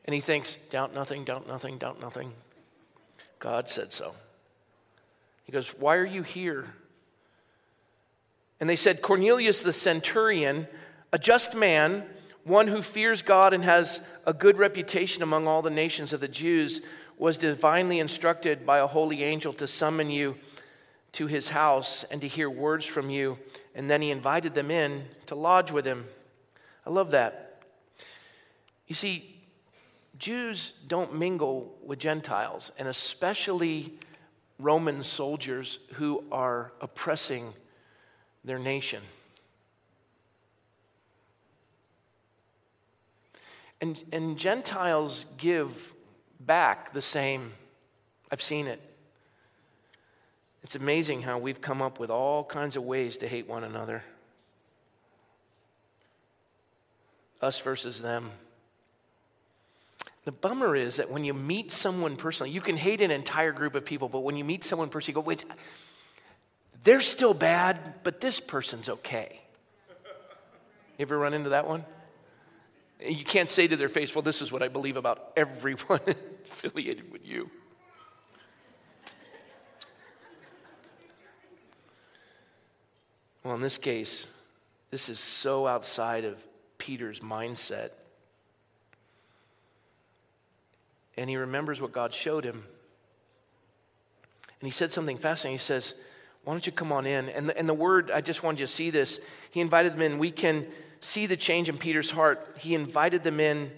And 0.03 0.13
he 0.13 0.19
thinks, 0.19 0.57
doubt 0.69 0.93
nothing, 0.93 1.23
doubt 1.23 1.47
nothing, 1.47 1.77
doubt 1.77 2.01
nothing. 2.01 2.33
God 3.39 3.69
said 3.69 3.93
so. 3.93 4.13
He 5.45 5.53
goes, 5.53 5.69
Why 5.69 5.95
are 5.95 6.05
you 6.05 6.23
here? 6.23 6.65
And 8.59 8.69
they 8.69 8.75
said, 8.75 9.01
Cornelius 9.01 9.61
the 9.61 9.71
centurion, 9.71 10.67
a 11.13 11.17
just 11.17 11.55
man, 11.55 12.03
one 12.43 12.67
who 12.67 12.81
fears 12.81 13.21
God 13.21 13.53
and 13.53 13.63
has 13.63 14.05
a 14.25 14.33
good 14.33 14.57
reputation 14.57 15.23
among 15.23 15.47
all 15.47 15.61
the 15.61 15.69
nations 15.69 16.13
of 16.13 16.19
the 16.19 16.27
Jews, 16.27 16.81
was 17.17 17.37
divinely 17.37 17.99
instructed 17.99 18.65
by 18.65 18.79
a 18.79 18.87
holy 18.87 19.23
angel 19.23 19.53
to 19.53 19.67
summon 19.67 20.09
you 20.09 20.37
to 21.11 21.27
his 21.27 21.49
house 21.49 22.03
and 22.05 22.21
to 22.21 22.27
hear 22.27 22.49
words 22.49 22.85
from 22.85 23.09
you. 23.09 23.37
And 23.75 23.89
then 23.89 24.01
he 24.01 24.11
invited 24.11 24.53
them 24.55 24.71
in 24.71 25.03
to 25.25 25.35
lodge 25.35 25.71
with 25.71 25.85
him. 25.85 26.05
I 26.85 26.91
love 26.91 27.11
that. 27.11 27.61
You 28.87 28.95
see, 28.95 29.35
Jews 30.17 30.71
don't 30.87 31.15
mingle 31.15 31.75
with 31.85 31.99
Gentiles, 31.99 32.71
and 32.77 32.87
especially 32.87 33.93
Roman 34.57 35.03
soldiers 35.03 35.79
who 35.93 36.23
are 36.31 36.73
oppressing 36.81 37.53
their 38.43 38.59
nation. 38.59 39.01
And, 43.81 44.03
and 44.11 44.37
Gentiles 44.37 45.25
give 45.37 45.93
back 46.39 46.91
the 46.91 47.01
same. 47.01 47.53
I've 48.31 48.41
seen 48.41 48.67
it. 48.67 48.81
It's 50.63 50.75
amazing 50.75 51.21
how 51.21 51.37
we've 51.37 51.61
come 51.61 51.81
up 51.81 51.99
with 51.99 52.09
all 52.09 52.43
kinds 52.43 52.75
of 52.75 52.83
ways 52.83 53.17
to 53.17 53.27
hate 53.27 53.47
one 53.47 53.63
another. 53.63 54.03
Us 57.41 57.59
versus 57.59 58.01
them. 58.01 58.31
The 60.25 60.33
bummer 60.33 60.75
is 60.75 60.97
that 60.97 61.09
when 61.09 61.23
you 61.23 61.33
meet 61.33 61.71
someone 61.71 62.17
personally, 62.17 62.51
you 62.51 62.61
can 62.61 62.75
hate 62.75 63.01
an 63.01 63.09
entire 63.09 63.51
group 63.53 63.73
of 63.73 63.85
people, 63.85 64.09
but 64.09 64.19
when 64.19 64.35
you 64.35 64.43
meet 64.43 64.63
someone 64.63 64.89
personally, 64.89 65.17
you 65.17 65.23
go, 65.23 65.27
wait, 65.27 65.45
they're 66.83 67.01
still 67.01 67.33
bad, 67.33 68.03
but 68.03 68.19
this 68.19 68.39
person's 68.39 68.89
okay. 68.89 69.39
You 70.97 71.03
ever 71.03 71.17
run 71.17 71.33
into 71.33 71.49
that 71.49 71.67
one? 71.67 71.85
You 72.99 73.23
can't 73.23 73.49
say 73.49 73.67
to 73.67 73.75
their 73.75 73.89
face, 73.89 74.13
well, 74.13 74.21
this 74.21 74.41
is 74.41 74.51
what 74.51 74.61
I 74.61 74.67
believe 74.67 74.97
about 74.97 75.31
everyone 75.37 76.01
affiliated 76.51 77.11
with 77.11 77.25
you. 77.25 77.49
Well, 83.43 83.55
in 83.55 83.61
this 83.61 83.77
case, 83.77 84.35
this 84.91 85.07
is 85.07 85.19
so 85.19 85.65
outside 85.65 86.25
of 86.25 86.37
Peter's 86.77 87.21
mindset 87.21 87.91
and 91.19 91.29
he 91.29 91.35
remembers 91.35 91.81
what 91.81 91.91
God 91.91 92.13
showed 92.13 92.45
him. 92.45 92.63
And 94.61 94.67
he 94.67 94.71
said 94.71 94.93
something 94.93 95.17
fascinating. 95.17 95.55
He 95.55 95.61
says, 95.61 95.95
Why 96.45 96.53
don't 96.53 96.65
you 96.65 96.71
come 96.71 96.93
on 96.93 97.05
in? 97.05 97.27
And 97.29 97.49
the, 97.49 97.57
and 97.57 97.67
the 97.67 97.73
word, 97.73 98.09
I 98.09 98.21
just 98.21 98.41
wanted 98.41 98.61
you 98.61 98.67
to 98.67 98.71
see 98.71 98.89
this. 98.89 99.19
He 99.51 99.59
invited 99.59 99.93
them 99.93 100.01
in. 100.01 100.17
We 100.17 100.31
can 100.31 100.65
see 100.99 101.25
the 101.25 101.37
change 101.37 101.69
in 101.69 101.77
Peter's 101.77 102.11
heart. 102.11 102.57
He 102.59 102.75
invited 102.75 103.23
them 103.23 103.39
in 103.39 103.71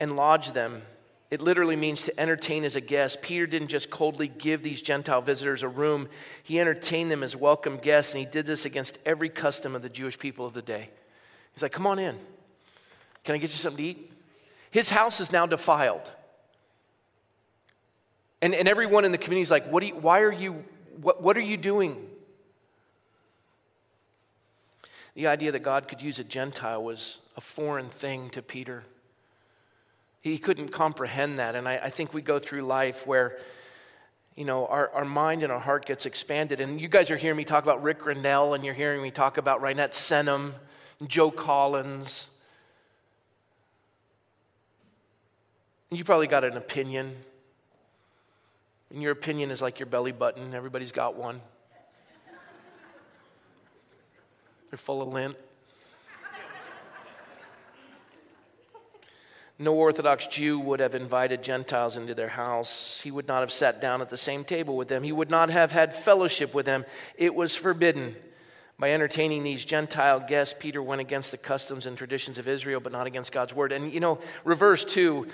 and 0.00 0.16
lodged 0.16 0.54
them. 0.54 0.82
It 1.30 1.40
literally 1.40 1.76
means 1.76 2.02
to 2.02 2.20
entertain 2.20 2.64
as 2.64 2.76
a 2.76 2.80
guest. 2.80 3.22
Peter 3.22 3.46
didn't 3.46 3.68
just 3.68 3.88
coldly 3.90 4.28
give 4.28 4.62
these 4.62 4.82
Gentile 4.82 5.22
visitors 5.22 5.62
a 5.62 5.68
room, 5.68 6.08
he 6.42 6.60
entertained 6.60 7.10
them 7.10 7.22
as 7.22 7.34
welcome 7.34 7.78
guests, 7.78 8.12
and 8.12 8.24
he 8.24 8.30
did 8.30 8.44
this 8.44 8.64
against 8.66 8.98
every 9.06 9.28
custom 9.28 9.74
of 9.74 9.82
the 9.82 9.88
Jewish 9.88 10.18
people 10.18 10.44
of 10.44 10.52
the 10.52 10.62
day. 10.62 10.90
He's 11.54 11.62
like, 11.62 11.72
Come 11.72 11.86
on 11.86 11.98
in. 11.98 12.16
Can 13.24 13.34
I 13.34 13.38
get 13.38 13.50
you 13.50 13.56
something 13.56 13.78
to 13.78 13.90
eat? 13.90 14.12
His 14.70 14.88
house 14.88 15.20
is 15.20 15.32
now 15.32 15.46
defiled. 15.46 16.10
And, 18.40 18.54
and 18.54 18.66
everyone 18.66 19.04
in 19.04 19.12
the 19.12 19.18
community 19.18 19.42
is 19.42 19.50
like, 19.50 19.70
what 19.70 19.86
you, 19.86 19.94
why 19.94 20.22
are 20.22 20.32
you, 20.32 20.64
what, 21.00 21.22
what 21.22 21.36
are 21.36 21.42
you 21.42 21.56
doing? 21.56 21.96
The 25.14 25.26
idea 25.26 25.52
that 25.52 25.60
God 25.60 25.88
could 25.88 26.00
use 26.00 26.18
a 26.18 26.24
Gentile 26.24 26.82
was 26.82 27.18
a 27.36 27.40
foreign 27.40 27.88
thing 27.88 28.30
to 28.30 28.42
Peter. 28.42 28.84
He 30.20 30.38
couldn't 30.38 30.68
comprehend 30.68 31.38
that. 31.38 31.54
And 31.54 31.68
I, 31.68 31.78
I 31.84 31.88
think 31.90 32.14
we 32.14 32.22
go 32.22 32.38
through 32.38 32.62
life 32.62 33.06
where, 33.06 33.38
you 34.36 34.44
know, 34.44 34.66
our, 34.66 34.90
our 34.90 35.04
mind 35.04 35.42
and 35.42 35.52
our 35.52 35.58
heart 35.58 35.84
gets 35.84 36.06
expanded. 36.06 36.60
And 36.60 36.80
you 36.80 36.88
guys 36.88 37.10
are 37.10 37.16
hearing 37.16 37.36
me 37.36 37.44
talk 37.44 37.62
about 37.62 37.82
Rick 37.82 38.00
Grenell, 38.00 38.54
and 38.54 38.64
you're 38.64 38.74
hearing 38.74 39.02
me 39.02 39.10
talk 39.10 39.36
about 39.36 39.60
Reinette 39.60 39.92
Senum, 39.92 40.52
Joe 41.06 41.30
Collins. 41.30 42.28
You 45.90 46.04
probably 46.04 46.26
got 46.26 46.44
an 46.44 46.56
opinion 46.56 47.16
and 48.92 49.02
your 49.02 49.12
opinion 49.12 49.50
is 49.50 49.62
like 49.62 49.80
your 49.80 49.86
belly 49.86 50.12
button, 50.12 50.54
everybody's 50.54 50.92
got 50.92 51.16
one. 51.16 51.40
They're 54.72 54.78
full 54.78 55.02
of 55.02 55.08
lint. 55.08 55.36
No 59.58 59.74
Orthodox 59.74 60.26
Jew 60.28 60.58
would 60.58 60.80
have 60.80 60.94
invited 60.94 61.42
Gentiles 61.42 61.98
into 61.98 62.14
their 62.14 62.28
house. 62.28 63.02
He 63.02 63.10
would 63.10 63.28
not 63.28 63.40
have 63.40 63.52
sat 63.52 63.82
down 63.82 64.00
at 64.00 64.08
the 64.08 64.16
same 64.16 64.44
table 64.44 64.74
with 64.74 64.88
them. 64.88 65.02
He 65.02 65.12
would 65.12 65.30
not 65.30 65.50
have 65.50 65.72
had 65.72 65.94
fellowship 65.94 66.54
with 66.54 66.64
them. 66.64 66.86
It 67.18 67.34
was 67.34 67.54
forbidden 67.54 68.16
By 68.78 68.92
entertaining 68.92 69.44
these 69.44 69.62
Gentile 69.62 70.20
guests, 70.20 70.54
Peter 70.58 70.82
went 70.82 71.02
against 71.02 71.32
the 71.32 71.36
customs 71.36 71.84
and 71.84 71.96
traditions 71.96 72.38
of 72.38 72.48
Israel, 72.48 72.80
but 72.80 72.92
not 72.92 73.06
against 73.06 73.30
God's 73.30 73.54
word. 73.54 73.72
And, 73.72 73.92
you 73.92 74.00
know, 74.00 74.20
reverse 74.42 74.86
too, 74.86 75.28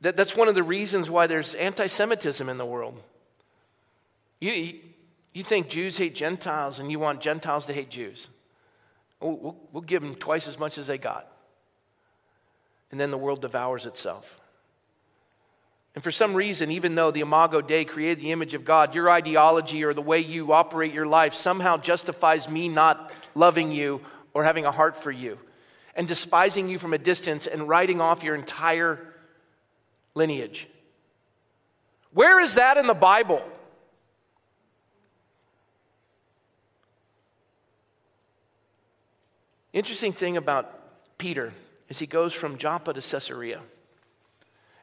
that, 0.00 0.16
that's 0.16 0.36
one 0.36 0.48
of 0.48 0.56
the 0.56 0.64
reasons 0.64 1.08
why 1.08 1.28
there's 1.28 1.54
anti 1.54 1.86
Semitism 1.86 2.48
in 2.48 2.58
the 2.58 2.66
world. 2.66 3.00
You, 4.40 4.80
you 5.32 5.44
think 5.44 5.68
Jews 5.68 5.96
hate 5.96 6.16
Gentiles 6.16 6.80
and 6.80 6.90
you 6.90 6.98
want 6.98 7.20
Gentiles 7.20 7.66
to 7.66 7.72
hate 7.72 7.88
Jews. 7.88 8.28
We'll, 9.24 9.56
we'll, 9.72 9.80
give 9.80 10.02
them 10.02 10.14
twice 10.16 10.46
as 10.46 10.58
much 10.58 10.76
as 10.76 10.86
they 10.86 10.98
got. 10.98 11.26
And 12.90 13.00
then 13.00 13.10
the 13.10 13.16
world 13.16 13.40
devours 13.40 13.86
itself. 13.86 14.38
And 15.94 16.04
for 16.04 16.10
some 16.10 16.34
reason, 16.34 16.70
even 16.70 16.94
though 16.94 17.10
the 17.10 17.20
Imago 17.20 17.62
Dei 17.62 17.86
created 17.86 18.20
the 18.20 18.32
image 18.32 18.52
of 18.52 18.66
God, 18.66 18.94
your 18.94 19.08
ideology 19.08 19.82
or 19.82 19.94
the 19.94 20.02
way 20.02 20.20
you 20.20 20.52
operate 20.52 20.92
your 20.92 21.06
life 21.06 21.32
somehow 21.32 21.78
justifies 21.78 22.50
me 22.50 22.68
not 22.68 23.12
loving 23.34 23.72
you 23.72 24.02
or 24.34 24.44
having 24.44 24.66
a 24.66 24.70
heart 24.70 24.94
for 24.94 25.10
you 25.10 25.38
and 25.94 26.06
despising 26.06 26.68
you 26.68 26.78
from 26.78 26.92
a 26.92 26.98
distance 26.98 27.46
and 27.46 27.66
writing 27.66 28.02
off 28.02 28.22
your 28.22 28.34
entire 28.34 29.00
lineage. 30.14 30.68
Where 32.12 32.40
is 32.40 32.56
that 32.56 32.76
in 32.76 32.86
the 32.86 32.92
Bible? 32.92 33.42
Interesting 39.74 40.12
thing 40.12 40.36
about 40.36 41.18
Peter 41.18 41.52
is 41.88 41.98
he 41.98 42.06
goes 42.06 42.32
from 42.32 42.58
Joppa 42.58 42.94
to 42.94 43.00
Caesarea. 43.00 43.60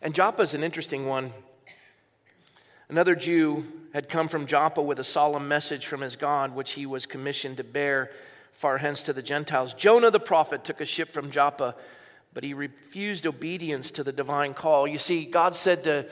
And 0.01 0.13
Joppa 0.13 0.41
is 0.41 0.53
an 0.53 0.65
interesting 0.65 1.07
one. 1.07 1.31
Another 2.89 3.15
Jew 3.15 3.65
had 3.93 4.09
come 4.09 4.27
from 4.27 4.47
Joppa 4.47 4.81
with 4.81 4.99
a 4.99 5.05
solemn 5.05 5.47
message 5.47 5.85
from 5.85 6.01
his 6.01 6.17
God, 6.17 6.53
which 6.53 6.71
he 6.71 6.85
was 6.85 7.05
commissioned 7.05 7.55
to 7.55 7.63
bear 7.63 8.11
far 8.51 8.79
hence 8.79 9.01
to 9.03 9.13
the 9.13 9.21
Gentiles. 9.21 9.73
Jonah 9.73 10.11
the 10.11 10.19
prophet 10.19 10.65
took 10.65 10.81
a 10.81 10.85
ship 10.85 11.07
from 11.07 11.31
Joppa, 11.31 11.73
but 12.33 12.43
he 12.43 12.53
refused 12.53 13.25
obedience 13.25 13.91
to 13.91 14.03
the 14.03 14.11
divine 14.11 14.53
call. 14.53 14.85
You 14.85 14.97
see, 14.97 15.23
God 15.23 15.55
said 15.55 15.85
to 15.85 16.05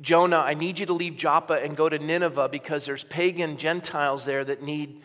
Jonah, 0.00 0.38
I 0.38 0.54
need 0.54 0.78
you 0.78 0.86
to 0.86 0.94
leave 0.94 1.18
Joppa 1.18 1.62
and 1.62 1.76
go 1.76 1.90
to 1.90 1.98
Nineveh 1.98 2.48
because 2.48 2.86
there's 2.86 3.04
pagan 3.04 3.58
Gentiles 3.58 4.24
there 4.24 4.42
that 4.42 4.62
need 4.62 5.02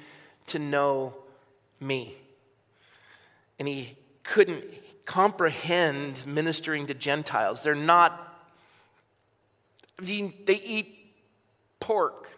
to 0.47 0.59
know 0.59 1.14
me. 1.82 2.16
And 3.62 3.68
he 3.68 3.95
couldn't 4.24 4.64
comprehend 5.05 6.26
ministering 6.26 6.88
to 6.88 6.95
Gentiles. 6.95 7.62
They're 7.62 7.76
not, 7.76 8.41
they 9.99 10.34
eat 10.47 11.14
pork. 11.80 12.32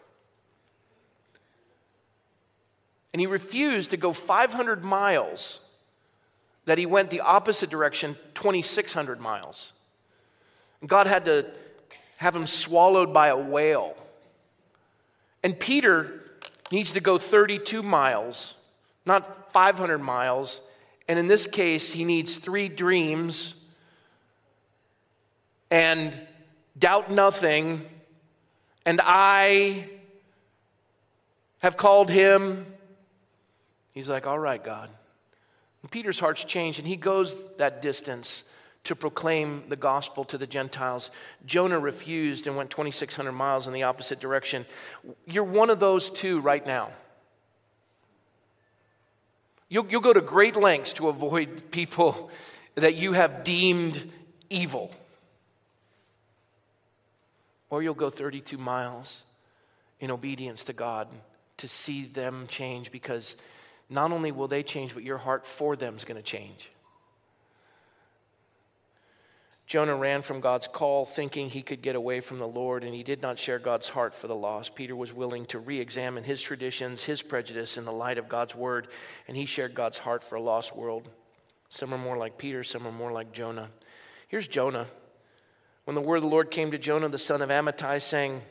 And 3.13 3.21
he 3.21 3.25
refused 3.25 3.91
to 3.91 3.97
go 3.97 4.11
500 4.11 4.83
miles, 4.83 5.61
that 6.65 6.77
he 6.77 6.85
went 6.85 7.09
the 7.09 7.21
opposite 7.21 7.69
direction, 7.69 8.17
2,600 8.33 9.21
miles. 9.21 9.71
And 10.81 10.89
God 10.89 11.07
had 11.07 11.23
to 11.23 11.45
have 12.17 12.35
him 12.35 12.47
swallowed 12.47 13.13
by 13.13 13.29
a 13.29 13.37
whale. 13.37 13.95
And 15.41 15.57
Peter 15.57 16.19
needs 16.69 16.91
to 16.91 16.99
go 16.99 17.17
32 17.17 17.81
miles, 17.81 18.55
not 19.05 19.53
500 19.53 19.99
miles 19.99 20.59
and 21.07 21.19
in 21.19 21.27
this 21.27 21.47
case, 21.47 21.91
he 21.91 22.03
needs 22.03 22.37
three 22.37 22.69
dreams 22.69 23.55
and 25.69 26.17
doubt 26.77 27.11
nothing. 27.11 27.85
And 28.85 29.01
I 29.03 29.89
have 31.59 31.77
called 31.77 32.09
him. 32.09 32.65
He's 33.93 34.09
like, 34.09 34.25
All 34.25 34.39
right, 34.39 34.63
God. 34.63 34.89
And 35.81 35.91
Peter's 35.91 36.19
heart's 36.19 36.43
changed, 36.43 36.79
and 36.79 36.87
he 36.87 36.95
goes 36.95 37.55
that 37.55 37.81
distance 37.81 38.49
to 38.85 38.95
proclaim 38.95 39.63
the 39.69 39.75
gospel 39.75 40.25
to 40.25 40.37
the 40.37 40.47
Gentiles. 40.47 41.09
Jonah 41.45 41.79
refused 41.79 42.47
and 42.47 42.57
went 42.57 42.69
2,600 42.69 43.31
miles 43.31 43.65
in 43.67 43.73
the 43.73 43.83
opposite 43.83 44.19
direction. 44.19 44.65
You're 45.25 45.43
one 45.43 45.69
of 45.69 45.79
those 45.79 46.09
two 46.09 46.39
right 46.39 46.65
now. 46.65 46.89
You'll, 49.73 49.87
you'll 49.89 50.01
go 50.01 50.13
to 50.13 50.21
great 50.21 50.55
lengths 50.55 50.93
to 50.93 51.07
avoid 51.07 51.71
people 51.71 52.29
that 52.75 52.93
you 52.93 53.13
have 53.13 53.43
deemed 53.43 54.07
evil. 54.47 54.93
Or 57.71 57.81
you'll 57.81 57.95
go 57.95 58.11
32 58.11 58.59
miles 58.59 59.23
in 59.99 60.11
obedience 60.11 60.63
to 60.65 60.73
God 60.73 61.07
to 61.57 61.67
see 61.67 62.05
them 62.05 62.45
change 62.47 62.91
because 62.91 63.35
not 63.89 64.11
only 64.11 64.31
will 64.31 64.47
they 64.47 64.61
change, 64.61 64.93
but 64.93 65.01
your 65.01 65.17
heart 65.17 65.43
for 65.43 65.75
them 65.75 65.97
is 65.97 66.05
going 66.05 66.17
to 66.17 66.21
change. 66.21 66.69
Jonah 69.65 69.95
ran 69.95 70.21
from 70.21 70.41
God's 70.41 70.67
call, 70.67 71.05
thinking 71.05 71.49
he 71.49 71.61
could 71.61 71.81
get 71.81 71.95
away 71.95 72.19
from 72.19 72.37
the 72.37 72.47
Lord, 72.47 72.83
and 72.83 72.93
he 72.93 73.03
did 73.03 73.21
not 73.21 73.39
share 73.39 73.59
God's 73.59 73.89
heart 73.89 74.13
for 74.13 74.27
the 74.27 74.35
lost. 74.35 74.75
Peter 74.75 74.95
was 74.95 75.13
willing 75.13 75.45
to 75.47 75.59
re 75.59 75.79
examine 75.79 76.23
his 76.23 76.41
traditions, 76.41 77.03
his 77.03 77.21
prejudice 77.21 77.77
in 77.77 77.85
the 77.85 77.91
light 77.91 78.17
of 78.17 78.27
God's 78.27 78.55
word, 78.55 78.87
and 79.27 79.37
he 79.37 79.45
shared 79.45 79.73
God's 79.73 79.97
heart 79.97 80.23
for 80.23 80.35
a 80.35 80.41
lost 80.41 80.75
world. 80.75 81.07
Some 81.69 81.93
are 81.93 81.97
more 81.97 82.17
like 82.17 82.37
Peter, 82.37 82.63
some 82.63 82.85
are 82.85 82.91
more 82.91 83.11
like 83.11 83.31
Jonah. 83.31 83.69
Here's 84.27 84.47
Jonah. 84.47 84.87
When 85.85 85.95
the 85.95 86.01
word 86.01 86.17
of 86.17 86.23
the 86.23 86.29
Lord 86.29 86.51
came 86.51 86.71
to 86.71 86.77
Jonah, 86.77 87.09
the 87.09 87.17
son 87.17 87.41
of 87.41 87.49
Amittai, 87.49 88.01
saying, 88.01 88.41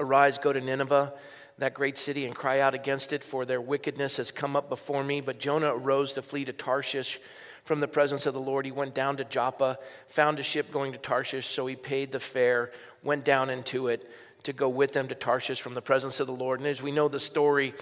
Arise, 0.00 0.38
go 0.38 0.52
to 0.52 0.60
Nineveh, 0.60 1.14
that 1.58 1.74
great 1.74 1.96
city, 1.96 2.26
and 2.26 2.34
cry 2.34 2.60
out 2.60 2.74
against 2.74 3.12
it, 3.12 3.22
for 3.22 3.44
their 3.44 3.60
wickedness 3.60 4.16
has 4.16 4.30
come 4.30 4.56
up 4.56 4.68
before 4.68 5.04
me. 5.04 5.20
But 5.20 5.38
Jonah 5.38 5.74
arose 5.74 6.12
to 6.14 6.22
flee 6.22 6.44
to 6.44 6.52
Tarshish 6.52 7.20
from 7.64 7.80
the 7.80 7.88
presence 7.88 8.26
of 8.26 8.34
the 8.34 8.40
Lord. 8.40 8.64
He 8.64 8.72
went 8.72 8.94
down 8.94 9.16
to 9.16 9.24
Joppa, 9.24 9.78
found 10.06 10.38
a 10.38 10.42
ship 10.42 10.70
going 10.72 10.92
to 10.92 10.98
Tarshish, 10.98 11.46
so 11.46 11.66
he 11.66 11.76
paid 11.76 12.12
the 12.12 12.20
fare, 12.20 12.70
went 13.02 13.24
down 13.24 13.50
into 13.50 13.88
it 13.88 14.08
to 14.44 14.52
go 14.52 14.68
with 14.68 14.92
them 14.92 15.08
to 15.08 15.14
Tarshish 15.14 15.60
from 15.60 15.74
the 15.74 15.82
presence 15.82 16.20
of 16.20 16.26
the 16.26 16.32
Lord. 16.32 16.60
And 16.60 16.68
as 16.68 16.82
we 16.82 16.90
know 16.90 17.08
the 17.08 17.20
story, 17.20 17.74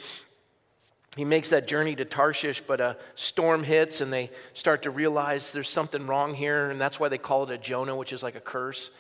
he 1.16 1.24
makes 1.24 1.50
that 1.50 1.66
journey 1.66 1.94
to 1.96 2.04
Tarshish, 2.04 2.60
but 2.60 2.80
a 2.80 2.96
storm 3.16 3.64
hits 3.64 4.00
and 4.00 4.12
they 4.12 4.30
start 4.54 4.82
to 4.82 4.90
realize 4.90 5.52
there's 5.52 5.68
something 5.68 6.06
wrong 6.06 6.34
here, 6.34 6.70
and 6.70 6.80
that's 6.80 6.98
why 6.98 7.08
they 7.08 7.18
call 7.18 7.42
it 7.44 7.50
a 7.50 7.58
Jonah, 7.58 7.96
which 7.96 8.12
is 8.12 8.22
like 8.22 8.36
a 8.36 8.40
curse. 8.40 8.90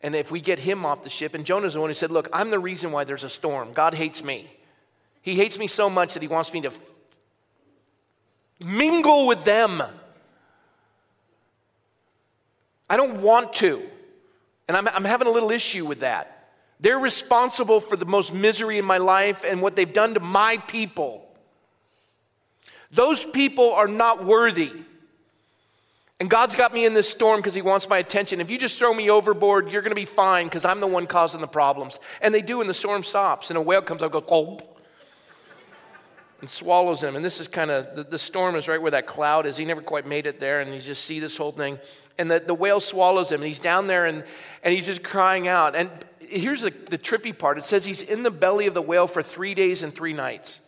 And 0.00 0.14
if 0.14 0.30
we 0.30 0.40
get 0.40 0.60
him 0.60 0.86
off 0.86 1.02
the 1.02 1.10
ship, 1.10 1.34
and 1.34 1.44
Jonah's 1.44 1.74
the 1.74 1.80
one 1.80 1.90
who 1.90 1.94
said, 1.94 2.12
Look, 2.12 2.28
I'm 2.32 2.50
the 2.50 2.58
reason 2.58 2.92
why 2.92 3.04
there's 3.04 3.24
a 3.24 3.28
storm. 3.28 3.72
God 3.72 3.94
hates 3.94 4.22
me. 4.22 4.48
He 5.22 5.34
hates 5.34 5.58
me 5.58 5.66
so 5.66 5.90
much 5.90 6.14
that 6.14 6.22
he 6.22 6.28
wants 6.28 6.52
me 6.52 6.60
to 6.60 6.70
mingle 8.60 9.26
with 9.26 9.44
them. 9.44 9.82
I 12.88 12.96
don't 12.96 13.20
want 13.20 13.52
to. 13.54 13.82
And 14.66 14.76
I'm, 14.76 14.88
I'm 14.88 15.04
having 15.04 15.26
a 15.26 15.30
little 15.30 15.50
issue 15.50 15.86
with 15.86 16.00
that. 16.00 16.50
They're 16.80 16.98
responsible 16.98 17.80
for 17.80 17.96
the 17.96 18.04
most 18.04 18.32
misery 18.32 18.78
in 18.78 18.84
my 18.84 18.98
life 18.98 19.44
and 19.44 19.60
what 19.60 19.74
they've 19.74 19.92
done 19.92 20.14
to 20.14 20.20
my 20.20 20.58
people. 20.58 21.24
Those 22.90 23.24
people 23.26 23.72
are 23.72 23.88
not 23.88 24.24
worthy. 24.24 24.72
And 26.20 26.28
God's 26.28 26.56
got 26.56 26.72
me 26.72 26.84
in 26.84 26.94
this 26.94 27.08
storm 27.08 27.40
because 27.40 27.54
He 27.54 27.62
wants 27.62 27.88
my 27.88 27.98
attention. 27.98 28.40
If 28.40 28.50
you 28.50 28.58
just 28.58 28.78
throw 28.78 28.92
me 28.92 29.10
overboard, 29.10 29.72
you're 29.72 29.82
going 29.82 29.92
to 29.92 29.96
be 29.96 30.04
fine 30.04 30.46
because 30.46 30.64
I'm 30.64 30.80
the 30.80 30.86
one 30.86 31.06
causing 31.06 31.40
the 31.40 31.46
problems. 31.46 31.98
And 32.20 32.34
they 32.34 32.42
do, 32.42 32.60
and 32.60 32.68
the 32.68 32.74
storm 32.74 33.04
stops, 33.04 33.50
and 33.50 33.56
a 33.56 33.62
whale 33.62 33.82
comes 33.82 34.02
up, 34.02 34.12
goes, 34.12 34.58
and 36.40 36.50
swallows 36.50 37.02
him. 37.02 37.16
And 37.16 37.24
this 37.24 37.40
is 37.40 37.48
kind 37.48 37.70
of 37.70 37.94
the, 37.96 38.04
the, 38.04 38.18
storm 38.18 38.54
is 38.54 38.68
right 38.68 38.80
where 38.80 38.92
that 38.92 39.06
cloud 39.06 39.46
is. 39.46 39.56
He 39.56 39.64
never 39.64 39.80
quite 39.80 40.06
made 40.06 40.26
it 40.26 40.40
there, 40.40 40.60
and 40.60 40.72
you 40.72 40.80
just 40.80 41.04
see 41.04 41.20
this 41.20 41.36
whole 41.36 41.52
thing. 41.52 41.78
And 42.18 42.30
the, 42.30 42.40
the 42.40 42.54
whale 42.54 42.80
swallows 42.80 43.30
him, 43.30 43.40
and 43.40 43.48
he's 43.48 43.60
down 43.60 43.86
there 43.86 44.06
and, 44.06 44.24
and 44.62 44.74
he's 44.74 44.86
just 44.86 45.04
crying 45.04 45.46
out. 45.46 45.76
And 45.76 45.88
here's 46.18 46.62
the, 46.62 46.70
the 46.70 46.98
trippy 46.98 47.36
part 47.36 47.58
it 47.58 47.64
says 47.64 47.84
he's 47.84 48.02
in 48.02 48.22
the 48.22 48.30
belly 48.30 48.66
of 48.66 48.74
the 48.74 48.82
whale 48.82 49.06
for 49.06 49.22
three 49.22 49.54
days 49.54 49.82
and 49.82 49.94
three 49.94 50.12
nights. 50.12 50.60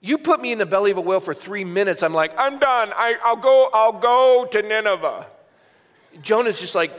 You 0.00 0.18
put 0.18 0.40
me 0.40 0.52
in 0.52 0.58
the 0.58 0.66
belly 0.66 0.90
of 0.90 0.98
a 0.98 1.00
whale 1.00 1.20
for 1.20 1.34
three 1.34 1.64
minutes, 1.64 2.02
I'm 2.02 2.12
like, 2.12 2.32
I'm 2.38 2.58
done. 2.58 2.92
I, 2.94 3.16
I'll 3.24 3.36
go, 3.36 3.70
I'll 3.72 3.92
go 3.92 4.46
to 4.50 4.62
Nineveh. 4.62 5.26
Jonah's 6.22 6.60
just 6.60 6.74
like, 6.74 6.92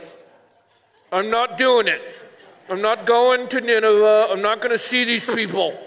I'm 1.10 1.30
not 1.30 1.58
doing 1.58 1.88
it. 1.88 2.02
I'm 2.68 2.82
not 2.82 3.06
going 3.06 3.48
to 3.48 3.60
Nineveh. 3.60 4.28
I'm 4.30 4.42
not 4.42 4.60
going 4.60 4.72
to 4.72 4.78
see 4.78 5.04
these 5.04 5.24
people. 5.24 5.78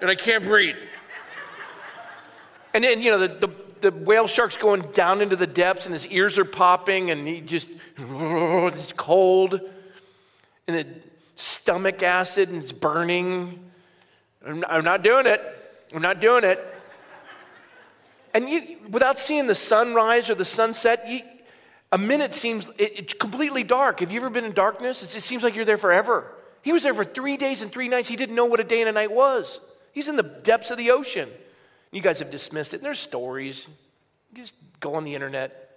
And 0.00 0.10
I 0.10 0.14
can't 0.16 0.42
breathe. 0.42 0.78
And 2.74 2.82
then, 2.82 3.00
you 3.00 3.10
know, 3.10 3.18
the, 3.18 3.28
the, 3.28 3.48
the, 3.82 3.90
whale 3.90 4.26
shark's 4.26 4.56
going 4.56 4.82
down 4.92 5.20
into 5.20 5.36
the 5.36 5.46
depths 5.46 5.84
and 5.84 5.92
his 5.92 6.06
ears 6.08 6.38
are 6.38 6.44
popping 6.44 7.10
and 7.10 7.26
he 7.26 7.40
just, 7.40 7.68
it's 7.98 8.92
cold. 8.94 9.60
And 10.66 10.76
the 10.76 10.86
stomach 11.36 12.02
acid 12.02 12.48
and 12.48 12.62
it's 12.62 12.72
burning. 12.72 13.70
I'm, 14.46 14.64
I'm 14.68 14.84
not 14.84 15.02
doing 15.02 15.26
it. 15.26 15.42
I'm 15.94 16.02
not 16.02 16.20
doing 16.20 16.44
it. 16.44 16.64
And 18.34 18.48
you, 18.48 18.78
without 18.88 19.18
seeing 19.18 19.46
the 19.46 19.54
sunrise 19.54 20.30
or 20.30 20.34
the 20.34 20.44
sunset, 20.44 21.04
you, 21.06 21.20
a 21.90 21.98
minute 21.98 22.32
seems 22.32 22.68
it, 22.78 22.98
it's 22.98 23.12
completely 23.12 23.62
dark. 23.62 24.00
Have 24.00 24.10
you 24.10 24.18
ever 24.18 24.30
been 24.30 24.44
in 24.44 24.52
darkness? 24.52 25.02
It's, 25.02 25.14
it 25.14 25.20
seems 25.20 25.42
like 25.42 25.54
you're 25.54 25.66
there 25.66 25.76
forever. 25.76 26.32
He 26.62 26.72
was 26.72 26.84
there 26.84 26.94
for 26.94 27.04
three 27.04 27.36
days 27.36 27.60
and 27.60 27.70
three 27.70 27.88
nights. 27.88 28.08
He 28.08 28.16
didn't 28.16 28.34
know 28.34 28.46
what 28.46 28.60
a 28.60 28.64
day 28.64 28.80
and 28.80 28.88
a 28.88 28.92
night 28.92 29.12
was. 29.12 29.60
He's 29.92 30.08
in 30.08 30.16
the 30.16 30.22
depths 30.22 30.70
of 30.70 30.78
the 30.78 30.90
ocean. 30.90 31.28
You 31.92 32.00
guys 32.00 32.18
have 32.18 32.30
dismissed 32.30 32.74
it. 32.74 32.78
And 32.78 32.84
there's 32.84 32.98
stories. 32.98 33.68
You 34.34 34.42
just 34.42 34.54
go 34.80 34.94
on 34.94 35.04
the 35.04 35.14
internet. 35.14 35.70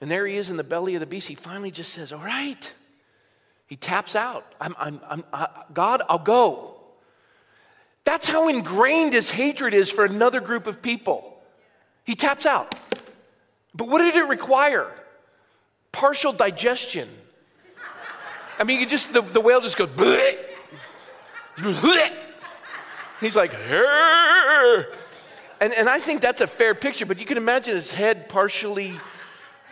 And 0.00 0.10
there 0.10 0.26
he 0.26 0.36
is 0.36 0.50
in 0.50 0.56
the 0.56 0.64
belly 0.64 0.96
of 0.96 1.00
the 1.00 1.06
beast. 1.06 1.28
He 1.28 1.36
finally 1.36 1.70
just 1.70 1.92
says, 1.92 2.12
All 2.12 2.18
right. 2.18 2.72
He 3.68 3.76
taps 3.76 4.14
out. 4.14 4.44
I'm, 4.60 4.74
I'm, 4.78 5.00
I'm, 5.08 5.24
I, 5.32 5.48
God, 5.72 6.02
I'll 6.06 6.18
go. 6.18 6.74
That's 8.04 8.28
how 8.28 8.48
ingrained 8.48 9.14
his 9.14 9.30
hatred 9.30 9.72
is 9.72 9.90
for 9.90 10.04
another 10.04 10.40
group 10.40 10.66
of 10.66 10.82
people. 10.82 11.40
He 12.04 12.14
taps 12.14 12.44
out. 12.44 12.74
But 13.74 13.88
what 13.88 14.00
did 14.00 14.14
it 14.14 14.28
require? 14.28 14.92
Partial 15.90 16.34
digestion. 16.34 17.08
I 18.58 18.64
mean, 18.64 18.80
you 18.80 18.86
just, 18.86 19.12
the, 19.12 19.22
the 19.22 19.40
whale 19.40 19.60
just 19.60 19.78
goes, 19.78 19.88
bleh. 19.88 20.36
He's 23.22 23.36
like, 23.36 23.54
and, 25.60 25.72
and 25.72 25.88
I 25.88 25.98
think 25.98 26.20
that's 26.20 26.40
a 26.40 26.46
fair 26.46 26.74
picture, 26.74 27.06
but 27.06 27.18
you 27.20 27.26
can 27.26 27.36
imagine 27.36 27.74
his 27.74 27.92
head 27.92 28.28
partially, 28.28 28.94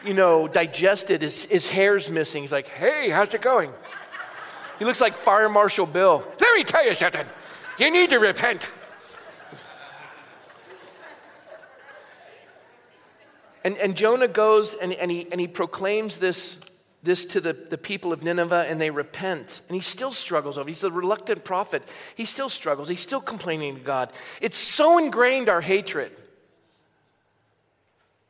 you 0.04 0.14
know, 0.14 0.48
digested, 0.48 1.22
his, 1.22 1.44
his 1.44 1.68
hair's 1.68 2.08
missing. 2.08 2.42
He's 2.42 2.52
like, 2.52 2.68
hey, 2.68 3.10
how's 3.10 3.34
it 3.34 3.42
going? 3.42 3.70
He 4.78 4.84
looks 4.84 5.00
like 5.00 5.14
Fire 5.14 5.48
Marshal 5.48 5.86
Bill. 5.86 6.24
Let 6.40 6.56
me 6.56 6.64
tell 6.64 6.86
you 6.86 6.94
something. 6.94 7.26
You 7.78 7.90
need 7.90 8.10
to 8.10 8.18
repent. 8.18 8.68
And, 13.62 13.76
and 13.76 13.94
Jonah 13.94 14.28
goes 14.28 14.74
and, 14.74 14.92
and, 14.92 15.10
he, 15.10 15.26
and 15.30 15.40
he 15.40 15.46
proclaims 15.46 16.16
this, 16.16 16.60
this 17.02 17.24
to 17.26 17.40
the, 17.40 17.52
the 17.52 17.78
people 17.78 18.12
of 18.12 18.22
Nineveh, 18.22 18.66
and 18.68 18.80
they 18.80 18.90
repent. 18.90 19.62
And 19.68 19.74
he 19.74 19.80
still 19.80 20.12
struggles 20.12 20.58
over. 20.58 20.68
He's 20.68 20.82
the 20.82 20.90
reluctant 20.90 21.44
prophet. 21.44 21.82
He 22.14 22.24
still 22.24 22.48
struggles. 22.48 22.88
He's 22.88 23.00
still 23.00 23.20
complaining 23.20 23.76
to 23.76 23.80
God. 23.80 24.12
It's 24.40 24.58
so 24.58 24.98
ingrained, 24.98 25.48
our 25.48 25.60
hatred. 25.62 26.12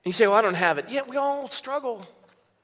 And 0.05 0.07
you 0.07 0.13
say, 0.13 0.27
Well, 0.27 0.37
I 0.37 0.43
don't 0.43 0.55
have 0.55 0.79
it. 0.79 0.87
Yeah, 0.89 1.03
we 1.09 1.17
all 1.17 1.49
struggle. 1.49 2.07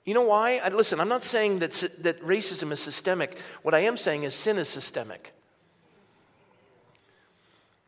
You 0.04 0.14
know 0.14 0.22
why? 0.22 0.60
I, 0.62 0.68
listen, 0.68 1.00
I'm 1.00 1.08
not 1.08 1.24
saying 1.24 1.58
that, 1.58 1.72
that 2.02 2.22
racism 2.22 2.70
is 2.70 2.80
systemic. 2.80 3.36
What 3.62 3.74
I 3.74 3.80
am 3.80 3.96
saying 3.96 4.22
is 4.22 4.34
sin 4.34 4.56
is 4.56 4.68
systemic. 4.68 5.32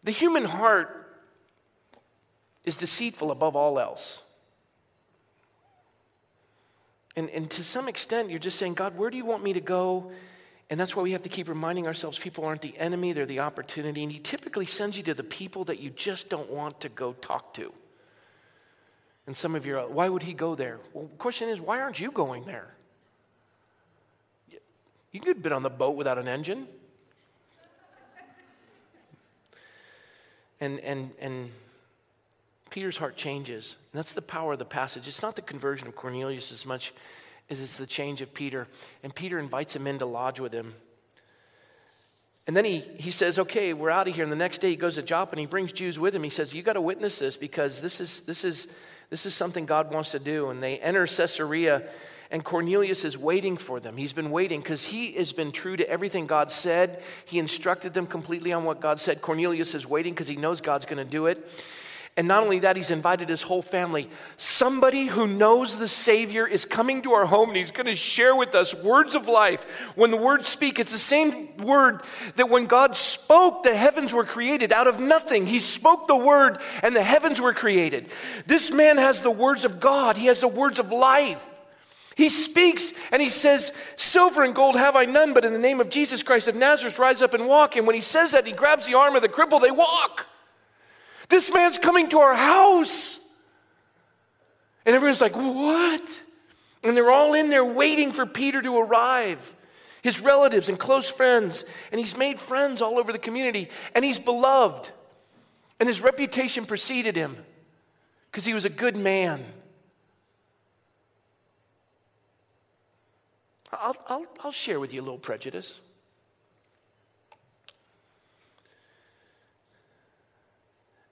The 0.02 0.10
human 0.10 0.44
heart 0.44 1.20
is 2.64 2.76
deceitful 2.76 3.30
above 3.30 3.54
all 3.54 3.78
else. 3.78 4.20
And, 7.18 7.28
and 7.30 7.50
to 7.50 7.64
some 7.64 7.88
extent, 7.88 8.30
you're 8.30 8.38
just 8.38 8.60
saying, 8.60 8.74
God, 8.74 8.96
where 8.96 9.10
do 9.10 9.16
you 9.16 9.24
want 9.24 9.42
me 9.42 9.52
to 9.52 9.60
go? 9.60 10.12
And 10.70 10.78
that's 10.78 10.94
why 10.94 11.02
we 11.02 11.10
have 11.10 11.22
to 11.22 11.28
keep 11.28 11.48
reminding 11.48 11.88
ourselves 11.88 12.16
people 12.16 12.44
aren't 12.44 12.62
the 12.62 12.78
enemy, 12.78 13.12
they're 13.12 13.26
the 13.26 13.40
opportunity. 13.40 14.04
And 14.04 14.12
He 14.12 14.20
typically 14.20 14.66
sends 14.66 14.96
you 14.96 15.02
to 15.02 15.14
the 15.14 15.24
people 15.24 15.64
that 15.64 15.80
you 15.80 15.90
just 15.90 16.28
don't 16.28 16.48
want 16.48 16.80
to 16.82 16.88
go 16.88 17.14
talk 17.14 17.54
to. 17.54 17.72
And 19.26 19.36
some 19.36 19.56
of 19.56 19.66
you 19.66 19.78
are, 19.78 19.88
why 19.88 20.08
would 20.08 20.22
He 20.22 20.32
go 20.32 20.54
there? 20.54 20.78
Well, 20.92 21.08
the 21.08 21.16
question 21.16 21.48
is, 21.48 21.60
why 21.60 21.80
aren't 21.80 21.98
you 21.98 22.12
going 22.12 22.44
there? 22.44 22.72
You 25.10 25.18
could 25.18 25.34
have 25.34 25.42
been 25.42 25.52
on 25.52 25.64
the 25.64 25.70
boat 25.70 25.96
without 25.96 26.18
an 26.18 26.28
engine. 26.28 26.68
And, 30.60 30.78
and, 30.78 31.10
and 31.18 31.50
Peter's 32.70 32.98
heart 32.98 33.16
changes. 33.16 33.76
That's 33.92 34.12
the 34.12 34.22
power 34.22 34.52
of 34.52 34.58
the 34.58 34.64
passage. 34.64 35.08
It's 35.08 35.22
not 35.22 35.36
the 35.36 35.42
conversion 35.42 35.88
of 35.88 35.96
Cornelius 35.96 36.52
as 36.52 36.66
much 36.66 36.92
as 37.50 37.60
it's 37.60 37.78
the 37.78 37.86
change 37.86 38.20
of 38.20 38.34
Peter. 38.34 38.68
And 39.02 39.14
Peter 39.14 39.38
invites 39.38 39.74
him 39.74 39.86
in 39.86 39.98
to 39.98 40.06
lodge 40.06 40.40
with 40.40 40.52
him. 40.52 40.74
And 42.46 42.56
then 42.56 42.64
he, 42.64 42.78
he 42.98 43.10
says, 43.10 43.38
Okay, 43.38 43.74
we're 43.74 43.90
out 43.90 44.08
of 44.08 44.14
here. 44.14 44.24
And 44.24 44.32
the 44.32 44.36
next 44.36 44.58
day 44.58 44.70
he 44.70 44.76
goes 44.76 44.94
to 44.94 45.02
Joppa 45.02 45.32
and 45.32 45.40
he 45.40 45.46
brings 45.46 45.72
Jews 45.72 45.98
with 45.98 46.14
him. 46.14 46.22
He 46.22 46.30
says, 46.30 46.54
You 46.54 46.62
got 46.62 46.74
to 46.74 46.80
witness 46.80 47.18
this 47.18 47.36
because 47.36 47.80
this 47.80 48.00
is, 48.00 48.22
this, 48.22 48.44
is, 48.44 48.74
this 49.10 49.26
is 49.26 49.34
something 49.34 49.66
God 49.66 49.92
wants 49.92 50.12
to 50.12 50.18
do. 50.18 50.48
And 50.48 50.62
they 50.62 50.78
enter 50.78 51.06
Caesarea 51.06 51.88
and 52.30 52.44
Cornelius 52.44 53.04
is 53.04 53.16
waiting 53.16 53.56
for 53.56 53.80
them. 53.80 53.96
He's 53.96 54.12
been 54.12 54.30
waiting 54.30 54.60
because 54.60 54.84
he 54.84 55.12
has 55.12 55.32
been 55.32 55.50
true 55.50 55.76
to 55.76 55.88
everything 55.88 56.26
God 56.26 56.50
said. 56.50 57.02
He 57.24 57.38
instructed 57.38 57.94
them 57.94 58.06
completely 58.06 58.52
on 58.52 58.64
what 58.64 58.80
God 58.80 59.00
said. 59.00 59.22
Cornelius 59.22 59.74
is 59.74 59.86
waiting 59.86 60.12
because 60.12 60.28
he 60.28 60.36
knows 60.36 60.60
God's 60.60 60.84
going 60.84 60.98
to 60.98 61.10
do 61.10 61.26
it. 61.26 61.50
And 62.18 62.26
not 62.26 62.42
only 62.42 62.58
that, 62.58 62.74
he's 62.74 62.90
invited 62.90 63.28
his 63.28 63.42
whole 63.42 63.62
family. 63.62 64.10
Somebody 64.36 65.06
who 65.06 65.28
knows 65.28 65.78
the 65.78 65.86
Savior 65.86 66.48
is 66.48 66.64
coming 66.64 67.00
to 67.02 67.12
our 67.12 67.24
home 67.24 67.50
and 67.50 67.56
he's 67.56 67.70
going 67.70 67.86
to 67.86 67.94
share 67.94 68.34
with 68.34 68.56
us 68.56 68.74
words 68.74 69.14
of 69.14 69.28
life. 69.28 69.62
When 69.94 70.10
the 70.10 70.16
words 70.16 70.48
speak, 70.48 70.80
it's 70.80 70.90
the 70.90 70.98
same 70.98 71.56
word 71.58 72.02
that 72.34 72.50
when 72.50 72.66
God 72.66 72.96
spoke, 72.96 73.62
the 73.62 73.76
heavens 73.76 74.12
were 74.12 74.24
created 74.24 74.72
out 74.72 74.88
of 74.88 74.98
nothing. 74.98 75.46
He 75.46 75.60
spoke 75.60 76.08
the 76.08 76.16
word 76.16 76.58
and 76.82 76.96
the 76.96 77.04
heavens 77.04 77.40
were 77.40 77.54
created. 77.54 78.06
This 78.46 78.72
man 78.72 78.98
has 78.98 79.22
the 79.22 79.30
words 79.30 79.64
of 79.64 79.78
God, 79.78 80.16
he 80.16 80.26
has 80.26 80.40
the 80.40 80.48
words 80.48 80.80
of 80.80 80.90
life. 80.90 81.46
He 82.16 82.30
speaks 82.30 82.94
and 83.12 83.22
he 83.22 83.30
says, 83.30 83.72
Silver 83.96 84.42
and 84.42 84.56
gold 84.56 84.74
have 84.74 84.96
I 84.96 85.04
none, 85.04 85.34
but 85.34 85.44
in 85.44 85.52
the 85.52 85.58
name 85.60 85.78
of 85.78 85.88
Jesus 85.88 86.24
Christ 86.24 86.48
of 86.48 86.56
Nazareth, 86.56 86.98
rise 86.98 87.22
up 87.22 87.32
and 87.32 87.46
walk. 87.46 87.76
And 87.76 87.86
when 87.86 87.94
he 87.94 88.00
says 88.00 88.32
that, 88.32 88.44
he 88.44 88.52
grabs 88.52 88.88
the 88.88 88.94
arm 88.94 89.14
of 89.14 89.22
the 89.22 89.28
cripple, 89.28 89.62
they 89.62 89.70
walk. 89.70 90.26
This 91.28 91.52
man's 91.52 91.78
coming 91.78 92.08
to 92.10 92.18
our 92.18 92.34
house. 92.34 93.20
And 94.86 94.96
everyone's 94.96 95.20
like, 95.20 95.36
What? 95.36 96.02
And 96.82 96.96
they're 96.96 97.10
all 97.10 97.34
in 97.34 97.50
there 97.50 97.64
waiting 97.64 98.12
for 98.12 98.24
Peter 98.24 98.62
to 98.62 98.78
arrive. 98.78 99.56
His 100.02 100.20
relatives 100.20 100.68
and 100.68 100.78
close 100.78 101.10
friends. 101.10 101.64
And 101.90 101.98
he's 101.98 102.16
made 102.16 102.38
friends 102.38 102.80
all 102.80 102.98
over 102.98 103.12
the 103.12 103.18
community. 103.18 103.68
And 103.94 104.04
he's 104.04 104.18
beloved. 104.18 104.90
And 105.80 105.88
his 105.88 106.00
reputation 106.00 106.66
preceded 106.66 107.16
him 107.16 107.36
because 108.30 108.44
he 108.44 108.54
was 108.54 108.64
a 108.64 108.70
good 108.70 108.96
man. 108.96 109.44
I'll, 113.72 113.96
I'll, 114.08 114.26
I'll 114.44 114.52
share 114.52 114.80
with 114.80 114.92
you 114.92 115.00
a 115.00 115.04
little 115.04 115.18
prejudice. 115.18 115.80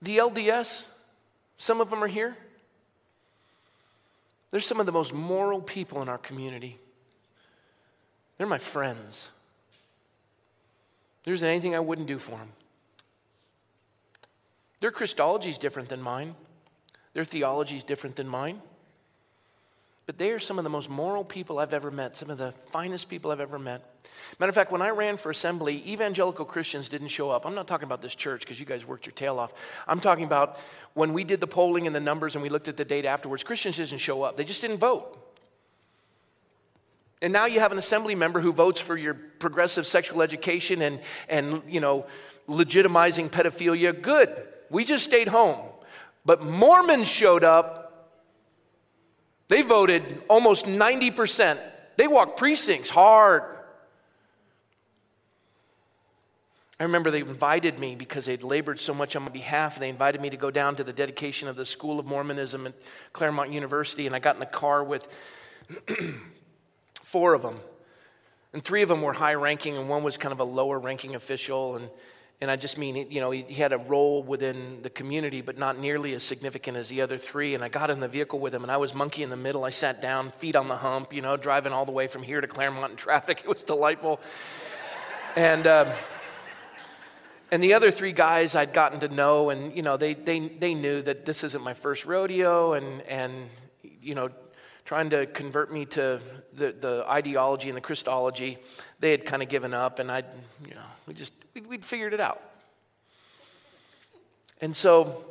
The 0.02 0.18
LDS, 0.18 0.88
some 1.56 1.80
of 1.80 1.90
them 1.90 2.02
are 2.02 2.08
here. 2.08 2.36
They're 4.50 4.60
some 4.60 4.80
of 4.80 4.86
the 4.86 4.92
most 4.92 5.12
moral 5.12 5.60
people 5.60 6.02
in 6.02 6.08
our 6.08 6.18
community. 6.18 6.78
They're 8.38 8.46
my 8.46 8.58
friends. 8.58 9.28
There 11.24 11.34
isn't 11.34 11.48
anything 11.48 11.74
I 11.74 11.80
wouldn't 11.80 12.06
do 12.06 12.18
for 12.18 12.32
them. 12.32 12.48
Their 14.80 14.90
Christology 14.90 15.50
is 15.50 15.58
different 15.58 15.88
than 15.88 16.00
mine. 16.00 16.34
Their 17.14 17.24
theology 17.24 17.76
is 17.76 17.84
different 17.84 18.16
than 18.16 18.28
mine. 18.28 18.60
But 20.04 20.18
they 20.18 20.30
are 20.30 20.38
some 20.38 20.58
of 20.58 20.64
the 20.64 20.70
most 20.70 20.88
moral 20.88 21.24
people 21.24 21.58
I've 21.58 21.72
ever 21.72 21.90
met, 21.90 22.16
some 22.16 22.30
of 22.30 22.38
the 22.38 22.52
finest 22.70 23.08
people 23.08 23.32
I've 23.32 23.40
ever 23.40 23.58
met. 23.58 23.82
Matter 24.38 24.50
of 24.50 24.54
fact, 24.54 24.70
when 24.70 24.82
I 24.82 24.90
ran 24.90 25.16
for 25.16 25.30
assembly, 25.30 25.82
evangelical 25.86 26.44
Christians 26.44 26.88
didn't 26.88 27.08
show 27.08 27.30
up. 27.30 27.46
I'm 27.46 27.54
not 27.54 27.66
talking 27.66 27.86
about 27.86 28.02
this 28.02 28.14
church 28.14 28.40
because 28.40 28.60
you 28.60 28.66
guys 28.66 28.86
worked 28.86 29.06
your 29.06 29.14
tail 29.14 29.38
off. 29.38 29.52
I'm 29.88 30.00
talking 30.00 30.24
about 30.24 30.58
when 30.94 31.12
we 31.12 31.24
did 31.24 31.40
the 31.40 31.46
polling 31.46 31.86
and 31.86 31.96
the 31.96 32.00
numbers 32.00 32.34
and 32.34 32.42
we 32.42 32.48
looked 32.48 32.68
at 32.68 32.76
the 32.76 32.84
data 32.84 33.08
afterwards, 33.08 33.44
Christians 33.44 33.76
didn't 33.76 33.98
show 33.98 34.22
up. 34.22 34.36
They 34.36 34.44
just 34.44 34.60
didn't 34.60 34.78
vote. 34.78 35.18
And 37.22 37.32
now 37.32 37.46
you 37.46 37.60
have 37.60 37.72
an 37.72 37.78
assembly 37.78 38.14
member 38.14 38.40
who 38.40 38.52
votes 38.52 38.80
for 38.80 38.96
your 38.96 39.14
progressive 39.14 39.86
sexual 39.86 40.20
education 40.20 40.82
and, 40.82 41.00
and 41.28 41.62
you 41.66 41.80
know, 41.80 42.04
legitimizing 42.46 43.30
pedophilia. 43.30 44.00
Good. 44.00 44.36
We 44.68 44.84
just 44.84 45.04
stayed 45.04 45.28
home. 45.28 45.60
But 46.26 46.44
Mormons 46.44 47.08
showed 47.08 47.42
up 47.42 47.86
they 49.48 49.62
voted 49.62 50.22
almost 50.28 50.66
90%. 50.66 51.58
They 51.96 52.06
walked 52.06 52.36
precincts 52.36 52.90
hard. 52.90 53.55
I 56.78 56.84
remember 56.84 57.10
they 57.10 57.20
invited 57.20 57.78
me 57.78 57.96
because 57.96 58.26
they'd 58.26 58.42
labored 58.42 58.80
so 58.80 58.92
much 58.92 59.16
on 59.16 59.22
my 59.22 59.30
behalf. 59.30 59.78
They 59.78 59.88
invited 59.88 60.20
me 60.20 60.28
to 60.30 60.36
go 60.36 60.50
down 60.50 60.76
to 60.76 60.84
the 60.84 60.92
dedication 60.92 61.48
of 61.48 61.56
the 61.56 61.64
School 61.64 61.98
of 61.98 62.04
Mormonism 62.04 62.66
at 62.66 62.74
Claremont 63.14 63.50
University, 63.50 64.06
and 64.06 64.14
I 64.14 64.18
got 64.18 64.36
in 64.36 64.40
the 64.40 64.46
car 64.46 64.84
with 64.84 65.08
four 67.02 67.32
of 67.32 67.40
them. 67.40 67.56
And 68.52 68.62
three 68.62 68.82
of 68.82 68.90
them 68.90 69.00
were 69.00 69.14
high 69.14 69.34
ranking, 69.34 69.76
and 69.76 69.88
one 69.88 70.02
was 70.02 70.18
kind 70.18 70.32
of 70.32 70.40
a 70.40 70.44
lower 70.44 70.78
ranking 70.78 71.14
official. 71.14 71.76
And 71.76 71.90
and 72.40 72.50
I 72.50 72.56
just 72.56 72.76
mean, 72.76 73.06
you 73.10 73.20
know, 73.20 73.30
he, 73.30 73.42
had 73.54 73.72
a 73.72 73.78
role 73.78 74.22
within 74.22 74.82
the 74.82 74.90
community, 74.90 75.40
but 75.40 75.56
not 75.56 75.78
nearly 75.78 76.12
as 76.12 76.22
significant 76.22 76.76
as 76.76 76.90
the 76.90 77.00
other 77.00 77.16
three. 77.16 77.54
And 77.54 77.64
I 77.64 77.70
got 77.70 77.90
in 77.90 78.00
the 78.00 78.08
vehicle 78.08 78.38
with 78.38 78.54
him, 78.54 78.62
and 78.62 78.70
I 78.70 78.76
was 78.76 78.92
monkey 78.94 79.22
in 79.22 79.30
the 79.30 79.38
middle. 79.38 79.64
I 79.64 79.70
sat 79.70 80.02
down, 80.02 80.30
feet 80.30 80.54
on 80.54 80.68
the 80.68 80.76
hump, 80.76 81.14
you 81.14 81.22
know, 81.22 81.38
driving 81.38 81.72
all 81.72 81.86
the 81.86 81.92
way 81.92 82.08
from 82.08 82.22
here 82.22 82.42
to 82.42 82.46
Claremont 82.46 82.90
in 82.90 82.96
traffic. 82.96 83.40
It 83.44 83.48
was 83.48 83.62
delightful. 83.62 84.20
and, 85.34 85.66
um, 85.66 85.88
and 87.50 87.62
the 87.62 87.74
other 87.74 87.90
three 87.90 88.12
guys 88.12 88.54
I'd 88.54 88.72
gotten 88.72 89.00
to 89.00 89.08
know, 89.08 89.50
and, 89.50 89.74
you 89.76 89.82
know, 89.82 89.96
they, 89.96 90.14
they, 90.14 90.40
they 90.40 90.74
knew 90.74 91.00
that 91.02 91.24
this 91.24 91.44
isn't 91.44 91.62
my 91.62 91.74
first 91.74 92.04
rodeo, 92.04 92.72
and, 92.72 93.02
and 93.02 93.48
you 93.82 94.14
know, 94.14 94.30
trying 94.84 95.10
to 95.10 95.26
convert 95.26 95.72
me 95.72 95.84
to 95.84 96.20
the, 96.54 96.72
the 96.72 97.04
ideology 97.08 97.68
and 97.68 97.76
the 97.76 97.80
Christology, 97.80 98.58
they 98.98 99.10
had 99.10 99.24
kind 99.24 99.42
of 99.42 99.48
given 99.48 99.74
up, 99.74 99.98
and 99.98 100.10
I'd, 100.10 100.26
you 100.68 100.74
know, 100.74 100.80
we 101.06 101.14
just, 101.14 101.32
we'd, 101.54 101.66
we'd 101.66 101.84
figured 101.84 102.14
it 102.14 102.20
out. 102.20 102.40
And 104.60 104.74
so 104.74 105.24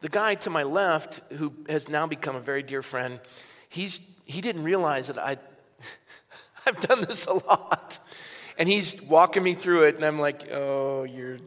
the 0.00 0.08
guy 0.08 0.34
to 0.36 0.50
my 0.50 0.64
left, 0.64 1.20
who 1.32 1.52
has 1.68 1.88
now 1.88 2.06
become 2.06 2.36
a 2.36 2.40
very 2.40 2.62
dear 2.62 2.82
friend, 2.82 3.20
he's, 3.68 4.00
he 4.24 4.40
didn't 4.40 4.64
realize 4.64 5.06
that 5.06 5.18
I, 5.18 5.36
I've 6.66 6.80
done 6.80 7.02
this 7.02 7.26
a 7.26 7.34
lot. 7.34 7.98
And 8.58 8.68
he's 8.68 9.00
walking 9.02 9.42
me 9.42 9.54
through 9.54 9.84
it, 9.84 9.96
and 9.96 10.04
I'm 10.04 10.18
like, 10.18 10.50
oh, 10.50 11.04
you're 11.04 11.38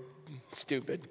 stupid. 0.55 1.07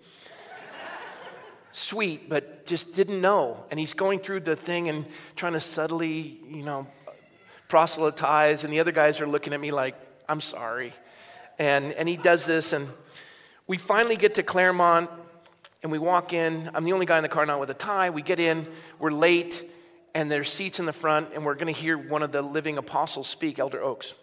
Sweet, 1.73 2.29
but 2.29 2.67
just 2.67 2.95
didn't 2.95 3.21
know. 3.21 3.65
And 3.71 3.81
he's 3.81 3.95
going 3.95 4.21
through 4.21 4.41
the 4.41 4.55
thing 4.55 4.89
and 4.89 5.07
trying 5.35 5.55
to 5.55 5.61
subtly, 5.61 6.41
you 6.49 6.63
know, 6.63 6.87
proselytize. 7.69 8.63
And 8.65 8.73
the 8.73 8.81
other 8.81 8.93
guys 8.93 9.21
are 9.21 9.27
looking 9.27 9.53
at 9.53 9.61
me 9.61 9.73
like, 9.73 9.97
I'm 10.29 10.41
sorry. 10.41 10.93
And, 11.59 11.93
and 11.93 12.09
he 12.09 12.17
does 12.17 12.47
this, 12.47 12.73
and 12.73 12.89
we 13.67 13.77
finally 13.77 14.17
get 14.17 14.35
to 14.35 14.43
Claremont, 14.43 15.11
and 15.83 15.93
we 15.93 15.99
walk 15.99 16.33
in. 16.33 16.71
I'm 16.75 16.85
the 16.85 16.93
only 16.93 17.07
guy 17.07 17.19
in 17.19 17.23
the 17.23 17.29
car 17.29 17.47
not 17.47 17.61
with 17.61 17.71
a 17.71 17.75
tie. 17.75 18.11
We 18.11 18.23
get 18.23 18.41
in, 18.41 18.67
we're 18.99 19.13
late, 19.13 19.63
and 20.15 20.31
there's 20.31 20.51
seats 20.51 20.81
in 20.81 20.87
the 20.87 20.93
front, 20.93 21.29
and 21.35 21.45
we're 21.45 21.55
going 21.55 21.73
to 21.73 21.81
hear 21.81 21.97
one 21.97 22.23
of 22.23 22.33
the 22.33 22.43
living 22.43 22.79
apostles 22.79 23.29
speak, 23.29 23.59
Elder 23.59 23.83
Oaks. 23.83 24.15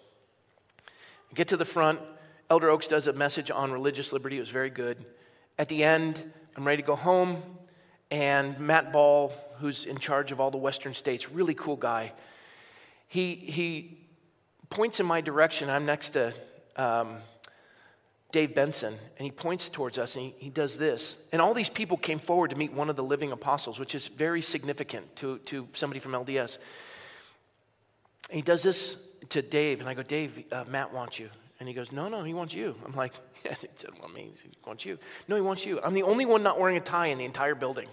Get 1.33 1.49
to 1.49 1.57
the 1.57 1.65
front. 1.65 1.99
Elder 2.51 2.69
Oaks 2.69 2.85
does 2.85 3.07
a 3.07 3.13
message 3.13 3.49
on 3.49 3.71
religious 3.71 4.11
liberty. 4.11 4.35
It 4.35 4.41
was 4.41 4.49
very 4.49 4.69
good. 4.69 5.05
At 5.57 5.69
the 5.69 5.85
end, 5.85 6.21
I'm 6.57 6.67
ready 6.67 6.81
to 6.81 6.85
go 6.85 6.97
home, 6.97 7.41
and 8.11 8.59
Matt 8.59 8.91
Ball, 8.91 9.31
who's 9.59 9.85
in 9.85 9.97
charge 9.99 10.33
of 10.33 10.41
all 10.41 10.51
the 10.51 10.57
Western 10.57 10.93
states, 10.93 11.31
really 11.31 11.53
cool 11.53 11.77
guy, 11.77 12.11
he, 13.07 13.35
he 13.35 13.99
points 14.69 14.99
in 14.99 15.05
my 15.05 15.21
direction. 15.21 15.69
I'm 15.69 15.85
next 15.85 16.09
to 16.09 16.33
um, 16.75 17.19
Dave 18.33 18.53
Benson, 18.53 18.95
and 19.17 19.25
he 19.25 19.31
points 19.31 19.69
towards 19.69 19.97
us 19.97 20.17
and 20.17 20.25
he, 20.25 20.35
he 20.37 20.49
does 20.49 20.77
this. 20.77 21.15
And 21.31 21.41
all 21.41 21.53
these 21.53 21.69
people 21.69 21.95
came 21.95 22.19
forward 22.19 22.49
to 22.49 22.57
meet 22.57 22.73
one 22.73 22.89
of 22.89 22.97
the 22.97 23.03
living 23.03 23.31
apostles, 23.31 23.79
which 23.79 23.95
is 23.95 24.09
very 24.09 24.41
significant 24.41 25.15
to, 25.15 25.37
to 25.45 25.69
somebody 25.71 26.01
from 26.01 26.11
LDS. 26.11 26.57
And 28.29 28.35
he 28.35 28.41
does 28.41 28.61
this 28.61 29.01
to 29.29 29.41
Dave, 29.41 29.79
and 29.79 29.87
I 29.87 29.93
go, 29.93 30.03
Dave, 30.03 30.51
uh, 30.51 30.65
Matt 30.67 30.93
wants 30.93 31.17
you. 31.17 31.29
And 31.61 31.67
he 31.67 31.75
goes, 31.75 31.91
No, 31.91 32.09
no, 32.09 32.23
he 32.23 32.33
wants 32.33 32.55
you. 32.55 32.75
I'm 32.83 32.95
like, 32.95 33.13
Yeah, 33.45 33.53
he 33.53 33.67
doesn't 33.79 34.01
want 34.01 34.15
me. 34.15 34.31
He 34.41 34.49
wants 34.65 34.83
you. 34.83 34.97
No, 35.27 35.35
he 35.35 35.43
wants 35.43 35.63
you. 35.63 35.79
I'm 35.83 35.93
the 35.93 36.01
only 36.01 36.25
one 36.25 36.41
not 36.41 36.59
wearing 36.59 36.75
a 36.75 36.81
tie 36.81 37.07
in 37.07 37.19
the 37.19 37.23
entire 37.23 37.53
building. 37.53 37.87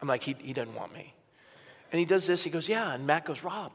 I'm 0.00 0.06
like, 0.06 0.22
He, 0.22 0.36
he 0.40 0.52
doesn't 0.52 0.76
want 0.76 0.94
me. 0.94 1.12
And 1.90 1.98
he 1.98 2.04
does 2.04 2.28
this. 2.28 2.44
He 2.44 2.50
goes, 2.50 2.68
Yeah. 2.68 2.94
And 2.94 3.08
Matt 3.08 3.24
goes, 3.24 3.42
Rob. 3.42 3.72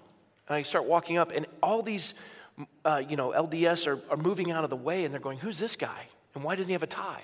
And 0.48 0.56
I 0.56 0.62
start 0.62 0.86
walking 0.86 1.18
up, 1.18 1.34
and 1.36 1.46
all 1.62 1.82
these, 1.82 2.14
uh, 2.86 3.02
you 3.06 3.18
know, 3.18 3.32
LDS 3.32 3.86
are, 3.86 4.00
are 4.10 4.16
moving 4.16 4.50
out 4.50 4.64
of 4.64 4.70
the 4.70 4.78
way, 4.78 5.04
and 5.04 5.14
they're 5.14 5.20
going, 5.20 5.40
Who's 5.40 5.60
this 5.60 5.76
guy? 5.76 6.08
And 6.34 6.42
why 6.42 6.56
doesn't 6.56 6.70
he 6.70 6.74
have 6.74 6.84
a 6.84 6.88
tie? 6.88 7.24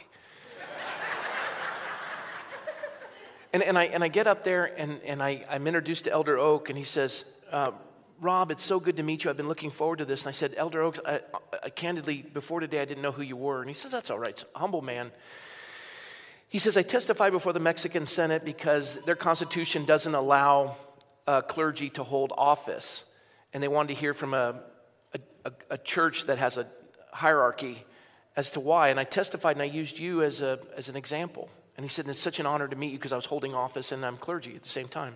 and, 3.53 3.63
and, 3.63 3.77
I, 3.77 3.85
and 3.85 4.03
I 4.03 4.09
get 4.09 4.27
up 4.27 4.43
there, 4.43 4.77
and, 4.77 4.99
and 5.05 5.23
I, 5.23 5.45
I'm 5.49 5.65
introduced 5.67 6.03
to 6.03 6.11
Elder 6.11 6.37
Oak, 6.37 6.67
and 6.67 6.77
he 6.77 6.83
says, 6.83 7.39
uh, 7.49 7.71
Rob, 8.21 8.51
it's 8.51 8.63
so 8.63 8.79
good 8.79 8.97
to 8.97 9.03
meet 9.03 9.23
you. 9.23 9.31
I've 9.31 9.37
been 9.37 9.47
looking 9.47 9.71
forward 9.71 9.97
to 9.97 10.05
this. 10.05 10.21
And 10.21 10.29
I 10.29 10.31
said, 10.31 10.53
Elder 10.55 10.83
Oaks, 10.83 10.99
I, 11.03 11.21
I, 11.63 11.69
candidly, 11.69 12.21
before 12.21 12.59
today, 12.59 12.79
I 12.79 12.85
didn't 12.85 13.01
know 13.01 13.11
who 13.11 13.23
you 13.23 13.35
were. 13.35 13.61
And 13.61 13.67
he 13.67 13.73
says, 13.73 13.91
That's 13.91 14.11
all 14.11 14.19
right. 14.19 14.41
Humble 14.53 14.83
man. 14.83 15.11
He 16.47 16.59
says, 16.59 16.77
I 16.77 16.83
testify 16.83 17.31
before 17.31 17.51
the 17.51 17.59
Mexican 17.59 18.05
Senate 18.05 18.45
because 18.45 18.97
their 19.05 19.15
constitution 19.15 19.85
doesn't 19.85 20.13
allow 20.13 20.77
uh, 21.25 21.41
clergy 21.41 21.89
to 21.91 22.03
hold 22.03 22.31
office. 22.37 23.05
And 23.53 23.63
they 23.63 23.67
wanted 23.67 23.95
to 23.95 23.99
hear 23.99 24.13
from 24.13 24.35
a, 24.35 24.61
a, 25.43 25.51
a 25.71 25.77
church 25.79 26.25
that 26.25 26.37
has 26.37 26.57
a 26.57 26.67
hierarchy 27.13 27.83
as 28.35 28.51
to 28.51 28.59
why. 28.59 28.89
And 28.89 28.99
I 28.99 29.03
testified 29.03 29.55
and 29.55 29.63
I 29.63 29.65
used 29.65 29.97
you 29.97 30.21
as, 30.21 30.41
a, 30.41 30.59
as 30.77 30.89
an 30.89 30.95
example. 30.95 31.49
And 31.75 31.83
he 31.83 31.89
said, 31.89 32.07
It's 32.07 32.19
such 32.19 32.39
an 32.39 32.45
honor 32.45 32.67
to 32.67 32.75
meet 32.75 32.91
you 32.91 32.99
because 32.99 33.13
I 33.13 33.15
was 33.15 33.25
holding 33.25 33.55
office 33.55 33.91
and 33.91 34.05
I'm 34.05 34.17
clergy 34.17 34.55
at 34.55 34.61
the 34.61 34.69
same 34.69 34.89
time. 34.89 35.15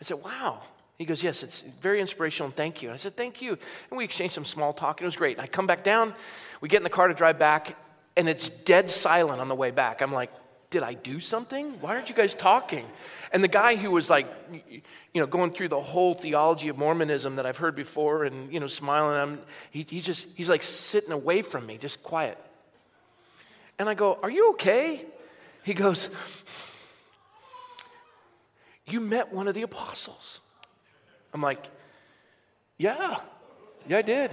I 0.00 0.04
said, 0.04 0.20
Wow. 0.24 0.62
He 0.98 1.04
goes, 1.04 1.22
Yes, 1.22 1.42
it's 1.42 1.60
very 1.60 2.00
inspirational 2.00 2.46
and 2.46 2.56
thank 2.56 2.82
you. 2.82 2.88
And 2.88 2.94
I 2.94 2.98
said, 2.98 3.16
Thank 3.16 3.42
you. 3.42 3.58
And 3.90 3.98
we 3.98 4.04
exchanged 4.04 4.34
some 4.34 4.44
small 4.44 4.72
talk 4.72 5.00
and 5.00 5.04
it 5.04 5.08
was 5.08 5.16
great. 5.16 5.36
And 5.36 5.42
I 5.42 5.46
come 5.46 5.66
back 5.66 5.82
down, 5.82 6.14
we 6.60 6.68
get 6.68 6.78
in 6.78 6.84
the 6.84 6.90
car 6.90 7.08
to 7.08 7.14
drive 7.14 7.38
back, 7.38 7.76
and 8.16 8.28
it's 8.28 8.48
dead 8.48 8.90
silent 8.90 9.40
on 9.40 9.48
the 9.48 9.54
way 9.54 9.70
back. 9.70 10.02
I'm 10.02 10.12
like, 10.12 10.30
Did 10.70 10.82
I 10.82 10.94
do 10.94 11.20
something? 11.20 11.80
Why 11.80 11.94
aren't 11.94 12.08
you 12.08 12.14
guys 12.14 12.34
talking? 12.34 12.86
And 13.32 13.42
the 13.42 13.48
guy 13.48 13.74
who 13.74 13.90
was 13.90 14.08
like, 14.08 14.28
you 15.12 15.20
know, 15.20 15.26
going 15.26 15.52
through 15.52 15.68
the 15.68 15.80
whole 15.80 16.14
theology 16.14 16.68
of 16.68 16.78
Mormonism 16.78 17.36
that 17.36 17.46
I've 17.46 17.56
heard 17.56 17.74
before 17.74 18.24
and, 18.24 18.52
you 18.52 18.60
know, 18.60 18.68
smiling, 18.68 19.16
I'm, 19.16 19.40
he, 19.72 19.84
he 19.88 20.00
just, 20.00 20.28
he's 20.36 20.48
like 20.48 20.62
sitting 20.62 21.10
away 21.10 21.42
from 21.42 21.66
me, 21.66 21.76
just 21.76 22.04
quiet. 22.04 22.38
And 23.80 23.88
I 23.88 23.94
go, 23.94 24.20
Are 24.22 24.30
you 24.30 24.50
okay? 24.52 25.04
He 25.64 25.74
goes, 25.74 26.08
You 28.86 29.00
met 29.00 29.32
one 29.32 29.48
of 29.48 29.54
the 29.54 29.62
apostles. 29.62 30.40
I'm 31.34 31.42
like, 31.42 31.68
yeah, 32.78 33.16
yeah, 33.88 33.98
I 33.98 34.02
did. 34.02 34.30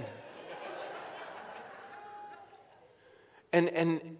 and 3.52 3.68
and 3.70 4.16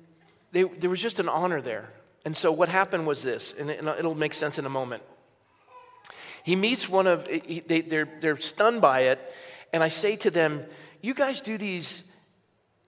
they, 0.50 0.64
there 0.64 0.90
was 0.90 1.00
just 1.00 1.20
an 1.20 1.28
honor 1.28 1.60
there. 1.60 1.88
And 2.24 2.36
so 2.36 2.52
what 2.52 2.68
happened 2.68 3.06
was 3.06 3.22
this, 3.22 3.54
and 3.58 3.70
it'll 3.70 4.14
make 4.14 4.34
sense 4.34 4.58
in 4.58 4.66
a 4.66 4.68
moment. 4.68 5.02
He 6.44 6.56
meets 6.56 6.88
one 6.88 7.06
of, 7.06 7.24
they, 7.24 7.80
they're, 7.80 8.08
they're 8.20 8.40
stunned 8.40 8.80
by 8.80 9.00
it, 9.00 9.20
and 9.72 9.82
I 9.82 9.88
say 9.88 10.16
to 10.16 10.30
them, 10.30 10.64
You 11.00 11.14
guys 11.14 11.40
do 11.40 11.56
these 11.58 12.14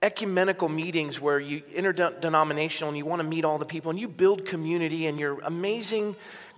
ecumenical 0.01 0.69
meetings 0.69 1.19
where 1.19 1.39
you 1.39 1.63
interdenominational 1.73 2.89
and 2.89 2.97
you 2.97 3.05
want 3.05 3.21
to 3.21 3.27
meet 3.27 3.43
all 3.43 3.57
the 3.57 3.65
people 3.65 3.89
and 3.89 3.99
you 3.99 4.07
build 4.07 4.45
community 4.45 5.07
and 5.07 5.19
you're 5.19 5.39
amazing, 5.41 6.15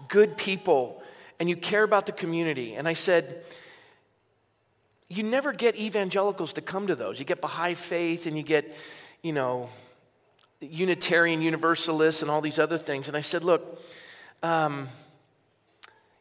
good 0.07 0.37
people 0.37 1.01
and 1.39 1.49
you 1.49 1.55
care 1.55 1.83
about 1.83 2.05
the 2.05 2.11
community. 2.11 2.75
And 2.75 2.87
I 2.87 2.93
said, 2.93 3.43
you 5.09 5.23
never 5.23 5.53
get 5.53 5.75
evangelicals 5.75 6.53
to 6.53 6.61
come 6.61 6.87
to 6.87 6.95
those. 6.95 7.19
You 7.19 7.25
get 7.25 7.41
Baha'i 7.41 7.75
faith 7.75 8.25
and 8.25 8.35
you 8.35 8.43
get, 8.43 8.75
you 9.21 9.33
know, 9.33 9.69
Unitarian 10.59 11.41
Universalists 11.41 12.21
and 12.21 12.31
all 12.31 12.41
these 12.41 12.59
other 12.59 12.77
things. 12.77 13.07
And 13.07 13.15
I 13.15 13.21
said, 13.21 13.43
look, 13.43 13.81
um, 14.43 14.87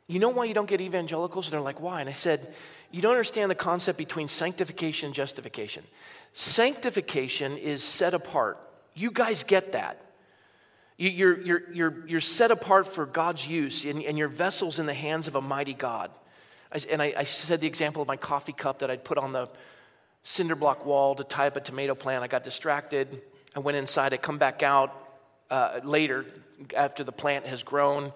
you 0.06 0.20
know 0.20 0.28
why 0.28 0.44
you 0.44 0.54
don't 0.54 0.68
get 0.68 0.80
evangelicals? 0.80 1.46
And 1.46 1.54
they're 1.54 1.60
like, 1.60 1.80
why? 1.80 2.00
And 2.00 2.08
I 2.08 2.12
said, 2.12 2.54
you 2.92 3.02
don't 3.02 3.12
understand 3.12 3.50
the 3.50 3.56
concept 3.56 3.98
between 3.98 4.28
sanctification 4.28 5.06
and 5.06 5.14
justification. 5.14 5.82
Sanctification 6.32 7.56
is 7.56 7.82
set 7.82 8.14
apart. 8.14 8.58
You 8.94 9.10
guys 9.10 9.42
get 9.42 9.72
that. 9.72 10.00
You're, 10.98 11.40
you're, 11.40 11.62
you're, 11.72 12.08
you're 12.08 12.20
set 12.22 12.50
apart 12.50 12.88
for 12.88 13.04
God's 13.04 13.46
use, 13.46 13.84
and, 13.84 14.02
and 14.02 14.16
your 14.16 14.28
vessel's 14.28 14.78
in 14.78 14.86
the 14.86 14.94
hands 14.94 15.28
of 15.28 15.34
a 15.34 15.42
mighty 15.42 15.74
God. 15.74 16.10
I, 16.72 16.80
and 16.90 17.02
I, 17.02 17.12
I, 17.16 17.24
said 17.24 17.60
the 17.60 17.66
example 17.66 18.00
of 18.00 18.08
my 18.08 18.16
coffee 18.16 18.54
cup 18.54 18.78
that 18.78 18.90
I'd 18.90 19.04
put 19.04 19.18
on 19.18 19.32
the 19.32 19.48
cinder 20.24 20.54
block 20.54 20.86
wall 20.86 21.14
to 21.14 21.24
tie 21.24 21.48
up 21.48 21.56
a 21.56 21.60
tomato 21.60 21.94
plant. 21.94 22.24
I 22.24 22.28
got 22.28 22.44
distracted. 22.44 23.20
I 23.54 23.60
went 23.60 23.76
inside. 23.76 24.14
I 24.14 24.16
come 24.16 24.38
back 24.38 24.62
out 24.62 24.92
uh, 25.50 25.80
later 25.84 26.24
after 26.74 27.04
the 27.04 27.12
plant 27.12 27.46
has 27.46 27.62
grown, 27.62 28.12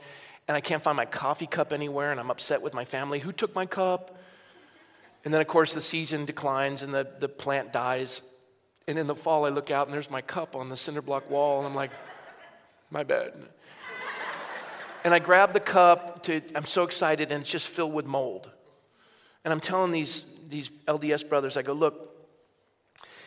and 0.49 0.57
I 0.57 0.61
can't 0.61 0.83
find 0.83 0.97
my 0.97 1.05
coffee 1.05 1.47
cup 1.47 1.73
anywhere, 1.73 2.11
and 2.11 2.19
I'm 2.19 2.31
upset 2.31 2.63
with 2.63 2.73
my 2.73 2.87
family. 2.87 3.19
Who 3.19 3.33
took 3.33 3.55
my 3.55 3.67
cup? 3.67 4.19
And 5.25 5.35
then, 5.35 5.43
of 5.43 5.49
course, 5.49 5.75
the 5.75 5.83
season 5.83 6.25
declines 6.25 6.83
and 6.83 6.95
the, 6.95 7.07
the 7.19 7.29
plant 7.29 7.75
dies. 7.75 8.23
And 8.89 8.99
in 8.99 9.07
the 9.07 9.15
fall, 9.15 9.45
I 9.45 9.51
look 9.51 9.71
out, 9.71 9.87
and 9.87 9.95
there's 9.95 10.11
my 10.11 10.23
cup 10.23 10.57
on 10.57 10.71
the 10.71 10.79
cinder 10.79 11.03
block 11.03 11.31
wall, 11.31 11.59
and 11.59 11.67
I'm 11.67 11.75
like, 11.75 11.91
my 12.91 13.05
bad. 13.05 13.33
and 15.05 15.15
I 15.15 15.19
grab 15.19 15.53
the 15.53 15.61
cup 15.61 16.25
to, 16.25 16.43
I'm 16.55 16.67
so 16.67 16.83
excited, 16.83 17.31
and 17.33 17.43
it's 17.43 17.51
just 17.51 17.69
filled 17.69 17.95
with 17.95 18.07
mold. 18.07 18.51
And 19.45 19.53
I'm 19.53 19.61
telling 19.61 19.93
these, 19.93 20.23
these 20.49 20.71
LDS 20.87 21.29
brothers, 21.29 21.57
I 21.57 21.63
go, 21.63 21.73
look, 21.73 22.17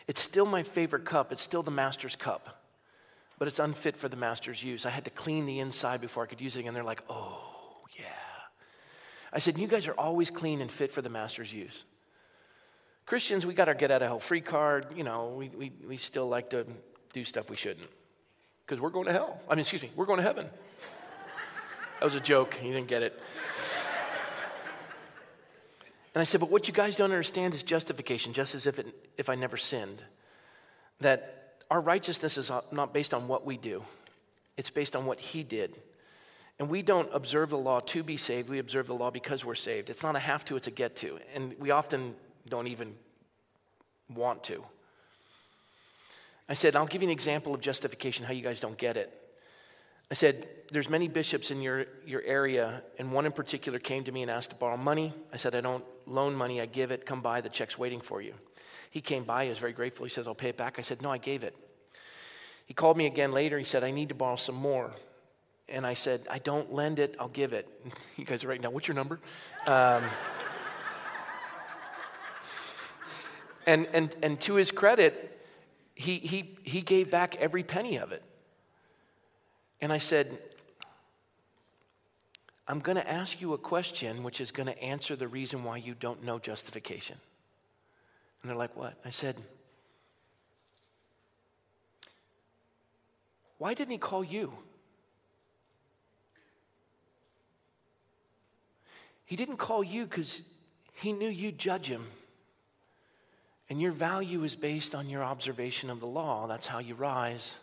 it's 0.08 0.22
still 0.22 0.46
my 0.46 0.64
favorite 0.64 1.06
cup. 1.06 1.32
It's 1.32 1.42
still 1.42 1.64
the 1.64 1.72
master's 1.72 2.16
cup, 2.16 2.64
but 3.40 3.48
it's 3.48 3.60
unfit 3.60 3.96
for 3.96 4.10
the 4.10 4.18
master's 4.18 4.62
use. 4.62 4.86
I 4.86 4.90
had 4.90 5.06
to 5.06 5.12
clean 5.12 5.46
the 5.46 5.60
inside 5.60 6.02
before 6.02 6.24
I 6.24 6.28
could 6.28 6.42
use 6.42 6.56
it 6.56 6.60
again. 6.60 6.74
They're 6.74 6.84
like, 6.84 7.02
oh, 7.10 7.40
yeah. 7.98 8.06
I 9.32 9.40
said, 9.40 9.58
you 9.58 9.68
guys 9.68 9.88
are 9.88 9.94
always 9.94 10.30
clean 10.30 10.62
and 10.62 10.70
fit 10.70 10.92
for 10.92 11.02
the 11.02 11.10
master's 11.10 11.54
use. 11.54 11.86
Christians, 13.06 13.46
we 13.46 13.54
got 13.54 13.68
our 13.68 13.74
get 13.74 13.92
out 13.92 14.02
of 14.02 14.08
hell 14.10 14.20
free 14.20 14.42
card. 14.42 14.88
You 14.96 15.04
know, 15.04 15.34
we, 15.38 15.50
we, 15.50 15.72
we 15.88 15.98
still 15.98 16.28
like 16.28 16.50
to 16.52 16.66
do 17.14 17.24
stuff 17.24 17.50
we 17.50 17.58
shouldn't 17.58 17.88
because 18.74 18.82
we're 18.82 18.90
going 18.90 19.06
to 19.06 19.12
hell. 19.12 19.40
I 19.48 19.54
mean, 19.54 19.60
excuse 19.60 19.84
me, 19.84 19.92
we're 19.96 20.08
going 20.08 20.18
to 20.18 20.24
heaven. 20.24 20.48
That 22.00 22.06
was 22.06 22.16
a 22.16 22.20
joke. 22.20 22.58
You 22.64 22.74
didn't 22.74 22.88
get 22.88 23.04
it. 23.04 23.22
And 26.16 26.22
I 26.22 26.24
said, 26.24 26.40
but 26.40 26.50
what 26.50 26.68
you 26.68 26.74
guys 26.74 26.96
don't 26.96 27.12
understand 27.12 27.54
is 27.54 27.62
justification, 27.62 28.34
just 28.34 28.56
as 28.56 28.66
if, 28.66 28.80
it, 28.80 28.88
if 29.16 29.30
I 29.30 29.36
never 29.36 29.58
sinned. 29.58 30.02
That 31.02 31.62
our 31.70 31.82
righteousness 31.82 32.36
is 32.36 32.52
not 32.72 32.96
based 32.96 33.14
on 33.14 33.28
what 33.28 33.46
we 33.46 33.58
do, 33.58 33.84
it's 34.58 34.72
based 34.72 34.96
on 34.96 35.06
what 35.06 35.20
He 35.20 35.44
did. 35.44 35.76
And 36.58 36.68
we 36.68 36.82
don't 36.82 37.10
observe 37.14 37.52
the 37.52 37.58
law 37.60 37.80
to 37.80 38.02
be 38.02 38.18
saved, 38.18 38.50
we 38.50 38.58
observe 38.58 38.88
the 38.88 38.96
law 38.96 39.12
because 39.12 39.46
we're 39.46 39.54
saved. 39.54 39.92
It's 39.92 40.02
not 40.02 40.16
a 40.16 40.20
have 40.20 40.44
to, 40.46 40.56
it's 40.56 40.66
a 40.66 40.72
get 40.72 40.96
to. 40.98 41.20
And 41.36 41.56
we 41.60 41.70
often 41.70 42.16
don't 42.50 42.68
even 42.68 42.96
want 44.10 44.44
to. 44.46 44.64
I 46.50 46.54
said, 46.54 46.76
I'll 46.76 46.86
give 46.86 47.02
you 47.02 47.08
an 47.08 47.14
example 47.14 47.54
of 47.54 47.62
justification, 47.62 48.26
how 48.26 48.34
you 48.34 48.44
guys 48.44 48.60
don't 48.60 48.78
get 48.78 48.98
it. 48.98 49.20
I 50.12 50.14
said, 50.14 50.48
There's 50.72 50.90
many 50.90 51.08
bishops 51.08 51.52
in 51.52 51.62
your, 51.62 51.86
your 52.06 52.22
area, 52.24 52.84
and 53.00 53.12
one 53.12 53.26
in 53.26 53.32
particular 53.32 53.80
came 53.80 54.04
to 54.04 54.12
me 54.12 54.22
and 54.22 54.30
asked 54.30 54.52
to 54.52 54.56
borrow 54.56 54.78
money. 54.78 55.14
I 55.32 55.38
said, 55.38 55.56
I 55.56 55.62
don't 55.62 55.84
loan 56.06 56.36
money, 56.36 56.62
I 56.62 56.66
give 56.66 56.92
it. 56.92 57.06
Come 57.06 57.22
by, 57.22 57.42
the 57.42 57.50
check's 57.50 57.78
waiting 57.78 58.02
for 58.02 58.22
you. 58.22 58.34
He 58.90 59.02
came 59.02 59.24
by, 59.24 59.46
he 59.46 59.50
was 59.50 59.60
very 59.60 59.74
grateful. 59.74 60.06
He 60.06 60.10
says, 60.10 60.28
I'll 60.28 60.36
pay 60.36 60.50
it 60.50 60.58
back. 60.58 60.78
I 60.78 60.82
said, 60.82 61.02
No, 61.02 61.10
I 61.10 61.18
gave 61.18 61.44
it. 61.44 61.56
He 62.66 62.74
called 62.74 62.98
me 62.98 63.06
again 63.06 63.32
later. 63.32 63.58
He 63.58 63.66
said, 63.66 63.84
I 63.84 63.92
need 63.92 64.10
to 64.10 64.16
borrow 64.16 64.36
some 64.36 64.56
more. 64.56 64.92
And 65.70 65.88
I 65.88 65.94
said, 65.94 66.28
I 66.30 66.40
don't 66.40 66.74
lend 66.74 67.00
it, 67.00 67.16
I'll 67.20 67.30
give 67.30 67.54
it. 67.54 67.68
You 68.18 68.26
guys 68.26 68.44
are 68.44 68.48
right 68.48 68.62
now, 68.62 68.70
what's 68.70 68.88
your 68.88 68.96
number? 68.96 69.20
Um, 69.66 70.04
and, 73.66 73.88
and, 73.94 74.16
and 74.22 74.40
to 74.42 74.56
his 74.56 74.70
credit, 74.70 75.43
he, 75.96 76.18
he, 76.18 76.58
he 76.64 76.82
gave 76.82 77.12
back 77.12 77.36
every 77.36 77.64
penny 77.64 77.98
of 77.98 78.12
it. 78.12 78.24
And 79.82 79.92
I 79.92 79.98
said, 79.98 80.28
I'm 82.68 82.80
going 82.80 82.96
to 82.96 83.10
ask 83.10 83.42
you 83.42 83.54
a 83.54 83.58
question 83.58 84.24
which 84.24 84.40
is 84.40 84.52
going 84.52 84.68
to 84.68 84.82
answer 84.82 85.16
the 85.16 85.28
reason 85.28 85.64
why 85.64 85.78
you 85.78 85.94
don't 85.94 86.24
know 86.24 86.40
justification. 86.40 87.18
And 88.42 88.50
they're 88.50 88.58
like, 88.58 88.76
What? 88.76 88.98
I 89.06 89.10
said, 89.10 89.36
Why 93.58 93.74
didn't 93.74 93.92
he 93.92 93.98
call 93.98 94.24
you? 94.24 94.54
He 99.26 99.36
didn't 99.36 99.58
call 99.58 99.84
you 99.84 100.06
because 100.06 100.42
he 100.94 101.12
knew 101.12 101.30
you'd 101.30 101.58
judge 101.58 101.88
him. 101.88 102.06
And 103.70 103.82
your 103.82 103.92
value 103.92 104.44
is 104.44 104.56
based 104.56 104.94
on 104.94 105.10
your 105.10 105.24
observation 105.24 105.90
of 105.90 106.00
the 106.00 106.08
law. 106.08 106.48
That's 106.48 106.68
how 106.68 106.80
you 106.80 106.96
rise. 106.96 107.58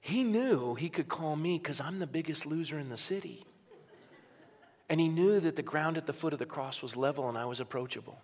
He 0.00 0.24
knew 0.24 0.74
he 0.74 0.88
could 0.88 1.08
call 1.08 1.36
me 1.36 1.58
because 1.58 1.80
I'm 1.80 1.98
the 1.98 2.06
biggest 2.06 2.46
loser 2.46 2.78
in 2.78 2.88
the 2.88 2.96
city. 2.96 3.44
And 4.88 4.98
he 4.98 5.08
knew 5.08 5.38
that 5.40 5.56
the 5.56 5.62
ground 5.62 5.96
at 5.96 6.06
the 6.06 6.12
foot 6.12 6.32
of 6.32 6.38
the 6.38 6.46
cross 6.46 6.82
was 6.82 6.96
level 6.96 7.28
and 7.28 7.36
I 7.36 7.44
was 7.44 7.60
approachable. 7.60 8.20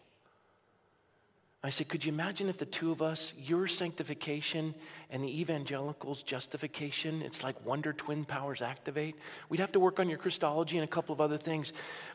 I 1.62 1.70
said, 1.70 1.88
Could 1.88 2.04
you 2.04 2.12
imagine 2.12 2.48
if 2.48 2.58
the 2.58 2.64
two 2.64 2.92
of 2.92 3.02
us, 3.02 3.32
your 3.36 3.66
sanctification 3.66 4.74
and 5.10 5.24
the 5.24 5.40
evangelicals' 5.40 6.22
justification, 6.22 7.22
it's 7.22 7.42
like 7.42 7.64
wonder 7.64 7.92
twin 7.92 8.24
powers 8.24 8.62
activate? 8.62 9.16
We'd 9.48 9.60
have 9.60 9.72
to 9.72 9.80
work 9.80 9.98
on 9.98 10.08
your 10.08 10.18
Christology 10.18 10.76
and 10.76 10.84
a 10.84 10.88
couple 10.88 11.12
of 11.12 11.20
other 11.20 11.36
things. 11.36 11.72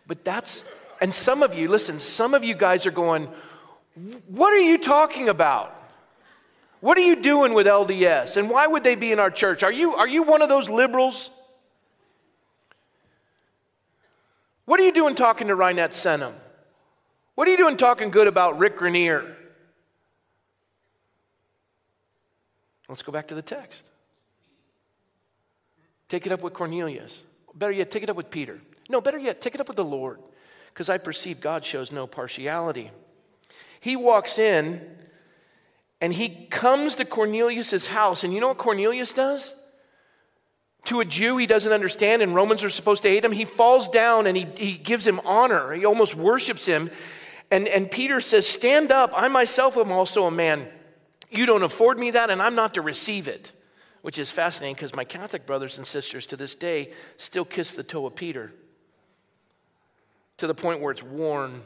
But 0.08 0.24
that's, 0.24 0.64
and 1.02 1.14
some 1.14 1.44
of 1.44 1.54
you, 1.54 1.68
listen, 1.68 2.00
some 2.00 2.34
of 2.34 2.44
you 2.46 2.56
guys 2.56 2.86
are 2.86 2.92
going, 2.92 3.28
What 4.28 4.54
are 4.54 4.60
you 4.60 4.78
talking 4.78 5.30
about? 5.30 5.76
What 6.80 6.98
are 6.98 7.02
you 7.02 7.22
doing 7.22 7.54
with 7.54 7.68
LDS? 7.68 8.38
And 8.38 8.50
why 8.50 8.66
would 8.68 8.84
they 8.84 8.96
be 8.96 9.12
in 9.12 9.20
our 9.20 9.30
church? 9.30 9.64
Are 9.64 9.72
you, 9.72 9.94
are 9.94 10.08
you 10.08 10.24
one 10.24 10.42
of 10.42 10.50
those 10.50 10.70
liberals? 10.70 11.30
What 14.66 14.80
are 14.80 14.84
you 14.84 14.92
doing 14.92 15.16
talking 15.16 15.48
to 15.48 15.56
Reinette 15.56 15.92
Senum? 15.92 16.34
What 17.36 17.48
are 17.48 17.52
you 17.52 17.58
doing 17.58 17.78
talking 17.78 18.10
good 18.10 18.28
about 18.28 18.58
Rick 18.58 18.78
Grenell? 18.78 19.36
Let's 22.88 23.04
go 23.04 23.12
back 23.12 23.28
to 23.30 23.36
the 23.36 23.42
text. 23.42 23.86
Take 26.10 26.26
it 26.26 26.32
up 26.32 26.42
with 26.42 26.54
Cornelius. 26.54 27.24
Better 27.54 27.72
yet, 27.72 27.90
take 27.90 28.04
it 28.04 28.10
up 28.10 28.18
with 28.18 28.30
Peter. 28.30 28.60
No, 28.90 29.02
better 29.02 29.18
yet, 29.18 29.40
take 29.40 29.56
it 29.56 29.62
up 29.62 29.68
with 29.68 29.78
the 29.78 29.84
Lord, 29.84 30.20
because 30.74 30.90
I 30.90 30.98
perceive 30.98 31.40
God 31.40 31.64
shows 31.64 31.92
no 31.92 32.06
partiality. 32.06 32.92
He 33.82 33.96
walks 33.96 34.38
in 34.38 34.80
and 36.00 36.14
he 36.14 36.48
comes 36.50 36.96
to 36.96 37.06
Cornelius' 37.06 37.88
house, 37.88 38.24
and 38.24 38.34
you 38.34 38.40
know 38.40 38.48
what 38.48 38.58
Cornelius 38.58 39.12
does? 39.12 39.54
To 40.86 41.00
a 41.00 41.06
Jew 41.06 41.38
he 41.38 41.46
doesn't 41.46 41.72
understand, 41.72 42.22
and 42.22 42.34
Romans 42.34 42.64
are 42.64 42.70
supposed 42.70 43.04
to 43.04 43.10
hate 43.10 43.26
him, 43.26 43.32
he 43.32 43.46
falls 43.46 43.90
down 43.90 44.26
and 44.28 44.38
he, 44.38 44.48
he 44.56 44.78
gives 44.78 45.06
him 45.06 45.20
honor. 45.26 45.74
He 45.74 45.86
almost 45.86 46.16
worships 46.16 46.66
him. 46.66 46.90
And, 47.52 47.68
and 47.68 47.92
Peter 47.92 48.22
says, 48.22 48.48
Stand 48.48 48.92
up, 48.92 49.12
I 49.16 49.28
myself 49.28 49.76
am 49.78 49.92
also 49.92 50.26
a 50.26 50.32
man. 50.32 50.68
You 51.30 51.46
don't 51.46 51.64
afford 51.64 52.00
me 52.00 52.12
that, 52.12 52.30
and 52.30 52.42
I'm 52.42 52.56
not 52.56 52.76
to 52.76 52.82
receive 52.82 53.28
it. 53.28 53.52
Which 54.02 54.18
is 54.18 54.32
fascinating 54.32 54.76
because 54.76 54.96
my 54.96 55.04
Catholic 55.04 55.46
brothers 55.46 55.78
and 55.78 55.86
sisters 55.86 56.26
to 56.28 56.38
this 56.38 56.56
day 56.56 56.92
still 57.18 57.46
kiss 57.46 57.74
the 57.74 57.84
toe 57.84 58.06
of 58.06 58.16
Peter 58.16 58.52
to 60.38 60.48
the 60.48 60.56
point 60.56 60.82
where 60.82 60.92
it's 60.92 61.04
worn. 61.04 61.62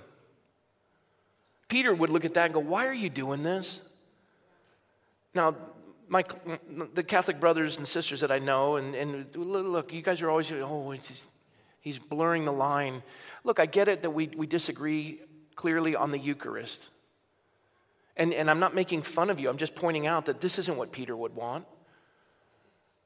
Peter 1.67 1.93
would 1.93 2.09
look 2.09 2.25
at 2.25 2.33
that 2.35 2.45
and 2.45 2.53
go, 2.53 2.59
Why 2.59 2.87
are 2.87 2.93
you 2.93 3.09
doing 3.09 3.43
this? 3.43 3.81
Now, 5.33 5.55
my, 6.07 6.23
the 6.93 7.03
Catholic 7.03 7.39
brothers 7.39 7.77
and 7.77 7.87
sisters 7.87 8.21
that 8.21 8.31
I 8.31 8.39
know, 8.39 8.75
and, 8.75 8.95
and 8.95 9.35
look, 9.35 9.91
you 9.91 10.01
guys 10.01 10.21
are 10.21 10.29
always, 10.29 10.51
oh, 10.51 10.91
he's, 10.91 11.27
he's 11.81 11.99
blurring 11.99 12.45
the 12.45 12.53
line. 12.53 13.03
Look, 13.43 13.59
I 13.59 13.65
get 13.65 13.87
it 13.87 14.01
that 14.03 14.11
we, 14.11 14.27
we 14.27 14.47
disagree 14.47 15.19
clearly 15.55 15.95
on 15.95 16.11
the 16.11 16.19
Eucharist. 16.19 16.89
And, 18.17 18.33
and 18.33 18.49
I'm 18.49 18.59
not 18.59 18.73
making 18.73 19.01
fun 19.01 19.29
of 19.29 19.39
you, 19.39 19.49
I'm 19.49 19.57
just 19.57 19.75
pointing 19.75 20.07
out 20.07 20.25
that 20.25 20.41
this 20.41 20.59
isn't 20.59 20.77
what 20.77 20.91
Peter 20.91 21.15
would 21.15 21.35
want. 21.35 21.65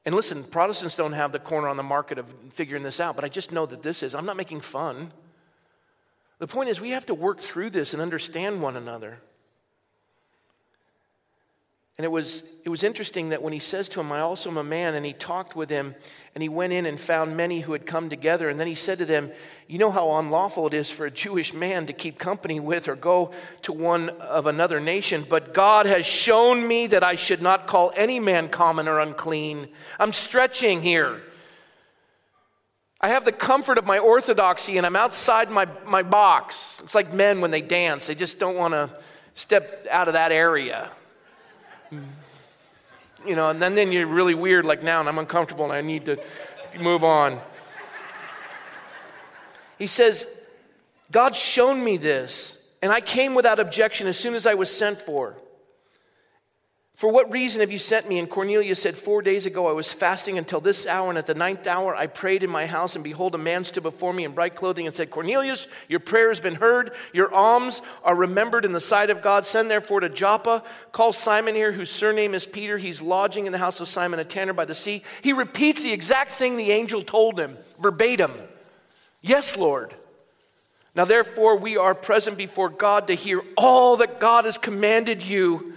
And 0.06 0.14
listen, 0.14 0.44
Protestants 0.44 0.96
don't 0.96 1.12
have 1.12 1.32
the 1.32 1.38
corner 1.38 1.68
on 1.68 1.76
the 1.76 1.82
market 1.82 2.18
of 2.18 2.26
figuring 2.52 2.82
this 2.82 3.00
out, 3.00 3.16
but 3.16 3.24
I 3.24 3.28
just 3.28 3.52
know 3.52 3.66
that 3.66 3.82
this 3.82 4.02
is. 4.02 4.14
I'm 4.14 4.24
not 4.24 4.36
making 4.36 4.62
fun. 4.62 5.12
The 6.40 6.46
point 6.46 6.70
is, 6.70 6.80
we 6.80 6.90
have 6.90 7.06
to 7.06 7.14
work 7.14 7.40
through 7.40 7.70
this 7.70 7.92
and 7.92 8.00
understand 8.02 8.62
one 8.62 8.74
another. 8.74 9.18
And 11.98 12.04
it 12.06 12.10
was, 12.10 12.42
it 12.64 12.70
was 12.70 12.82
interesting 12.82 13.28
that 13.28 13.42
when 13.42 13.52
he 13.52 13.58
says 13.58 13.90
to 13.90 14.00
him, 14.00 14.10
I 14.10 14.20
also 14.20 14.48
am 14.48 14.56
a 14.56 14.64
man, 14.64 14.94
and 14.94 15.04
he 15.04 15.12
talked 15.12 15.54
with 15.54 15.68
him, 15.68 15.94
and 16.34 16.40
he 16.40 16.48
went 16.48 16.72
in 16.72 16.86
and 16.86 16.98
found 16.98 17.36
many 17.36 17.60
who 17.60 17.72
had 17.72 17.84
come 17.84 18.08
together. 18.08 18.48
And 18.48 18.58
then 18.58 18.66
he 18.66 18.74
said 18.74 18.96
to 18.98 19.04
them, 19.04 19.30
You 19.68 19.76
know 19.76 19.90
how 19.90 20.12
unlawful 20.12 20.66
it 20.68 20.72
is 20.72 20.90
for 20.90 21.04
a 21.04 21.10
Jewish 21.10 21.52
man 21.52 21.84
to 21.88 21.92
keep 21.92 22.18
company 22.18 22.58
with 22.58 22.88
or 22.88 22.96
go 22.96 23.32
to 23.62 23.72
one 23.74 24.08
of 24.08 24.46
another 24.46 24.80
nation, 24.80 25.26
but 25.28 25.52
God 25.52 25.84
has 25.84 26.06
shown 26.06 26.66
me 26.66 26.86
that 26.86 27.04
I 27.04 27.16
should 27.16 27.42
not 27.42 27.66
call 27.66 27.92
any 27.94 28.18
man 28.18 28.48
common 28.48 28.88
or 28.88 28.98
unclean. 28.98 29.68
I'm 29.98 30.14
stretching 30.14 30.80
here. 30.80 31.20
I 33.00 33.08
have 33.08 33.24
the 33.24 33.32
comfort 33.32 33.78
of 33.78 33.86
my 33.86 33.98
orthodoxy, 33.98 34.76
and 34.76 34.86
I'm 34.86 34.96
outside 34.96 35.50
my, 35.50 35.66
my 35.86 36.02
box. 36.02 36.80
It's 36.82 36.94
like 36.94 37.12
men 37.12 37.40
when 37.40 37.50
they 37.50 37.62
dance, 37.62 38.06
they 38.06 38.14
just 38.14 38.38
don't 38.38 38.56
want 38.56 38.74
to 38.74 38.90
step 39.34 39.86
out 39.90 40.06
of 40.08 40.14
that 40.14 40.32
area 40.32 40.90
you 43.26 43.36
know, 43.36 43.50
and 43.50 43.60
then, 43.60 43.74
then 43.74 43.92
you're 43.92 44.06
really 44.06 44.34
weird, 44.34 44.64
like 44.64 44.82
now, 44.82 45.00
and 45.00 45.08
I'm 45.08 45.18
uncomfortable 45.18 45.64
and 45.64 45.72
I 45.72 45.80
need 45.80 46.06
to 46.06 46.18
move 46.78 47.04
on. 47.04 47.40
He 49.78 49.86
says, 49.86 50.26
God's 51.10 51.38
shown 51.38 51.82
me 51.82 51.96
this, 51.96 52.64
and 52.82 52.92
I 52.92 53.00
came 53.00 53.34
without 53.34 53.58
objection 53.58 54.06
as 54.06 54.18
soon 54.18 54.34
as 54.34 54.46
I 54.46 54.54
was 54.54 54.74
sent 54.74 55.00
for. 55.00 55.34
For 57.00 57.10
what 57.10 57.32
reason 57.32 57.62
have 57.62 57.72
you 57.72 57.78
sent 57.78 58.06
me? 58.10 58.18
And 58.18 58.28
Cornelius 58.28 58.82
said, 58.82 58.94
Four 58.94 59.22
days 59.22 59.46
ago 59.46 59.66
I 59.66 59.72
was 59.72 59.90
fasting 59.90 60.36
until 60.36 60.60
this 60.60 60.86
hour, 60.86 61.08
and 61.08 61.16
at 61.16 61.26
the 61.26 61.34
ninth 61.34 61.66
hour 61.66 61.96
I 61.96 62.06
prayed 62.06 62.42
in 62.42 62.50
my 62.50 62.66
house, 62.66 62.94
and 62.94 63.02
behold, 63.02 63.34
a 63.34 63.38
man 63.38 63.64
stood 63.64 63.84
before 63.84 64.12
me 64.12 64.24
in 64.24 64.32
bright 64.32 64.54
clothing 64.54 64.86
and 64.86 64.94
said, 64.94 65.08
Cornelius, 65.08 65.66
your 65.88 66.00
prayer 66.00 66.28
has 66.28 66.40
been 66.40 66.56
heard, 66.56 66.92
your 67.14 67.32
alms 67.32 67.80
are 68.04 68.14
remembered 68.14 68.66
in 68.66 68.72
the 68.72 68.82
sight 68.82 69.08
of 69.08 69.22
God. 69.22 69.46
Send 69.46 69.70
therefore 69.70 70.00
to 70.00 70.10
Joppa, 70.10 70.62
call 70.92 71.14
Simon 71.14 71.54
here, 71.54 71.72
whose 71.72 71.88
surname 71.90 72.34
is 72.34 72.44
Peter. 72.44 72.76
He's 72.76 73.00
lodging 73.00 73.46
in 73.46 73.52
the 73.52 73.56
house 73.56 73.80
of 73.80 73.88
Simon, 73.88 74.20
a 74.20 74.24
tanner 74.24 74.52
by 74.52 74.66
the 74.66 74.74
sea. 74.74 75.02
He 75.22 75.32
repeats 75.32 75.82
the 75.82 75.94
exact 75.94 76.32
thing 76.32 76.58
the 76.58 76.70
angel 76.70 77.02
told 77.02 77.40
him, 77.40 77.56
verbatim. 77.78 78.34
Yes, 79.22 79.56
Lord. 79.56 79.94
Now 80.94 81.06
therefore 81.06 81.56
we 81.56 81.78
are 81.78 81.94
present 81.94 82.36
before 82.36 82.68
God 82.68 83.06
to 83.06 83.14
hear 83.14 83.40
all 83.56 83.96
that 83.96 84.20
God 84.20 84.44
has 84.44 84.58
commanded 84.58 85.22
you. 85.22 85.72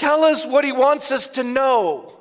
Tell 0.00 0.24
us 0.24 0.46
what 0.46 0.64
he 0.64 0.72
wants 0.72 1.12
us 1.12 1.26
to 1.32 1.44
know. 1.44 2.16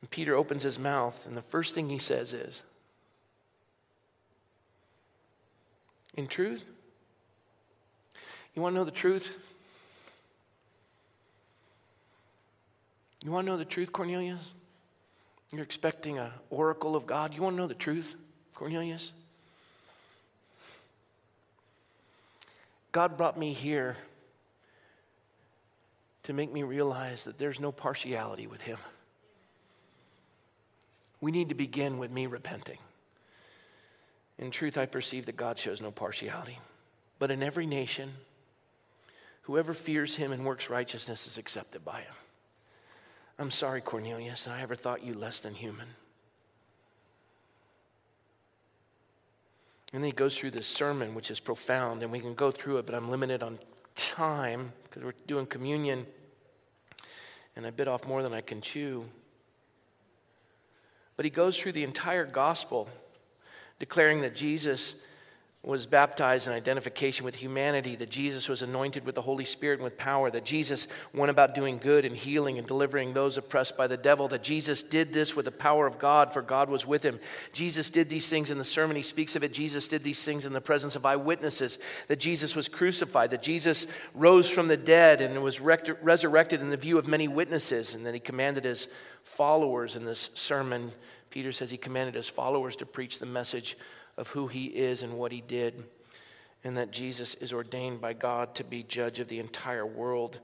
And 0.00 0.08
Peter 0.08 0.34
opens 0.34 0.62
his 0.62 0.78
mouth, 0.78 1.26
and 1.26 1.36
the 1.36 1.42
first 1.42 1.74
thing 1.74 1.90
he 1.90 1.98
says 1.98 2.32
is, 2.32 2.62
In 6.16 6.26
truth, 6.26 6.64
you 8.56 8.62
want 8.62 8.72
to 8.72 8.78
know 8.78 8.86
the 8.86 8.90
truth? 8.90 9.36
You 13.22 13.30
want 13.30 13.44
to 13.44 13.52
know 13.52 13.58
the 13.58 13.66
truth, 13.66 13.92
Cornelius? 13.92 14.54
You're 15.52 15.62
expecting 15.62 16.16
an 16.16 16.30
oracle 16.48 16.96
of 16.96 17.06
God. 17.06 17.34
You 17.34 17.42
want 17.42 17.56
to 17.56 17.58
know 17.60 17.66
the 17.66 17.74
truth, 17.74 18.16
Cornelius? 18.54 19.12
God 22.92 23.18
brought 23.18 23.38
me 23.38 23.52
here 23.52 23.98
to 26.28 26.34
make 26.34 26.52
me 26.52 26.62
realize 26.62 27.24
that 27.24 27.38
there's 27.38 27.58
no 27.58 27.72
partiality 27.72 28.46
with 28.46 28.60
Him. 28.60 28.76
We 31.22 31.30
need 31.30 31.48
to 31.48 31.54
begin 31.54 31.96
with 31.96 32.10
me 32.10 32.26
repenting. 32.26 32.76
In 34.38 34.50
truth, 34.50 34.76
I 34.76 34.84
perceive 34.84 35.24
that 35.24 35.38
God 35.38 35.58
shows 35.58 35.80
no 35.80 35.90
partiality. 35.90 36.58
But 37.18 37.30
in 37.30 37.42
every 37.42 37.64
nation, 37.64 38.12
whoever 39.44 39.72
fears 39.72 40.16
Him 40.16 40.30
and 40.30 40.44
works 40.44 40.68
righteousness 40.68 41.26
is 41.26 41.38
accepted 41.38 41.82
by 41.82 42.00
Him. 42.02 42.14
I'm 43.38 43.50
sorry, 43.50 43.80
Cornelius, 43.80 44.46
I 44.46 44.60
ever 44.60 44.74
thought 44.74 45.02
you 45.02 45.14
less 45.14 45.40
than 45.40 45.54
human. 45.54 45.88
And 49.94 50.02
then 50.02 50.10
he 50.10 50.14
goes 50.14 50.36
through 50.36 50.50
this 50.50 50.68
sermon, 50.68 51.14
which 51.14 51.30
is 51.30 51.40
profound, 51.40 52.02
and 52.02 52.12
we 52.12 52.20
can 52.20 52.34
go 52.34 52.50
through 52.50 52.76
it, 52.76 52.84
but 52.84 52.94
I'm 52.94 53.10
limited 53.10 53.42
on 53.42 53.58
time 53.96 54.74
because 54.84 55.02
we're 55.02 55.14
doing 55.26 55.46
communion, 55.46 56.06
and 57.58 57.66
I 57.66 57.70
bit 57.70 57.88
off 57.88 58.06
more 58.06 58.22
than 58.22 58.32
I 58.32 58.40
can 58.40 58.60
chew. 58.60 59.04
But 61.16 61.24
he 61.24 61.30
goes 61.30 61.58
through 61.58 61.72
the 61.72 61.82
entire 61.82 62.24
gospel, 62.24 62.88
declaring 63.80 64.20
that 64.20 64.36
Jesus 64.36 65.04
was 65.68 65.84
baptized 65.84 66.46
in 66.46 66.54
identification 66.54 67.26
with 67.26 67.34
humanity, 67.34 67.94
that 67.94 68.08
Jesus 68.08 68.48
was 68.48 68.62
anointed 68.62 69.04
with 69.04 69.14
the 69.14 69.20
Holy 69.20 69.44
Spirit 69.44 69.74
and 69.74 69.84
with 69.84 69.98
power, 69.98 70.30
that 70.30 70.46
Jesus 70.46 70.88
went 71.12 71.30
about 71.30 71.54
doing 71.54 71.76
good 71.76 72.06
and 72.06 72.16
healing 72.16 72.56
and 72.56 72.66
delivering 72.66 73.12
those 73.12 73.36
oppressed 73.36 73.76
by 73.76 73.86
the 73.86 73.98
devil, 73.98 74.28
that 74.28 74.42
Jesus 74.42 74.82
did 74.82 75.12
this 75.12 75.36
with 75.36 75.44
the 75.44 75.52
power 75.52 75.86
of 75.86 75.98
God, 75.98 76.32
for 76.32 76.40
God 76.40 76.70
was 76.70 76.86
with 76.86 77.02
him. 77.02 77.20
Jesus 77.52 77.90
did 77.90 78.08
these 78.08 78.30
things 78.30 78.50
in 78.50 78.56
the 78.56 78.64
sermon. 78.64 78.96
He 78.96 79.02
speaks 79.02 79.36
of 79.36 79.44
it. 79.44 79.52
Jesus 79.52 79.88
did 79.88 80.02
these 80.02 80.24
things 80.24 80.46
in 80.46 80.54
the 80.54 80.60
presence 80.60 80.96
of 80.96 81.04
eyewitnesses, 81.04 81.78
that 82.06 82.18
Jesus 82.18 82.56
was 82.56 82.66
crucified, 82.66 83.30
that 83.30 83.42
Jesus 83.42 83.86
rose 84.14 84.48
from 84.48 84.68
the 84.68 84.76
dead 84.78 85.20
and 85.20 85.42
was 85.42 85.60
resurrected 85.60 86.62
in 86.62 86.70
the 86.70 86.78
view 86.78 86.96
of 86.96 87.06
many 87.06 87.28
witnesses, 87.28 87.92
and 87.92 88.06
that 88.06 88.14
he 88.14 88.20
commanded 88.20 88.64
his 88.64 88.88
followers 89.22 89.96
in 89.96 90.06
this 90.06 90.30
sermon. 90.34 90.92
Peter 91.28 91.52
says 91.52 91.70
he 91.70 91.76
commanded 91.76 92.14
his 92.14 92.30
followers 92.30 92.74
to 92.76 92.86
preach 92.86 93.18
the 93.18 93.26
message 93.26 93.76
of 94.18 94.28
who 94.28 94.48
he 94.48 94.66
is 94.66 95.02
and 95.02 95.16
what 95.16 95.32
he 95.32 95.40
did, 95.40 95.84
and 96.64 96.76
that 96.76 96.90
Jesus 96.90 97.34
is 97.36 97.52
ordained 97.52 98.00
by 98.00 98.12
God 98.12 98.54
to 98.56 98.64
be 98.64 98.82
judge 98.82 99.20
of 99.20 99.28
the 99.28 99.38
entire 99.38 99.86
world. 99.86 100.40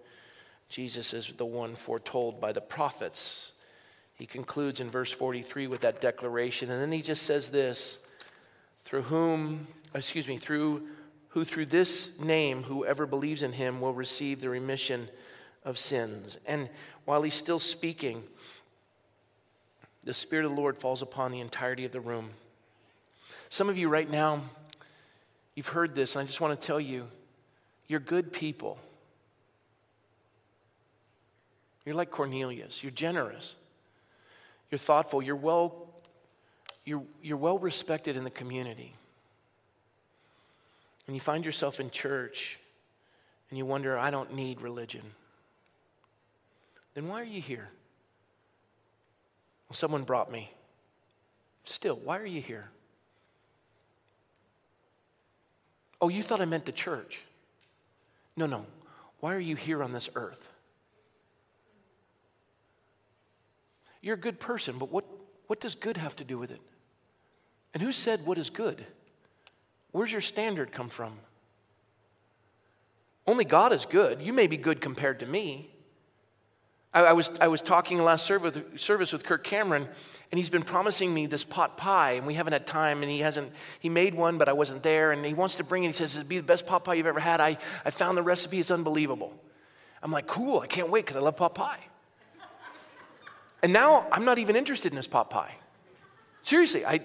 Jesus 0.70 1.12
is 1.12 1.32
the 1.32 1.44
one 1.44 1.74
foretold 1.74 2.40
by 2.40 2.52
the 2.52 2.60
prophets. 2.60 3.52
He 4.14 4.26
concludes 4.26 4.80
in 4.80 4.90
verse 4.90 5.12
43 5.12 5.66
with 5.66 5.80
that 5.80 6.00
declaration, 6.00 6.70
and 6.70 6.80
then 6.80 6.92
he 6.92 7.02
just 7.02 7.24
says 7.24 7.50
this 7.50 7.98
through 8.84 9.02
whom, 9.02 9.66
excuse 9.92 10.28
me, 10.28 10.38
through 10.38 10.86
who 11.28 11.44
through 11.44 11.66
this 11.66 12.20
name, 12.20 12.62
whoever 12.62 13.06
believes 13.06 13.42
in 13.42 13.52
him 13.52 13.80
will 13.80 13.92
receive 13.92 14.40
the 14.40 14.48
remission 14.48 15.08
of 15.64 15.80
sins. 15.80 16.38
And 16.46 16.70
while 17.06 17.22
he's 17.22 17.34
still 17.34 17.58
speaking, 17.58 18.22
the 20.04 20.14
Spirit 20.14 20.44
of 20.44 20.52
the 20.52 20.60
Lord 20.60 20.78
falls 20.78 21.02
upon 21.02 21.32
the 21.32 21.40
entirety 21.40 21.84
of 21.84 21.90
the 21.90 22.00
room. 22.00 22.30
Some 23.54 23.68
of 23.68 23.78
you 23.78 23.88
right 23.88 24.10
now, 24.10 24.40
you've 25.54 25.68
heard 25.68 25.94
this, 25.94 26.16
and 26.16 26.24
I 26.24 26.26
just 26.26 26.40
want 26.40 26.60
to 26.60 26.66
tell 26.66 26.80
you 26.80 27.06
you're 27.86 28.00
good 28.00 28.32
people. 28.32 28.80
You're 31.86 31.94
like 31.94 32.10
Cornelius, 32.10 32.82
you're 32.82 32.90
generous, 32.90 33.54
you're 34.72 34.80
thoughtful, 34.80 35.22
you're 35.22 35.36
well, 35.36 35.86
you're, 36.84 37.04
you're 37.22 37.36
well 37.36 37.60
respected 37.60 38.16
in 38.16 38.24
the 38.24 38.30
community. 38.30 38.92
And 41.06 41.14
you 41.14 41.20
find 41.20 41.44
yourself 41.44 41.78
in 41.78 41.92
church 41.92 42.58
and 43.50 43.56
you 43.56 43.64
wonder, 43.64 43.96
I 43.96 44.10
don't 44.10 44.34
need 44.34 44.62
religion. 44.62 45.12
Then 46.94 47.06
why 47.06 47.20
are 47.20 47.24
you 47.24 47.40
here? 47.40 47.68
Well, 49.68 49.76
someone 49.76 50.02
brought 50.02 50.32
me. 50.32 50.50
Still, 51.62 52.00
why 52.02 52.18
are 52.18 52.26
you 52.26 52.40
here? 52.40 52.70
Oh, 56.04 56.10
you 56.10 56.22
thought 56.22 56.42
I 56.42 56.44
meant 56.44 56.66
the 56.66 56.70
church. 56.72 57.20
No, 58.36 58.44
no. 58.44 58.66
Why 59.20 59.34
are 59.34 59.40
you 59.40 59.56
here 59.56 59.82
on 59.82 59.94
this 59.94 60.10
earth? 60.14 60.50
You're 64.02 64.16
a 64.16 64.20
good 64.20 64.38
person, 64.38 64.76
but 64.76 64.92
what, 64.92 65.06
what 65.46 65.60
does 65.60 65.74
good 65.74 65.96
have 65.96 66.14
to 66.16 66.24
do 66.24 66.36
with 66.36 66.50
it? 66.50 66.60
And 67.72 67.82
who 67.82 67.90
said 67.90 68.26
what 68.26 68.36
is 68.36 68.50
good? 68.50 68.84
Where's 69.92 70.12
your 70.12 70.20
standard 70.20 70.72
come 70.72 70.90
from? 70.90 71.14
Only 73.26 73.46
God 73.46 73.72
is 73.72 73.86
good. 73.86 74.20
You 74.20 74.34
may 74.34 74.46
be 74.46 74.58
good 74.58 74.82
compared 74.82 75.20
to 75.20 75.26
me. 75.26 75.70
I, 76.94 77.00
I 77.06 77.12
was, 77.12 77.30
I 77.40 77.48
was 77.48 77.60
talking 77.60 78.02
last 78.02 78.24
service, 78.24 78.56
service 78.80 79.12
with 79.12 79.24
Kirk 79.24 79.44
Cameron, 79.44 79.88
and 80.30 80.38
he's 80.38 80.48
been 80.48 80.62
promising 80.62 81.12
me 81.12 81.26
this 81.26 81.44
pot 81.44 81.76
pie, 81.76 82.12
and 82.12 82.26
we 82.26 82.34
haven't 82.34 82.52
had 82.52 82.66
time, 82.66 83.02
and 83.02 83.10
he 83.10 83.18
hasn't, 83.18 83.52
he 83.80 83.88
made 83.88 84.14
one, 84.14 84.38
but 84.38 84.48
I 84.48 84.52
wasn't 84.52 84.82
there, 84.82 85.12
and 85.12 85.24
he 85.24 85.34
wants 85.34 85.56
to 85.56 85.64
bring 85.64 85.84
it. 85.84 85.88
He 85.88 85.92
says, 85.92 86.16
it'll 86.16 86.28
be 86.28 86.38
the 86.38 86.42
best 86.44 86.66
pot 86.66 86.84
pie 86.84 86.94
you've 86.94 87.06
ever 87.06 87.20
had. 87.20 87.40
I, 87.40 87.58
I 87.84 87.90
found 87.90 88.16
the 88.16 88.22
recipe, 88.22 88.60
it's 88.60 88.70
unbelievable. 88.70 89.34
I'm 90.02 90.12
like, 90.12 90.26
cool, 90.26 90.60
I 90.60 90.66
can't 90.66 90.88
wait 90.88 91.04
because 91.04 91.16
I 91.16 91.20
love 91.20 91.36
pot 91.36 91.54
pie. 91.54 91.80
And 93.62 93.72
now 93.72 94.06
I'm 94.12 94.24
not 94.24 94.38
even 94.38 94.56
interested 94.56 94.92
in 94.92 94.96
this 94.96 95.06
pot 95.06 95.30
pie. 95.30 95.54
Seriously, 96.42 96.84
I, 96.84 97.00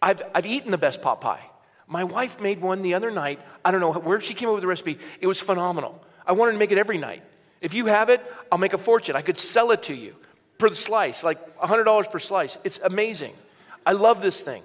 I've, 0.00 0.22
I've 0.34 0.46
eaten 0.46 0.70
the 0.70 0.78
best 0.78 1.02
pot 1.02 1.20
pie. 1.20 1.42
My 1.86 2.04
wife 2.04 2.40
made 2.40 2.60
one 2.62 2.80
the 2.80 2.94
other 2.94 3.10
night. 3.10 3.38
I 3.64 3.70
don't 3.70 3.80
know 3.80 3.92
where 3.92 4.20
she 4.20 4.32
came 4.34 4.48
up 4.48 4.54
with 4.54 4.62
the 4.62 4.68
recipe. 4.68 4.98
It 5.20 5.26
was 5.26 5.40
phenomenal. 5.40 6.02
I 6.26 6.32
wanted 6.32 6.52
to 6.52 6.58
make 6.58 6.72
it 6.72 6.78
every 6.78 6.98
night. 6.98 7.22
If 7.60 7.74
you 7.74 7.86
have 7.86 8.10
it, 8.10 8.22
I'll 8.50 8.58
make 8.58 8.72
a 8.72 8.78
fortune. 8.78 9.16
I 9.16 9.22
could 9.22 9.38
sell 9.38 9.70
it 9.70 9.84
to 9.84 9.94
you 9.94 10.14
per 10.58 10.70
slice, 10.70 11.24
like 11.24 11.56
$100 11.58 12.10
per 12.10 12.18
slice. 12.18 12.58
It's 12.64 12.78
amazing. 12.78 13.34
I 13.84 13.92
love 13.92 14.22
this 14.22 14.40
thing. 14.40 14.62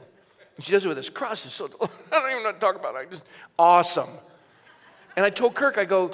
And 0.55 0.65
she 0.65 0.71
does 0.71 0.85
it 0.85 0.87
with 0.87 0.97
this 0.97 1.09
crust. 1.09 1.45
It's 1.45 1.55
so, 1.55 1.69
I 1.81 1.87
don't 2.11 2.31
even 2.31 2.43
know 2.43 2.49
what 2.49 2.53
to 2.53 2.59
talk 2.59 2.75
about. 2.75 2.95
It. 2.95 3.11
Just, 3.11 3.23
awesome. 3.57 4.09
And 5.15 5.25
I 5.25 5.29
told 5.29 5.55
Kirk, 5.55 5.77
I 5.77 5.85
go, 5.85 6.11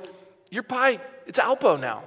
your 0.50 0.64
pie, 0.64 1.00
it's 1.26 1.40
Alpo 1.40 1.80
now. 1.80 2.04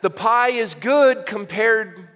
the 0.00 0.10
pie 0.10 0.50
is 0.50 0.74
good 0.74 1.26
compared 1.26 2.08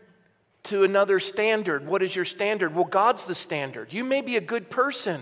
to 0.64 0.82
another 0.82 1.20
standard. 1.20 1.86
What 1.86 2.02
is 2.02 2.16
your 2.16 2.24
standard? 2.24 2.74
Well, 2.74 2.84
God's 2.84 3.24
the 3.24 3.34
standard. 3.34 3.92
You 3.92 4.02
may 4.02 4.20
be 4.20 4.36
a 4.36 4.40
good 4.40 4.70
person. 4.70 5.20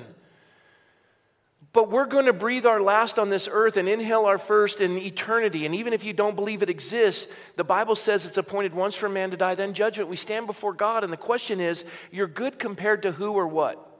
But 1.74 1.90
we're 1.90 2.06
going 2.06 2.26
to 2.26 2.32
breathe 2.32 2.66
our 2.66 2.80
last 2.80 3.18
on 3.18 3.30
this 3.30 3.48
earth 3.50 3.76
and 3.76 3.88
inhale 3.88 4.26
our 4.26 4.38
first 4.38 4.80
in 4.80 4.96
eternity. 4.96 5.66
And 5.66 5.74
even 5.74 5.92
if 5.92 6.04
you 6.04 6.12
don't 6.12 6.36
believe 6.36 6.62
it 6.62 6.70
exists, 6.70 7.34
the 7.56 7.64
Bible 7.64 7.96
says 7.96 8.24
it's 8.24 8.38
appointed 8.38 8.72
once 8.72 8.94
for 8.94 9.06
a 9.06 9.10
man 9.10 9.32
to 9.32 9.36
die, 9.36 9.56
then 9.56 9.74
judgment. 9.74 10.08
We 10.08 10.14
stand 10.14 10.46
before 10.46 10.72
God, 10.72 11.02
and 11.02 11.12
the 11.12 11.16
question 11.16 11.60
is 11.60 11.84
you're 12.12 12.28
good 12.28 12.60
compared 12.60 13.02
to 13.02 13.10
who 13.10 13.32
or 13.32 13.48
what? 13.48 13.90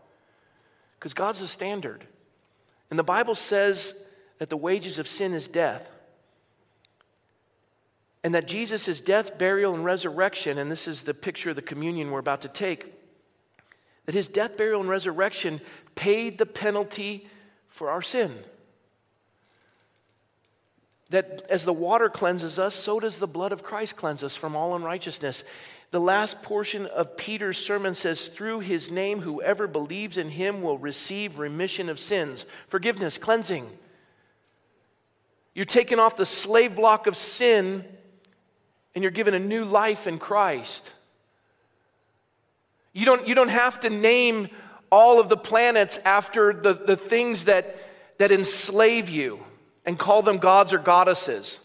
Because 1.00 1.14
God's 1.14 1.40
the 1.40 1.48
standard. 1.48 2.06
And 2.90 2.98
the 2.98 3.02
Bible 3.02 3.34
says 3.34 4.08
that 4.38 4.50
the 4.50 4.56
wages 4.56 5.00
of 5.00 5.08
sin 5.08 5.32
is 5.32 5.48
death. 5.48 5.90
And 8.22 8.36
that 8.36 8.46
Jesus' 8.46 9.00
death, 9.00 9.36
burial, 9.36 9.74
and 9.74 9.84
resurrection, 9.84 10.58
and 10.58 10.70
this 10.70 10.86
is 10.86 11.02
the 11.02 11.12
picture 11.12 11.50
of 11.50 11.56
the 11.56 11.62
communion 11.62 12.12
we're 12.12 12.20
about 12.20 12.42
to 12.42 12.48
take, 12.48 12.94
that 14.06 14.14
his 14.14 14.28
death, 14.28 14.56
burial, 14.56 14.80
and 14.80 14.88
resurrection 14.88 15.60
paid 15.96 16.38
the 16.38 16.46
penalty 16.46 17.28
for 17.74 17.90
our 17.90 18.02
sin. 18.02 18.32
That 21.10 21.42
as 21.50 21.64
the 21.64 21.72
water 21.72 22.08
cleanses 22.08 22.56
us, 22.56 22.72
so 22.72 23.00
does 23.00 23.18
the 23.18 23.26
blood 23.26 23.50
of 23.50 23.64
Christ 23.64 23.96
cleanse 23.96 24.22
us 24.22 24.36
from 24.36 24.54
all 24.54 24.76
unrighteousness. 24.76 25.42
The 25.90 26.00
last 26.00 26.40
portion 26.44 26.86
of 26.86 27.16
Peter's 27.16 27.58
sermon 27.58 27.96
says, 27.96 28.28
Through 28.28 28.60
his 28.60 28.92
name, 28.92 29.22
whoever 29.22 29.66
believes 29.66 30.16
in 30.16 30.30
him 30.30 30.62
will 30.62 30.78
receive 30.78 31.40
remission 31.40 31.88
of 31.88 31.98
sins, 31.98 32.46
forgiveness, 32.68 33.18
cleansing. 33.18 33.68
You're 35.52 35.64
taken 35.64 35.98
off 35.98 36.16
the 36.16 36.26
slave 36.26 36.76
block 36.76 37.08
of 37.08 37.16
sin 37.16 37.84
and 38.94 39.02
you're 39.02 39.10
given 39.10 39.34
a 39.34 39.40
new 39.40 39.64
life 39.64 40.06
in 40.06 40.20
Christ. 40.20 40.92
You 42.92 43.04
don't, 43.04 43.26
you 43.26 43.34
don't 43.34 43.48
have 43.48 43.80
to 43.80 43.90
name 43.90 44.48
all 44.94 45.18
of 45.18 45.28
the 45.28 45.36
planets 45.36 45.98
after 46.04 46.52
the, 46.52 46.72
the 46.72 46.96
things 46.96 47.46
that, 47.46 47.76
that 48.18 48.30
enslave 48.30 49.10
you 49.10 49.40
and 49.84 49.98
call 49.98 50.22
them 50.22 50.38
gods 50.38 50.72
or 50.72 50.78
goddesses. 50.78 51.58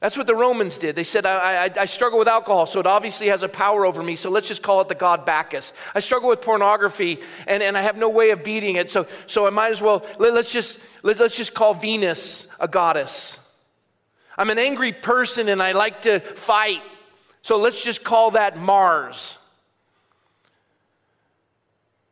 That's 0.00 0.16
what 0.16 0.28
the 0.28 0.36
Romans 0.36 0.78
did. 0.78 0.94
They 0.94 1.02
said, 1.02 1.26
I, 1.26 1.64
I, 1.64 1.70
I, 1.80 1.84
struggle 1.86 2.18
with 2.18 2.28
alcohol, 2.28 2.66
so 2.66 2.78
it 2.78 2.86
obviously 2.86 3.26
has 3.28 3.42
a 3.42 3.48
power 3.48 3.84
over 3.84 4.02
me, 4.02 4.14
so 4.14 4.30
let's 4.30 4.46
just 4.46 4.62
call 4.62 4.80
it 4.82 4.88
the 4.88 4.94
god 4.94 5.26
Bacchus. 5.26 5.72
I 5.96 6.00
struggle 6.00 6.28
with 6.28 6.42
pornography, 6.42 7.18
and, 7.48 7.60
and 7.60 7.76
I 7.76 7.80
have 7.80 7.96
no 7.96 8.08
way 8.08 8.30
of 8.30 8.44
beating 8.44 8.76
it, 8.76 8.88
so, 8.88 9.08
so 9.26 9.46
I 9.46 9.50
might 9.50 9.72
as 9.72 9.82
well, 9.82 10.06
let, 10.18 10.34
us 10.34 10.52
just, 10.52 10.78
let, 11.02 11.18
let's 11.18 11.36
just 11.36 11.54
call 11.54 11.74
Venus 11.74 12.54
a 12.60 12.68
goddess. 12.68 13.36
I'm 14.38 14.50
an 14.50 14.58
angry 14.58 14.92
person 14.92 15.48
and 15.48 15.60
I 15.60 15.72
like 15.72 16.02
to 16.02 16.20
fight, 16.20 16.82
so 17.42 17.58
let's 17.58 17.82
just 17.82 18.04
call 18.04 18.32
that 18.32 18.56
Mars. 18.58 19.38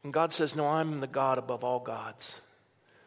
And 0.04 0.12
God 0.12 0.32
says, 0.32 0.56
No, 0.56 0.66
I'm 0.66 1.00
the 1.00 1.06
God 1.06 1.38
above 1.38 1.64
all 1.64 1.80
gods. 1.80 2.40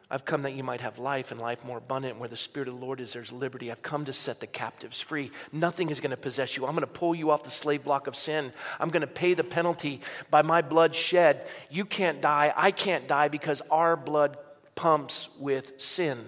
I've 0.10 0.24
come 0.26 0.44
that 0.44 0.54
you 0.54 0.64
might 0.64 0.82
have 0.82 1.00
life 1.00 1.32
and 1.32 1.42
life 1.42 1.66
more 1.66 1.80
abundant. 1.80 2.20
Where 2.20 2.30
the 2.30 2.38
Spirit 2.38 2.68
of 2.68 2.80
the 2.80 2.86
Lord 2.86 3.02
is, 3.02 3.14
there's 3.14 3.32
liberty. 3.32 3.72
I've 3.72 3.82
come 3.82 4.06
to 4.06 4.14
set 4.14 4.40
the 4.40 4.48
captives 4.48 5.02
free. 5.02 5.32
Nothing 5.52 5.90
is 5.90 6.00
going 6.00 6.12
to 6.12 6.18
possess 6.18 6.56
you. 6.56 6.66
I'm 6.66 6.74
going 6.74 6.82
to 6.82 6.88
pull 6.88 7.16
you 7.16 7.32
off 7.32 7.44
the 7.44 7.50
slave 7.50 7.84
block 7.84 8.08
of 8.08 8.16
sin. 8.16 8.54
I'm 8.80 8.90
going 8.90 9.02
to 9.02 9.08
pay 9.08 9.34
the 9.34 9.44
penalty 9.44 10.02
by 10.30 10.44
my 10.44 10.62
blood 10.62 10.94
shed. 10.96 11.46
You 11.72 11.86
can't 11.86 12.22
die. 12.22 12.54
I 12.56 12.72
can't 12.72 13.08
die 13.08 13.30
because 13.30 13.62
our 13.72 13.98
blood 13.98 14.38
pumps 14.76 15.30
with 15.40 15.82
sin. 15.82 16.20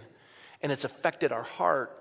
And 0.64 0.72
it's 0.72 0.86
affected 0.86 1.32
our 1.32 1.44
heart 1.44 1.94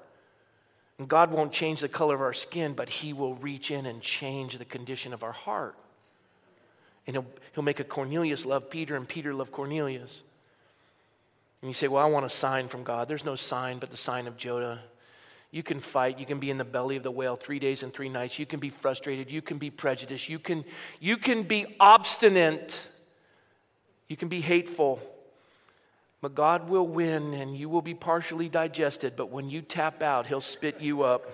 And 0.99 1.09
God 1.09 1.31
won't 1.31 1.53
change 1.53 1.81
the 1.81 1.89
color 1.89 2.15
of 2.15 2.23
our 2.23 2.33
skin, 2.33 2.73
but 2.73 2.89
He 2.89 3.13
will 3.13 3.35
reach 3.35 3.71
in 3.71 3.87
and 3.87 4.01
change 4.01 4.59
the 4.59 4.65
condition 4.65 5.13
of 5.13 5.23
our 5.23 5.33
heart. 5.33 5.77
And 7.07 7.17
He'll, 7.17 7.27
he'll 7.55 7.65
make 7.65 7.81
a 7.81 7.85
Cornelius 7.85 8.45
love 8.45 8.71
Peter 8.71 8.97
and 8.97 9.09
Peter 9.09 9.33
love 9.33 9.53
Cornelius. 9.53 10.23
And 11.63 11.71
you 11.71 11.75
say, 11.75 11.89
Well, 11.89 12.05
I 12.05 12.09
want 12.09 12.27
a 12.27 12.31
sign 12.31 12.69
from 12.69 12.85
God. 12.85 13.09
There's 13.09 13.25
no 13.25 13.37
sign 13.37 13.79
but 13.79 13.91
the 13.91 13.97
sign 13.97 14.27
of 14.27 14.37
Jonah. 14.37 14.81
You 15.51 15.63
can 15.63 15.81
fight. 15.81 16.19
You 16.19 16.27
can 16.27 16.39
be 16.39 16.51
in 16.51 16.59
the 16.59 16.65
belly 16.65 16.97
of 16.97 17.03
the 17.03 17.11
whale 17.11 17.37
three 17.37 17.59
days 17.59 17.83
and 17.83 17.93
three 17.93 18.09
nights. 18.09 18.39
You 18.39 18.47
can 18.47 18.61
be 18.61 18.69
frustrated. 18.69 19.31
You 19.31 19.41
can 19.41 19.59
be 19.59 19.71
prejudiced. 19.71 20.29
You 20.29 20.39
can, 20.39 20.65
you 21.01 21.17
can 21.17 21.45
be 21.45 21.77
obstinate. 21.81 22.87
You 24.09 24.17
can 24.17 24.29
be 24.29 24.41
hateful. 24.41 25.01
But 26.21 26.35
God 26.35 26.69
will 26.69 26.87
win 26.87 27.35
and 27.35 27.57
you 27.57 27.69
will 27.69 27.83
be 27.83 27.95
partially 27.95 28.49
digested. 28.49 29.15
But 29.17 29.31
when 29.31 29.49
you 29.49 29.63
tap 29.63 30.03
out, 30.03 30.27
He'll 30.27 30.41
spit 30.41 30.81
you 30.81 31.03
up. 31.03 31.31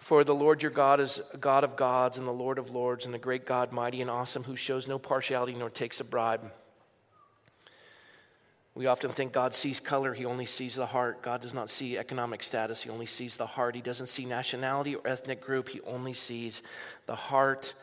For 0.00 0.24
the 0.24 0.34
Lord 0.34 0.62
your 0.62 0.70
God 0.70 0.98
is 0.98 1.20
a 1.32 1.36
God 1.36 1.62
of 1.62 1.76
gods 1.76 2.16
and 2.16 2.26
the 2.26 2.32
Lord 2.32 2.58
of 2.58 2.70
lords 2.70 3.04
and 3.04 3.14
the 3.14 3.18
great 3.18 3.46
God, 3.46 3.70
mighty 3.70 4.00
and 4.00 4.10
awesome, 4.10 4.44
who 4.44 4.56
shows 4.56 4.88
no 4.88 4.98
partiality 4.98 5.54
nor 5.54 5.70
takes 5.70 6.00
a 6.00 6.04
bribe. 6.04 6.50
We 8.74 8.86
often 8.86 9.12
think 9.12 9.32
God 9.32 9.54
sees 9.54 9.78
color, 9.78 10.14
He 10.14 10.24
only 10.24 10.46
sees 10.46 10.74
the 10.74 10.86
heart. 10.86 11.22
God 11.22 11.42
does 11.42 11.52
not 11.52 11.68
see 11.68 11.98
economic 11.98 12.42
status, 12.42 12.82
He 12.82 12.90
only 12.90 13.06
sees 13.06 13.36
the 13.36 13.46
heart. 13.46 13.74
He 13.74 13.82
doesn't 13.82 14.06
see 14.06 14.24
nationality 14.24 14.94
or 14.94 15.06
ethnic 15.06 15.42
group, 15.42 15.68
He 15.68 15.82
only 15.82 16.14
sees 16.14 16.62
the 17.06 17.14
heart. 17.14 17.74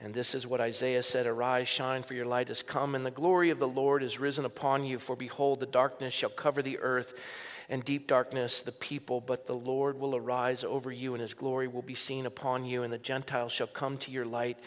And 0.00 0.14
this 0.14 0.34
is 0.34 0.46
what 0.46 0.60
Isaiah 0.60 1.02
said 1.02 1.26
Arise, 1.26 1.68
shine, 1.68 2.02
for 2.02 2.14
your 2.14 2.24
light 2.24 2.48
has 2.48 2.62
come, 2.62 2.94
and 2.94 3.04
the 3.04 3.10
glory 3.10 3.50
of 3.50 3.58
the 3.58 3.68
Lord 3.68 4.02
is 4.02 4.18
risen 4.18 4.44
upon 4.44 4.86
you. 4.86 4.98
For 4.98 5.16
behold, 5.16 5.60
the 5.60 5.66
darkness 5.66 6.14
shall 6.14 6.30
cover 6.30 6.62
the 6.62 6.78
earth, 6.78 7.12
and 7.68 7.84
deep 7.84 8.06
darkness 8.06 8.60
the 8.60 8.72
people. 8.72 9.20
But 9.20 9.46
the 9.46 9.54
Lord 9.54 9.98
will 9.98 10.16
arise 10.16 10.64
over 10.64 10.90
you, 10.90 11.14
and 11.14 11.20
his 11.20 11.34
glory 11.34 11.68
will 11.68 11.82
be 11.82 11.94
seen 11.94 12.26
upon 12.26 12.64
you, 12.64 12.82
and 12.82 12.92
the 12.92 12.98
Gentiles 12.98 13.52
shall 13.52 13.66
come 13.66 13.98
to 13.98 14.10
your 14.10 14.24
light, 14.24 14.58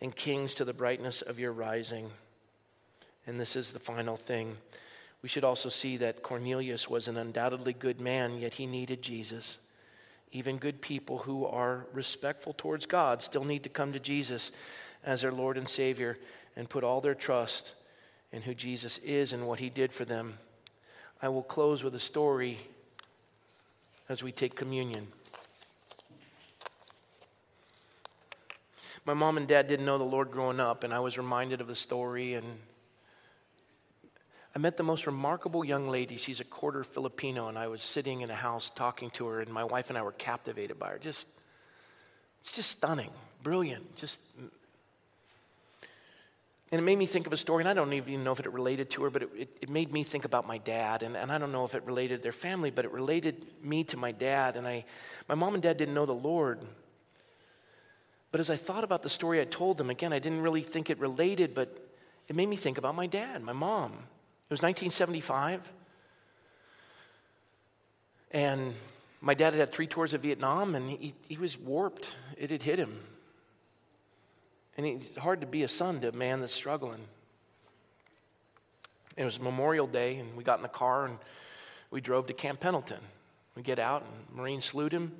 and 0.00 0.14
kings 0.14 0.54
to 0.54 0.64
the 0.64 0.72
brightness 0.72 1.22
of 1.22 1.38
your 1.38 1.52
rising. 1.52 2.10
And 3.26 3.40
this 3.40 3.56
is 3.56 3.72
the 3.72 3.78
final 3.78 4.16
thing. 4.16 4.56
We 5.22 5.28
should 5.28 5.44
also 5.44 5.68
see 5.68 5.96
that 5.96 6.22
Cornelius 6.22 6.88
was 6.88 7.08
an 7.08 7.16
undoubtedly 7.16 7.72
good 7.72 8.00
man, 8.00 8.38
yet 8.38 8.54
he 8.54 8.66
needed 8.66 9.02
Jesus. 9.02 9.58
Even 10.30 10.58
good 10.58 10.80
people 10.80 11.18
who 11.18 11.44
are 11.46 11.86
respectful 11.92 12.54
towards 12.56 12.86
God 12.86 13.22
still 13.22 13.44
need 13.44 13.64
to 13.64 13.68
come 13.68 13.92
to 13.92 13.98
Jesus 13.98 14.52
as 15.04 15.22
their 15.22 15.32
Lord 15.32 15.56
and 15.56 15.68
Savior 15.68 16.18
and 16.54 16.68
put 16.68 16.84
all 16.84 17.00
their 17.00 17.14
trust 17.14 17.72
in 18.30 18.42
who 18.42 18.54
Jesus 18.54 18.98
is 18.98 19.32
and 19.32 19.46
what 19.46 19.58
he 19.58 19.70
did 19.70 19.92
for 19.92 20.04
them. 20.04 20.34
I 21.20 21.28
will 21.28 21.42
close 21.42 21.82
with 21.82 21.94
a 21.94 22.00
story 22.00 22.58
as 24.08 24.22
we 24.22 24.32
take 24.32 24.54
communion. 24.54 25.08
My 29.04 29.14
mom 29.14 29.36
and 29.36 29.48
dad 29.48 29.68
didn't 29.68 29.86
know 29.86 29.98
the 29.98 30.04
Lord 30.04 30.30
growing 30.30 30.60
up, 30.60 30.84
and 30.84 30.94
I 30.94 31.00
was 31.00 31.18
reminded 31.18 31.60
of 31.60 31.66
the 31.66 31.74
story 31.74 32.34
and 32.34 32.46
I 34.54 34.60
met 34.60 34.76
the 34.76 34.82
most 34.82 35.06
remarkable 35.06 35.64
young 35.64 35.88
lady. 35.88 36.16
She's 36.16 36.40
a 36.40 36.44
quarter 36.44 36.82
Filipino, 36.82 37.48
and 37.48 37.56
I 37.56 37.68
was 37.68 37.80
sitting 37.80 38.22
in 38.22 38.30
a 38.30 38.34
house 38.34 38.70
talking 38.70 39.10
to 39.10 39.26
her, 39.26 39.40
and 39.40 39.52
my 39.52 39.62
wife 39.62 39.88
and 39.88 39.96
I 39.96 40.02
were 40.02 40.10
captivated 40.10 40.78
by 40.80 40.88
her. 40.88 40.98
Just, 40.98 41.28
it's 42.40 42.52
just 42.52 42.70
stunning, 42.72 43.10
brilliant, 43.42 43.94
just. 43.94 44.20
And 46.70 46.78
it 46.80 46.84
made 46.84 46.98
me 46.98 47.06
think 47.06 47.26
of 47.26 47.32
a 47.32 47.36
story, 47.36 47.62
and 47.62 47.68
I 47.68 47.72
don't 47.72 47.92
even 47.94 48.24
know 48.24 48.32
if 48.32 48.40
it 48.40 48.52
related 48.52 48.90
to 48.90 49.04
her, 49.04 49.10
but 49.10 49.22
it, 49.22 49.30
it, 49.36 49.48
it 49.62 49.68
made 49.70 49.90
me 49.90 50.02
think 50.02 50.26
about 50.26 50.46
my 50.46 50.58
dad. 50.58 51.02
And, 51.02 51.16
and 51.16 51.32
I 51.32 51.38
don't 51.38 51.50
know 51.50 51.64
if 51.64 51.74
it 51.74 51.82
related 51.84 52.16
to 52.16 52.22
their 52.22 52.32
family, 52.32 52.70
but 52.70 52.84
it 52.84 52.92
related 52.92 53.46
me 53.62 53.84
to 53.84 53.96
my 53.96 54.12
dad. 54.12 54.56
And 54.56 54.68
I, 54.68 54.84
my 55.28 55.34
mom 55.34 55.54
and 55.54 55.62
dad 55.62 55.78
didn't 55.78 55.94
know 55.94 56.04
the 56.04 56.12
Lord. 56.12 56.60
But 58.30 58.40
as 58.40 58.50
I 58.50 58.56
thought 58.56 58.84
about 58.84 59.02
the 59.02 59.08
story 59.08 59.40
I 59.40 59.44
told 59.44 59.78
them, 59.78 59.88
again, 59.88 60.12
I 60.12 60.18
didn't 60.18 60.42
really 60.42 60.62
think 60.62 60.90
it 60.90 60.98
related, 60.98 61.54
but 61.54 61.74
it 62.28 62.36
made 62.36 62.48
me 62.48 62.56
think 62.56 62.76
about 62.76 62.94
my 62.94 63.06
dad, 63.06 63.42
my 63.42 63.54
mom. 63.54 63.92
It 63.92 64.50
was 64.50 64.60
1975. 64.60 65.62
And 68.30 68.74
my 69.22 69.32
dad 69.32 69.54
had 69.54 69.60
had 69.60 69.72
three 69.72 69.86
tours 69.86 70.12
of 70.12 70.20
Vietnam 70.20 70.74
and 70.74 70.90
he, 70.90 71.14
he 71.28 71.38
was 71.38 71.58
warped. 71.58 72.14
It 72.36 72.50
had 72.50 72.62
hit 72.62 72.78
him. 72.78 73.00
And 74.78 74.86
it's 74.86 75.18
hard 75.18 75.40
to 75.40 75.46
be 75.46 75.64
a 75.64 75.68
son 75.68 76.00
to 76.00 76.10
a 76.10 76.12
man 76.12 76.38
that's 76.38 76.54
struggling. 76.54 77.00
It 79.16 79.24
was 79.24 79.40
Memorial 79.40 79.88
Day, 79.88 80.18
and 80.18 80.36
we 80.36 80.44
got 80.44 80.60
in 80.60 80.62
the 80.62 80.68
car 80.68 81.04
and 81.06 81.18
we 81.90 82.00
drove 82.00 82.28
to 82.28 82.32
Camp 82.32 82.60
Pendleton. 82.60 83.00
We 83.56 83.62
get 83.62 83.80
out, 83.80 84.02
and 84.02 84.36
Marines 84.38 84.66
salute 84.66 84.92
him. 84.92 85.10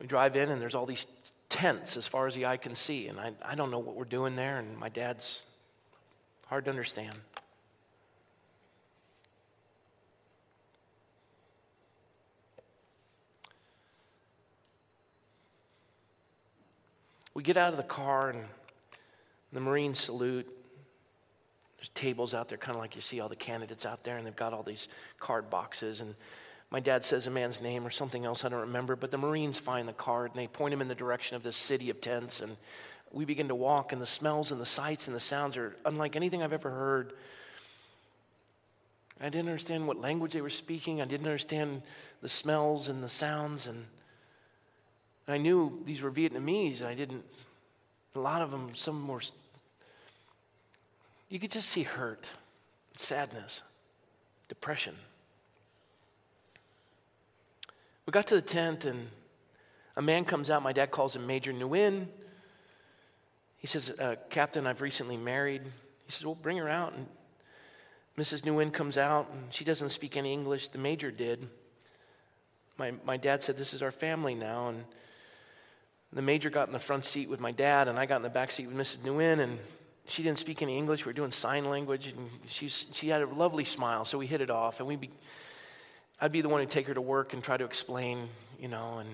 We 0.00 0.08
drive 0.08 0.34
in, 0.34 0.50
and 0.50 0.60
there's 0.60 0.74
all 0.74 0.86
these 0.86 1.06
tents 1.48 1.96
as 1.96 2.08
far 2.08 2.26
as 2.26 2.34
the 2.34 2.46
eye 2.46 2.56
can 2.56 2.74
see. 2.74 3.06
And 3.06 3.20
I, 3.20 3.32
I 3.44 3.54
don't 3.54 3.70
know 3.70 3.78
what 3.78 3.94
we're 3.94 4.04
doing 4.04 4.34
there, 4.34 4.58
and 4.58 4.76
my 4.76 4.88
dad's 4.88 5.44
hard 6.48 6.64
to 6.64 6.70
understand. 6.72 7.14
We 17.34 17.44
get 17.44 17.56
out 17.56 17.72
of 17.72 17.76
the 17.76 17.84
car 17.84 18.30
and 18.30 18.44
the 19.54 19.60
Marines 19.60 20.00
salute. 20.00 20.46
There's 21.78 21.88
tables 21.90 22.34
out 22.34 22.48
there, 22.48 22.58
kind 22.58 22.74
of 22.74 22.82
like 22.82 22.96
you 22.96 23.00
see 23.00 23.20
all 23.20 23.28
the 23.28 23.36
candidates 23.36 23.86
out 23.86 24.04
there, 24.04 24.18
and 24.18 24.26
they've 24.26 24.36
got 24.36 24.52
all 24.52 24.62
these 24.62 24.88
card 25.18 25.48
boxes. 25.48 26.00
And 26.00 26.14
my 26.70 26.80
dad 26.80 27.04
says 27.04 27.26
a 27.26 27.30
man's 27.30 27.60
name 27.60 27.86
or 27.86 27.90
something 27.90 28.24
else, 28.24 28.44
I 28.44 28.48
don't 28.48 28.60
remember, 28.60 28.96
but 28.96 29.10
the 29.10 29.18
Marines 29.18 29.58
find 29.58 29.88
the 29.88 29.92
card 29.92 30.32
and 30.32 30.40
they 30.40 30.48
point 30.48 30.74
him 30.74 30.80
in 30.80 30.88
the 30.88 30.94
direction 30.94 31.36
of 31.36 31.42
this 31.42 31.56
city 31.56 31.88
of 31.88 32.00
tents. 32.00 32.40
And 32.40 32.56
we 33.12 33.24
begin 33.24 33.48
to 33.48 33.54
walk, 33.54 33.92
and 33.92 34.02
the 34.02 34.06
smells 34.06 34.50
and 34.50 34.60
the 34.60 34.66
sights 34.66 35.06
and 35.06 35.14
the 35.14 35.20
sounds 35.20 35.56
are 35.56 35.76
unlike 35.84 36.16
anything 36.16 36.42
I've 36.42 36.52
ever 36.52 36.70
heard. 36.70 37.12
I 39.20 39.28
didn't 39.28 39.48
understand 39.48 39.86
what 39.86 40.00
language 40.00 40.32
they 40.32 40.40
were 40.40 40.50
speaking. 40.50 41.00
I 41.00 41.04
didn't 41.04 41.26
understand 41.26 41.82
the 42.20 42.28
smells 42.28 42.88
and 42.88 43.04
the 43.04 43.08
sounds. 43.08 43.68
And 43.68 43.84
I 45.28 45.38
knew 45.38 45.80
these 45.84 46.00
were 46.00 46.10
Vietnamese, 46.10 46.80
and 46.80 46.88
I 46.88 46.94
didn't, 46.94 47.24
a 48.16 48.20
lot 48.20 48.42
of 48.42 48.50
them, 48.50 48.70
some 48.74 49.06
were, 49.06 49.22
you 51.34 51.40
could 51.40 51.50
just 51.50 51.68
see 51.68 51.82
hurt, 51.82 52.30
sadness, 52.94 53.62
depression. 54.46 54.94
We 58.06 58.12
got 58.12 58.28
to 58.28 58.36
the 58.36 58.40
tent, 58.40 58.84
and 58.84 59.08
a 59.96 60.00
man 60.00 60.26
comes 60.26 60.48
out. 60.48 60.62
My 60.62 60.72
dad 60.72 60.92
calls 60.92 61.16
him 61.16 61.26
Major 61.26 61.52
Nguyen. 61.52 62.06
He 63.58 63.66
says, 63.66 63.90
uh, 63.98 64.14
Captain, 64.30 64.64
I've 64.64 64.80
recently 64.80 65.16
married. 65.16 65.62
He 66.06 66.12
says, 66.12 66.24
Well, 66.24 66.36
bring 66.36 66.56
her 66.58 66.68
out. 66.68 66.92
And 66.92 67.08
Mrs. 68.16 68.42
Nguyen 68.42 68.72
comes 68.72 68.96
out, 68.96 69.28
and 69.32 69.52
she 69.52 69.64
doesn't 69.64 69.90
speak 69.90 70.16
any 70.16 70.32
English. 70.32 70.68
The 70.68 70.78
major 70.78 71.10
did. 71.10 71.48
My, 72.78 72.92
my 73.04 73.16
dad 73.16 73.42
said, 73.42 73.56
This 73.56 73.74
is 73.74 73.82
our 73.82 73.90
family 73.90 74.36
now. 74.36 74.68
And 74.68 74.84
the 76.12 76.22
major 76.22 76.48
got 76.48 76.68
in 76.68 76.72
the 76.72 76.78
front 76.78 77.04
seat 77.04 77.28
with 77.28 77.40
my 77.40 77.50
dad, 77.50 77.88
and 77.88 77.98
I 77.98 78.06
got 78.06 78.18
in 78.18 78.22
the 78.22 78.30
back 78.30 78.52
seat 78.52 78.68
with 78.68 78.76
Mrs. 78.76 78.98
Nguyen, 78.98 79.40
and 79.40 79.58
she 80.06 80.22
didn't 80.22 80.38
speak 80.38 80.62
any 80.62 80.76
English. 80.76 81.04
We 81.04 81.10
were 81.10 81.14
doing 81.14 81.32
sign 81.32 81.70
language, 81.70 82.08
and 82.08 82.30
she's, 82.46 82.86
she 82.92 83.08
had 83.08 83.22
a 83.22 83.26
lovely 83.26 83.64
smile, 83.64 84.04
so 84.04 84.18
we 84.18 84.26
hit 84.26 84.40
it 84.40 84.50
off. 84.50 84.80
And 84.80 84.88
we 84.88 84.96
be, 84.96 85.10
I'd 86.20 86.32
be 86.32 86.40
the 86.40 86.48
one 86.48 86.60
to 86.60 86.66
take 86.66 86.86
her 86.88 86.94
to 86.94 87.00
work 87.00 87.32
and 87.32 87.42
try 87.42 87.56
to 87.56 87.64
explain, 87.64 88.28
you 88.60 88.68
know, 88.68 88.98
and 88.98 89.08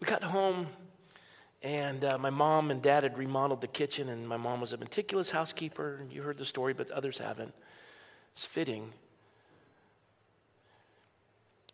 we 0.00 0.06
got 0.06 0.22
home, 0.22 0.68
and 1.62 2.04
uh, 2.04 2.18
my 2.18 2.30
mom 2.30 2.70
and 2.70 2.80
dad 2.80 3.02
had 3.02 3.18
remodeled 3.18 3.60
the 3.60 3.66
kitchen, 3.66 4.08
and 4.08 4.26
my 4.26 4.36
mom 4.36 4.60
was 4.60 4.72
a 4.72 4.76
meticulous 4.76 5.30
housekeeper. 5.30 6.00
You 6.10 6.22
heard 6.22 6.38
the 6.38 6.46
story, 6.46 6.72
but 6.72 6.90
others 6.92 7.18
haven't. 7.18 7.52
It's 8.32 8.44
fitting. 8.44 8.92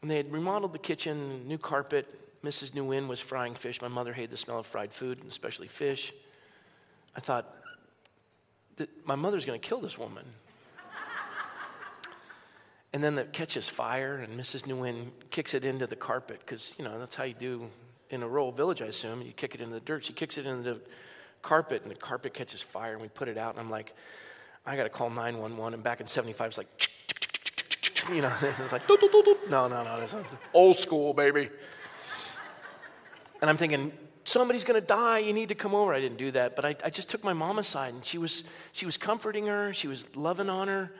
And 0.03 0.11
they 0.11 0.17
had 0.17 0.33
remodeled 0.33 0.73
the 0.73 0.79
kitchen, 0.79 1.47
new 1.47 1.59
carpet. 1.59 2.07
Mrs. 2.45 2.73
Nguyen 2.73 3.09
was 3.09 3.21
frying 3.21 3.55
fish. 3.55 3.81
My 3.81 3.89
mother 3.89 4.13
hated 4.13 4.31
the 4.31 4.37
smell 4.37 4.59
of 4.59 4.67
fried 4.67 4.93
food, 4.93 5.21
especially 5.29 5.67
fish. 5.67 6.13
I 7.17 7.21
thought, 7.21 7.57
my 9.05 9.15
mother's 9.15 9.47
going 9.47 9.59
to 9.59 9.67
kill 9.67 9.81
this 9.81 9.97
woman. 9.97 10.25
and 12.93 13.03
then 13.03 13.17
it 13.17 13.33
catches 13.33 13.69
fire, 13.69 14.17
and 14.17 14.39
Mrs. 14.39 14.65
Nguyen 14.65 15.09
kicks 15.31 15.55
it 15.55 15.65
into 15.65 15.87
the 15.87 15.97
carpet 15.97 16.41
because, 16.41 16.75
you 16.79 16.85
know, 16.85 16.99
that's 16.99 17.17
how 17.17 17.25
you 17.25 17.35
do 17.35 17.71
in 18.11 18.23
a 18.23 18.29
rural 18.29 18.53
village, 18.53 18.83
I 18.83 18.87
assume. 18.87 19.23
You 19.23 19.33
kick 19.33 19.55
it 19.55 19.63
into 19.63 19.73
the 19.73 19.81
dirt. 19.81 20.05
She 20.05 20.13
kicks 20.13 20.37
it 20.37 20.45
into 20.45 20.75
the 20.75 20.81
carpet, 21.41 21.83
and 21.83 21.91
the 21.91 21.97
carpet 21.97 22.35
catches 22.35 22.61
fire, 22.61 22.93
and 22.93 23.01
we 23.01 23.09
put 23.09 23.29
it 23.29 23.39
out. 23.39 23.55
And 23.55 23.61
I'm 23.61 23.71
like, 23.71 23.95
I 24.67 24.77
got 24.77 24.83
to 24.83 24.91
call 24.91 25.09
911. 25.09 25.73
And 25.75 25.83
back 25.83 26.03
in 26.03 26.09
75, 26.09 26.47
it's 26.49 26.59
like, 26.59 26.69
you 28.13 28.21
know, 28.21 28.33
it's 28.43 28.73
like, 28.73 28.87
no, 29.49 29.67
no, 29.67 29.83
no, 29.83 30.07
old 30.53 30.77
school, 30.77 31.15
baby. 31.15 31.49
And 33.41 33.51
I'm 33.51 33.57
thinking, 33.57 33.93
somebody's 34.25 34.65
going 34.65 34.81
to 34.81 34.87
die. 34.87 35.19
You 35.19 35.33
need 35.33 35.51
to 35.51 35.55
come 35.55 35.75
over. 35.75 35.95
I 35.95 36.01
didn't 36.01 36.19
do 36.19 36.31
that, 36.33 36.57
but 36.57 36.65
I, 36.65 36.77
I 36.85 36.91
just 36.91 37.09
took 37.11 37.23
my 37.23 37.33
mom 37.33 37.59
aside, 37.59 37.95
and 37.95 38.05
she 38.05 38.19
was 38.19 38.45
she 38.73 38.87
was 38.87 38.97
comforting 38.97 39.47
her. 39.47 39.73
She 39.73 39.89
was 39.89 40.07
loving 40.17 40.49
on 40.49 40.69
her. 40.69 40.91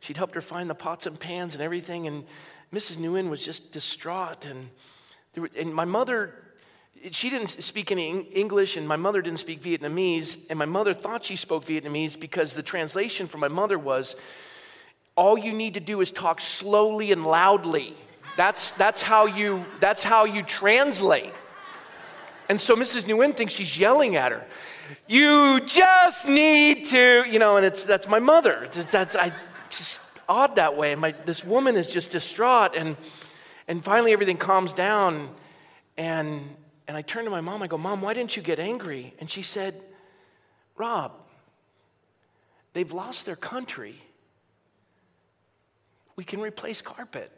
she'd 0.00 0.16
helped 0.16 0.34
her 0.34 0.40
find 0.40 0.68
the 0.68 0.74
pots 0.74 1.06
and 1.06 1.18
pans 1.18 1.54
and 1.54 1.62
everything. 1.62 2.06
And 2.06 2.24
Mrs. 2.72 2.96
Nguyen 2.96 3.28
was 3.28 3.44
just 3.44 3.72
distraught. 3.72 4.46
And, 4.46 4.70
were, 5.36 5.50
and 5.56 5.74
my 5.74 5.84
mother, 5.84 6.34
she 7.10 7.30
didn't 7.30 7.48
speak 7.48 7.92
any 7.92 8.22
English, 8.22 8.76
and 8.76 8.86
my 8.88 8.96
mother 8.96 9.22
didn't 9.22 9.40
speak 9.40 9.62
Vietnamese. 9.62 10.46
And 10.50 10.58
my 10.58 10.66
mother 10.66 10.94
thought 10.94 11.24
she 11.24 11.36
spoke 11.36 11.64
Vietnamese 11.66 12.18
because 12.18 12.54
the 12.54 12.62
translation 12.62 13.26
from 13.26 13.40
my 13.40 13.48
mother 13.48 13.78
was, 13.78 14.16
all 15.16 15.36
you 15.36 15.52
need 15.52 15.74
to 15.74 15.80
do 15.80 16.00
is 16.00 16.10
talk 16.10 16.40
slowly 16.40 17.12
and 17.12 17.26
loudly. 17.26 17.94
That's, 18.36 18.70
that's, 18.72 19.02
how, 19.02 19.26
you, 19.26 19.66
that's 19.80 20.04
how 20.04 20.24
you 20.24 20.42
translate. 20.42 21.32
And 22.50 22.60
so 22.60 22.74
Mrs. 22.74 23.04
Nguyen 23.04 23.36
thinks 23.36 23.52
she's 23.52 23.78
yelling 23.78 24.16
at 24.16 24.32
her. 24.32 24.44
You 25.06 25.60
just 25.66 26.26
need 26.26 26.86
to, 26.86 27.22
you 27.30 27.38
know, 27.38 27.56
and 27.56 27.64
it's 27.64 27.84
that's 27.84 28.08
my 28.08 28.18
mother. 28.18 28.66
That's 28.72 29.14
I 29.14 29.32
just 29.70 30.00
odd 30.28 30.56
that 30.56 30.76
way. 30.76 30.90
And 30.90 31.00
my 31.00 31.12
this 31.26 31.44
woman 31.44 31.76
is 31.76 31.86
just 31.86 32.10
distraught, 32.10 32.74
and 32.74 32.96
and 33.68 33.84
finally 33.84 34.12
everything 34.12 34.36
calms 34.36 34.72
down, 34.72 35.28
and 35.96 36.42
and 36.88 36.96
I 36.96 37.02
turn 37.02 37.22
to 37.22 37.30
my 37.30 37.40
mom. 37.40 37.62
I 37.62 37.68
go, 37.68 37.78
Mom, 37.78 38.02
why 38.02 38.14
didn't 38.14 38.36
you 38.36 38.42
get 38.42 38.58
angry? 38.58 39.14
And 39.20 39.30
she 39.30 39.42
said, 39.42 39.72
Rob, 40.76 41.12
they've 42.72 42.92
lost 42.92 43.26
their 43.26 43.36
country. 43.36 43.94
We 46.16 46.24
can 46.24 46.40
replace 46.40 46.82
carpet. 46.82 47.30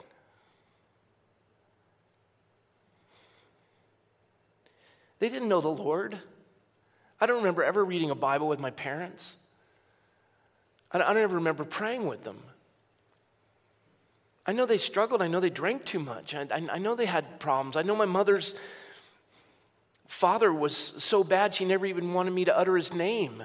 They 5.23 5.29
didn't 5.29 5.49
know 5.49 5.61
the 5.61 5.69
Lord. 5.69 6.19
I 7.21 7.27
don't 7.27 7.37
remember 7.37 7.63
ever 7.63 7.85
reading 7.85 8.11
a 8.11 8.15
Bible 8.17 8.49
with 8.49 8.59
my 8.59 8.73
parents. 8.73 9.37
I 10.91 10.99
don't, 10.99 11.17
ever 11.17 11.37
remember 11.37 11.65
praying 11.65 12.09
with 12.09 12.25
them. 12.25 12.43
I 14.45 14.53
know 14.53 14.67
they 14.67 14.79
struggled. 14.79 15.23
I 15.23 15.29
know 15.29 15.39
they 15.39 15.49
drank 15.49 15.85
too 15.85 16.01
much. 16.01 16.35
I, 16.35 16.49
I, 16.51 16.67
I 16.73 16.79
know 16.79 16.97
they 16.97 17.07
had 17.07 17.39
problems. 17.39 17.77
I 17.77 17.83
know 17.83 17.95
my 17.95 18.05
mother's 18.05 18.57
father 20.09 20.53
was 20.53 20.77
so 20.77 21.23
bad 21.23 21.55
she 21.55 21.67
never 21.67 21.87
even 21.87 22.15
wanted 22.15 22.33
me 22.33 22.45
to 22.47 22.59
utter 22.59 22.77
his 22.77 22.93
name. 22.93 23.45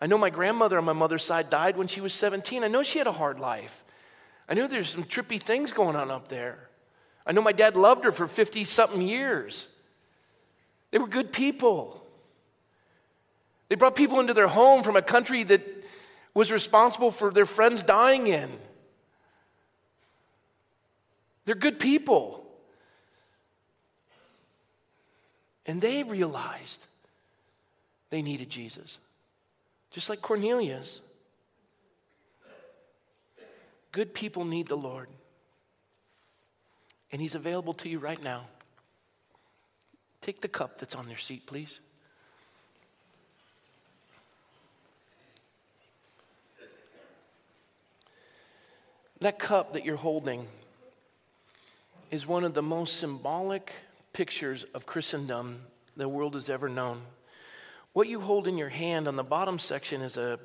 I 0.00 0.06
know 0.06 0.16
my 0.16 0.30
grandmother 0.30 0.78
on 0.78 0.86
my 0.86 0.94
mother's 0.94 1.22
side 1.22 1.50
died 1.50 1.76
when 1.76 1.86
she 1.86 2.00
was 2.00 2.14
17. 2.14 2.64
I 2.64 2.68
know 2.68 2.82
she 2.82 2.96
had 2.96 3.06
a 3.06 3.12
hard 3.12 3.38
life. 3.38 3.84
I 4.48 4.54
know 4.54 4.66
there's 4.66 4.88
some 4.88 5.04
trippy 5.04 5.38
things 5.38 5.70
going 5.70 5.96
on 5.96 6.10
up 6.10 6.28
there. 6.28 6.70
I 7.26 7.32
know 7.32 7.42
my 7.42 7.52
dad 7.52 7.76
loved 7.76 8.04
her 8.04 8.10
for 8.10 8.26
50 8.26 8.64
something 8.64 9.02
years. 9.02 9.66
They 10.94 11.00
were 11.00 11.08
good 11.08 11.32
people. 11.32 12.00
They 13.68 13.74
brought 13.74 13.96
people 13.96 14.20
into 14.20 14.32
their 14.32 14.46
home 14.46 14.84
from 14.84 14.94
a 14.94 15.02
country 15.02 15.42
that 15.42 15.60
was 16.34 16.52
responsible 16.52 17.10
for 17.10 17.32
their 17.32 17.46
friends 17.46 17.82
dying 17.82 18.28
in. 18.28 18.48
They're 21.46 21.56
good 21.56 21.80
people. 21.80 22.46
And 25.66 25.82
they 25.82 26.04
realized 26.04 26.86
they 28.10 28.22
needed 28.22 28.48
Jesus, 28.48 28.98
just 29.90 30.08
like 30.08 30.22
Cornelius. 30.22 31.00
Good 33.90 34.14
people 34.14 34.44
need 34.44 34.68
the 34.68 34.76
Lord, 34.76 35.08
and 37.10 37.20
He's 37.20 37.34
available 37.34 37.74
to 37.74 37.88
you 37.88 37.98
right 37.98 38.22
now. 38.22 38.44
Take 40.24 40.40
the 40.40 40.48
cup 40.48 40.78
that's 40.78 40.94
on 40.94 41.06
your 41.10 41.18
seat, 41.18 41.44
please. 41.44 41.80
That 49.20 49.38
cup 49.38 49.74
that 49.74 49.84
you're 49.84 49.96
holding 49.96 50.46
is 52.10 52.26
one 52.26 52.42
of 52.42 52.54
the 52.54 52.62
most 52.62 52.96
symbolic 52.96 53.70
pictures 54.14 54.64
of 54.72 54.86
Christendom 54.86 55.60
the 55.94 56.08
world 56.08 56.32
has 56.32 56.48
ever 56.48 56.70
known. 56.70 57.02
What 57.92 58.08
you 58.08 58.20
hold 58.20 58.48
in 58.48 58.56
your 58.56 58.70
hand 58.70 59.06
on 59.06 59.16
the 59.16 59.22
bottom 59.22 59.58
section 59.58 60.00
is 60.00 60.16
a, 60.16 60.38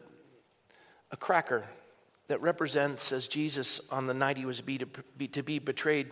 a 1.10 1.16
cracker 1.16 1.64
that 2.28 2.42
represents, 2.42 3.14
as 3.14 3.30
Jesus 3.30 3.90
on 3.94 4.08
the 4.08 4.14
night 4.14 4.36
he 4.36 4.46
was 4.46 4.60
be, 4.60 4.78
to 4.80 4.88
be, 5.18 5.30
to 5.30 5.42
be 5.42 5.58
betrayed, 5.58 6.12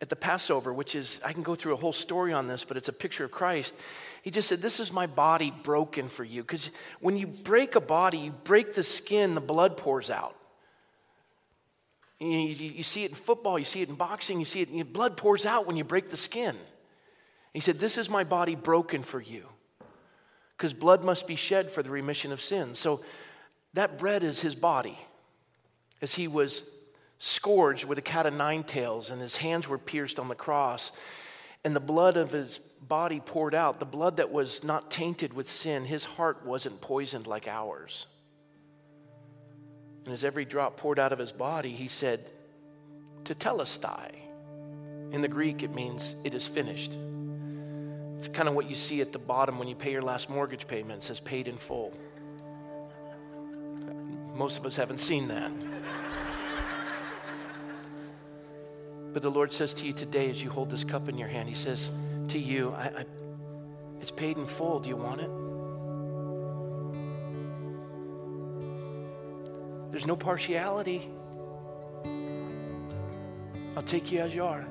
at 0.00 0.08
the 0.08 0.16
Passover, 0.16 0.72
which 0.72 0.94
is, 0.94 1.20
I 1.24 1.32
can 1.32 1.42
go 1.42 1.54
through 1.54 1.72
a 1.72 1.76
whole 1.76 1.92
story 1.92 2.32
on 2.32 2.48
this, 2.48 2.64
but 2.64 2.76
it's 2.76 2.88
a 2.88 2.92
picture 2.92 3.24
of 3.24 3.30
Christ. 3.30 3.74
He 4.22 4.30
just 4.30 4.48
said, 4.48 4.60
This 4.60 4.80
is 4.80 4.92
my 4.92 5.06
body 5.06 5.50
broken 5.50 6.08
for 6.08 6.24
you. 6.24 6.42
Because 6.42 6.70
when 7.00 7.16
you 7.16 7.26
break 7.26 7.76
a 7.76 7.80
body, 7.80 8.18
you 8.18 8.30
break 8.44 8.74
the 8.74 8.82
skin, 8.82 9.34
the 9.34 9.40
blood 9.40 9.76
pours 9.76 10.10
out. 10.10 10.36
You, 12.18 12.28
you, 12.28 12.70
you 12.70 12.82
see 12.82 13.04
it 13.04 13.10
in 13.10 13.16
football, 13.16 13.58
you 13.58 13.64
see 13.64 13.82
it 13.82 13.88
in 13.88 13.94
boxing, 13.94 14.38
you 14.38 14.44
see 14.44 14.60
it, 14.60 14.68
you 14.70 14.84
blood 14.84 15.16
pours 15.16 15.46
out 15.46 15.66
when 15.66 15.76
you 15.76 15.84
break 15.84 16.10
the 16.10 16.16
skin. 16.16 16.56
He 17.54 17.60
said, 17.60 17.78
This 17.78 17.96
is 17.96 18.10
my 18.10 18.24
body 18.24 18.54
broken 18.54 19.02
for 19.02 19.20
you. 19.20 19.46
Because 20.56 20.72
blood 20.72 21.04
must 21.04 21.26
be 21.26 21.36
shed 21.36 21.70
for 21.70 21.82
the 21.82 21.90
remission 21.90 22.32
of 22.32 22.42
sins. 22.42 22.78
So 22.78 23.02
that 23.74 23.98
bread 23.98 24.22
is 24.24 24.40
his 24.40 24.54
body 24.54 24.98
as 26.00 26.14
he 26.14 26.28
was 26.28 26.62
scourged 27.18 27.84
with 27.84 27.98
a 27.98 28.02
cat 28.02 28.26
of 28.26 28.34
nine 28.34 28.62
tails, 28.62 29.10
and 29.10 29.20
his 29.20 29.36
hands 29.36 29.68
were 29.68 29.78
pierced 29.78 30.18
on 30.18 30.28
the 30.28 30.34
cross, 30.34 30.92
and 31.64 31.74
the 31.74 31.80
blood 31.80 32.16
of 32.16 32.32
his 32.32 32.58
body 32.58 33.20
poured 33.20 33.54
out, 33.54 33.80
the 33.80 33.86
blood 33.86 34.18
that 34.18 34.30
was 34.30 34.62
not 34.62 34.90
tainted 34.90 35.32
with 35.32 35.48
sin. 35.48 35.84
His 35.84 36.04
heart 36.04 36.44
wasn't 36.44 36.80
poisoned 36.80 37.26
like 37.26 37.48
ours. 37.48 38.06
And 40.04 40.12
as 40.12 40.22
every 40.22 40.44
drop 40.44 40.76
poured 40.76 40.98
out 41.00 41.12
of 41.12 41.18
his 41.18 41.32
body, 41.32 41.70
he 41.70 41.88
said, 41.88 42.24
"To 43.24 43.34
Tetelestai. 43.34 44.14
In 45.10 45.20
the 45.20 45.28
Greek, 45.28 45.62
it 45.62 45.74
means 45.74 46.14
it 46.22 46.34
is 46.34 46.46
finished. 46.46 46.96
It's 48.16 48.28
kind 48.28 48.48
of 48.48 48.54
what 48.54 48.68
you 48.68 48.76
see 48.76 49.00
at 49.00 49.12
the 49.12 49.18
bottom 49.18 49.58
when 49.58 49.68
you 49.68 49.74
pay 49.74 49.90
your 49.90 50.02
last 50.02 50.30
mortgage 50.30 50.66
payment. 50.68 51.02
It 51.02 51.06
says 51.06 51.20
paid 51.20 51.48
in 51.48 51.58
full. 51.58 51.92
Most 54.34 54.58
of 54.58 54.66
us 54.66 54.76
haven't 54.76 54.98
seen 54.98 55.28
that. 55.28 55.50
But 59.16 59.22
the 59.22 59.30
Lord 59.30 59.50
says 59.50 59.72
to 59.72 59.86
you 59.86 59.94
today, 59.94 60.28
as 60.28 60.42
you 60.42 60.50
hold 60.50 60.68
this 60.68 60.84
cup 60.84 61.08
in 61.08 61.16
your 61.16 61.28
hand, 61.28 61.48
He 61.48 61.54
says 61.54 61.90
to 62.28 62.38
you, 62.38 62.74
I, 62.76 62.84
I, 62.84 63.06
It's 63.98 64.10
paid 64.10 64.36
in 64.36 64.44
full. 64.44 64.78
Do 64.78 64.90
you 64.90 64.96
want 64.96 65.22
it? 65.22 65.30
There's 69.90 70.04
no 70.04 70.16
partiality. 70.16 71.08
I'll 73.74 73.82
take 73.84 74.12
you 74.12 74.20
as 74.20 74.34
you 74.34 74.44
are. 74.44 74.68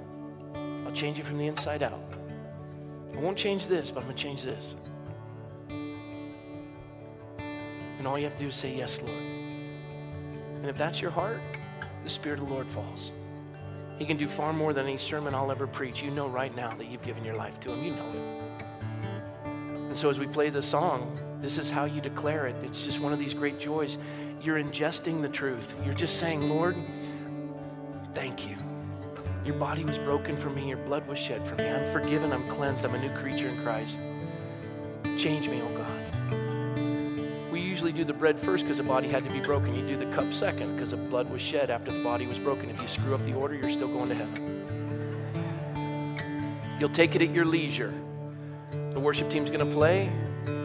I'll 0.86 0.94
change 0.94 1.18
you 1.18 1.24
from 1.24 1.40
the 1.40 1.48
inside 1.48 1.82
out. 1.82 2.00
I 3.16 3.20
won't 3.20 3.40
change 3.40 3.66
this, 3.66 3.90
but 3.90 4.02
I'm 4.02 4.06
going 4.06 4.16
to 4.16 4.24
change 4.24 4.44
this. 4.44 4.76
And 7.98 8.06
all 8.06 8.20
you 8.20 8.26
have 8.26 8.34
to 8.34 8.40
do 8.44 8.50
is 8.50 8.56
say, 8.56 8.76
Yes, 8.78 9.02
Lord. 9.02 9.18
And 9.18 10.68
if 10.68 10.78
that's 10.78 11.02
your 11.02 11.10
heart, 11.10 11.42
the 12.04 12.12
Spirit 12.12 12.38
of 12.38 12.48
the 12.48 12.54
Lord 12.54 12.68
falls. 12.68 13.12
He 13.98 14.06
can 14.06 14.18
do 14.18 14.28
far 14.28 14.52
more 14.52 14.74
than 14.74 14.86
any 14.86 14.98
sermon 14.98 15.34
I'll 15.34 15.52
ever 15.52 15.68
preach. 15.68 16.02
You 16.02 16.12
know 16.12 16.28
right 16.28 16.56
now 16.56 16.70
that 16.72 16.88
you've 16.88 17.04
given 17.04 17.24
your 17.24 17.36
life 17.36 17.60
to 17.62 17.72
Him. 17.72 17.84
You 17.84 17.92
know 17.96 18.10
it. 18.10 18.46
And 19.46 19.98
so 19.98 20.10
as 20.10 20.20
we 20.20 20.28
play 20.28 20.50
the 20.50 20.62
song, 20.62 21.18
this 21.40 21.58
is 21.58 21.70
how 21.70 21.86
you 21.86 22.02
declare 22.02 22.48
it. 22.48 22.56
It's 22.64 22.86
just 22.86 23.00
one 23.00 23.14
of 23.14 23.20
these 23.20 23.34
great 23.34 23.60
joys. 23.60 23.98
You're 24.42 24.62
ingesting 24.62 25.22
the 25.22 25.30
truth. 25.30 25.74
You're 25.86 25.94
just 25.94 26.18
saying, 26.18 26.50
Lord, 26.50 26.76
thank 28.14 28.48
you. 28.48 28.58
Your 29.46 29.56
body 29.56 29.86
was 29.86 29.98
broken 30.00 30.36
for 30.36 30.50
me. 30.50 30.68
Your 30.68 30.78
blood 30.80 31.08
was 31.08 31.20
shed 31.20 31.48
for 31.48 31.56
me. 31.56 31.68
I'm 31.70 31.92
forgiven. 31.92 32.34
I'm 32.34 32.48
cleansed. 32.50 32.84
I'm 32.84 32.96
a 32.96 32.98
new 32.98 33.12
creature 33.12 33.48
in 33.48 33.62
Christ. 33.62 34.02
Change 35.18 35.48
me, 35.48 35.62
oh 35.62 35.70
God 35.78 35.95
usually 37.86 38.04
do 38.04 38.08
the 38.12 38.18
bread 38.18 38.40
first 38.40 38.64
because 38.64 38.78
the 38.78 38.84
body 38.84 39.08
had 39.08 39.24
to 39.24 39.30
be 39.30 39.40
broken. 39.40 39.76
You 39.76 39.88
do 39.88 39.96
the 39.96 40.12
cup 40.12 40.34
second 40.34 40.74
because 40.74 40.90
the 40.90 40.98
blood 40.98 41.30
was 41.30 41.40
shed 41.40 41.70
after 41.70 41.92
the 41.92 42.04
body 42.04 42.26
was 42.26 42.40
broken. 42.40 42.68
If 42.72 42.82
you 42.82 42.88
screw 42.88 43.14
up 43.14 43.24
the 43.26 43.36
order, 43.36 43.54
you're 43.54 43.70
still 43.70 43.88
going 43.88 44.10
to 44.10 44.16
heaven. 44.16 44.66
You'll 46.80 46.90
take 46.90 47.14
it 47.16 47.22
at 47.22 47.30
your 47.30 47.46
leisure. 47.46 47.94
The 48.72 49.00
worship 49.00 49.30
team's 49.30 49.52
going 49.52 49.68
to 49.68 49.72
play. 49.72 50.10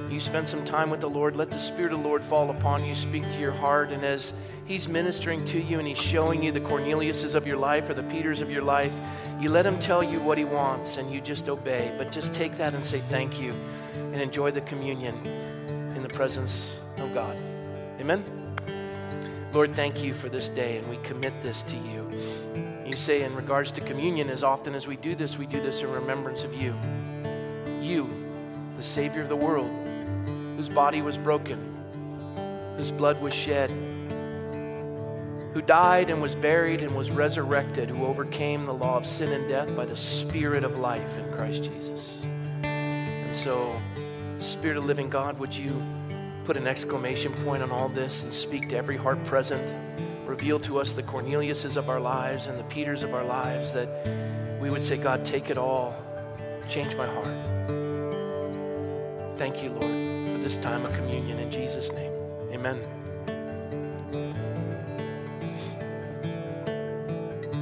You 0.09 0.19
spend 0.19 0.49
some 0.49 0.65
time 0.65 0.89
with 0.89 1.03
the 1.03 1.11
Lord. 1.11 1.37
Let 1.37 1.51
the 1.51 1.59
Spirit 1.59 1.93
of 1.93 2.03
the 2.03 2.09
Lord 2.09 2.25
fall 2.25 2.49
upon 2.49 2.87
you, 2.87 2.95
speak 2.95 3.29
to 3.33 3.39
your 3.39 3.53
heart. 3.53 3.93
And 3.93 4.03
as 4.03 4.33
He's 4.65 4.89
ministering 4.89 5.45
to 5.47 5.61
you 5.61 5.79
and 5.79 5.87
He's 5.87 5.99
showing 5.99 6.43
you 6.43 6.53
the 6.53 6.61
Corneliuses 6.61 7.35
of 7.35 7.47
your 7.47 7.59
life 7.59 7.91
or 7.91 7.95
the 7.95 8.03
Peters 8.05 8.41
of 8.41 8.51
your 8.51 8.63
life, 8.63 8.97
you 9.43 9.51
let 9.51 9.67
Him 9.67 9.79
tell 9.79 10.03
you 10.03 10.21
what 10.21 10.39
He 10.39 10.45
wants 10.45 10.97
and 10.97 11.13
you 11.13 11.21
just 11.21 11.51
obey. 11.51 11.95
But 11.99 12.13
just 12.13 12.33
take 12.33 12.57
that 12.57 12.75
and 12.75 12.87
say 12.87 13.01
thank 13.01 13.43
you 13.43 13.53
and 13.95 14.17
enjoy 14.17 14.53
the 14.53 14.63
communion 14.63 15.40
presence 16.21 16.79
of 16.99 17.15
God. 17.15 17.35
Amen? 17.99 18.23
Lord, 19.55 19.75
thank 19.75 20.05
you 20.05 20.13
for 20.13 20.29
this 20.29 20.51
day, 20.51 20.77
and 20.77 20.87
we 20.91 20.99
commit 20.99 21.33
this 21.43 21.63
to 21.63 21.77
you. 21.77 22.07
You 22.85 22.95
say, 22.95 23.23
in 23.23 23.35
regards 23.35 23.73
to 23.73 23.81
communion, 23.81 24.29
as 24.29 24.45
often 24.45 24.75
as 24.75 24.87
we 24.87 24.97
do 24.97 25.15
this, 25.15 25.39
we 25.39 25.47
do 25.47 25.63
this 25.63 25.81
in 25.81 25.91
remembrance 25.91 26.45
of 26.45 26.53
you. 26.53 26.75
You, 27.81 28.11
the 28.77 28.83
Savior 28.83 29.23
of 29.23 29.31
the 29.31 29.37
world, 29.37 29.71
whose 30.59 30.69
body 30.69 31.01
was 31.01 31.17
broken, 31.17 31.59
whose 32.77 32.91
blood 32.91 33.19
was 33.23 33.33
shed, 33.33 33.71
who 35.55 35.63
died 35.63 36.11
and 36.11 36.21
was 36.21 36.35
buried 36.35 36.83
and 36.83 36.95
was 36.95 37.11
resurrected, 37.11 37.89
who 37.89 38.05
overcame 38.05 38.67
the 38.67 38.75
law 38.75 38.99
of 38.99 39.07
sin 39.07 39.33
and 39.33 39.49
death 39.49 39.75
by 39.75 39.87
the 39.87 39.97
Spirit 39.97 40.65
of 40.65 40.77
life 40.77 41.17
in 41.17 41.33
Christ 41.33 41.65
Jesus. 41.65 42.23
And 42.63 43.35
so, 43.35 43.75
Spirit 44.39 44.77
of 44.77 44.85
living 44.85 45.09
God, 45.09 45.39
would 45.39 45.57
you 45.57 45.83
put 46.45 46.57
an 46.57 46.67
exclamation 46.67 47.33
point 47.45 47.63
on 47.63 47.71
all 47.71 47.89
this 47.89 48.23
and 48.23 48.33
speak 48.33 48.69
to 48.71 48.77
every 48.77 48.97
heart 48.97 49.23
present? 49.25 49.75
Reveal 50.27 50.61
to 50.61 50.79
us 50.79 50.93
the 50.93 51.03
Corneliuses 51.03 51.77
of 51.77 51.89
our 51.89 52.01
lives 52.01 52.47
and 52.47 52.59
the 52.59 52.65
Peters 52.65 53.03
of 53.03 53.15
our 53.15 53.25
lives 53.25 53.73
that 53.73 53.89
we 54.61 54.71
would 54.71 54.85
say, 54.85 54.97
God, 54.97 55.25
take 55.25 55.51
it 55.51 55.59
all, 55.59 55.95
change 56.69 56.95
my 56.97 57.07
heart. 57.07 57.27
Thank 59.39 59.63
you, 59.63 59.71
Lord, 59.71 60.33
for 60.33 60.39
this 60.39 60.57
time 60.59 60.85
of 60.85 60.93
communion 60.95 61.39
in 61.39 61.51
Jesus' 61.51 61.93
name. 61.93 62.13
Amen. 62.53 63.00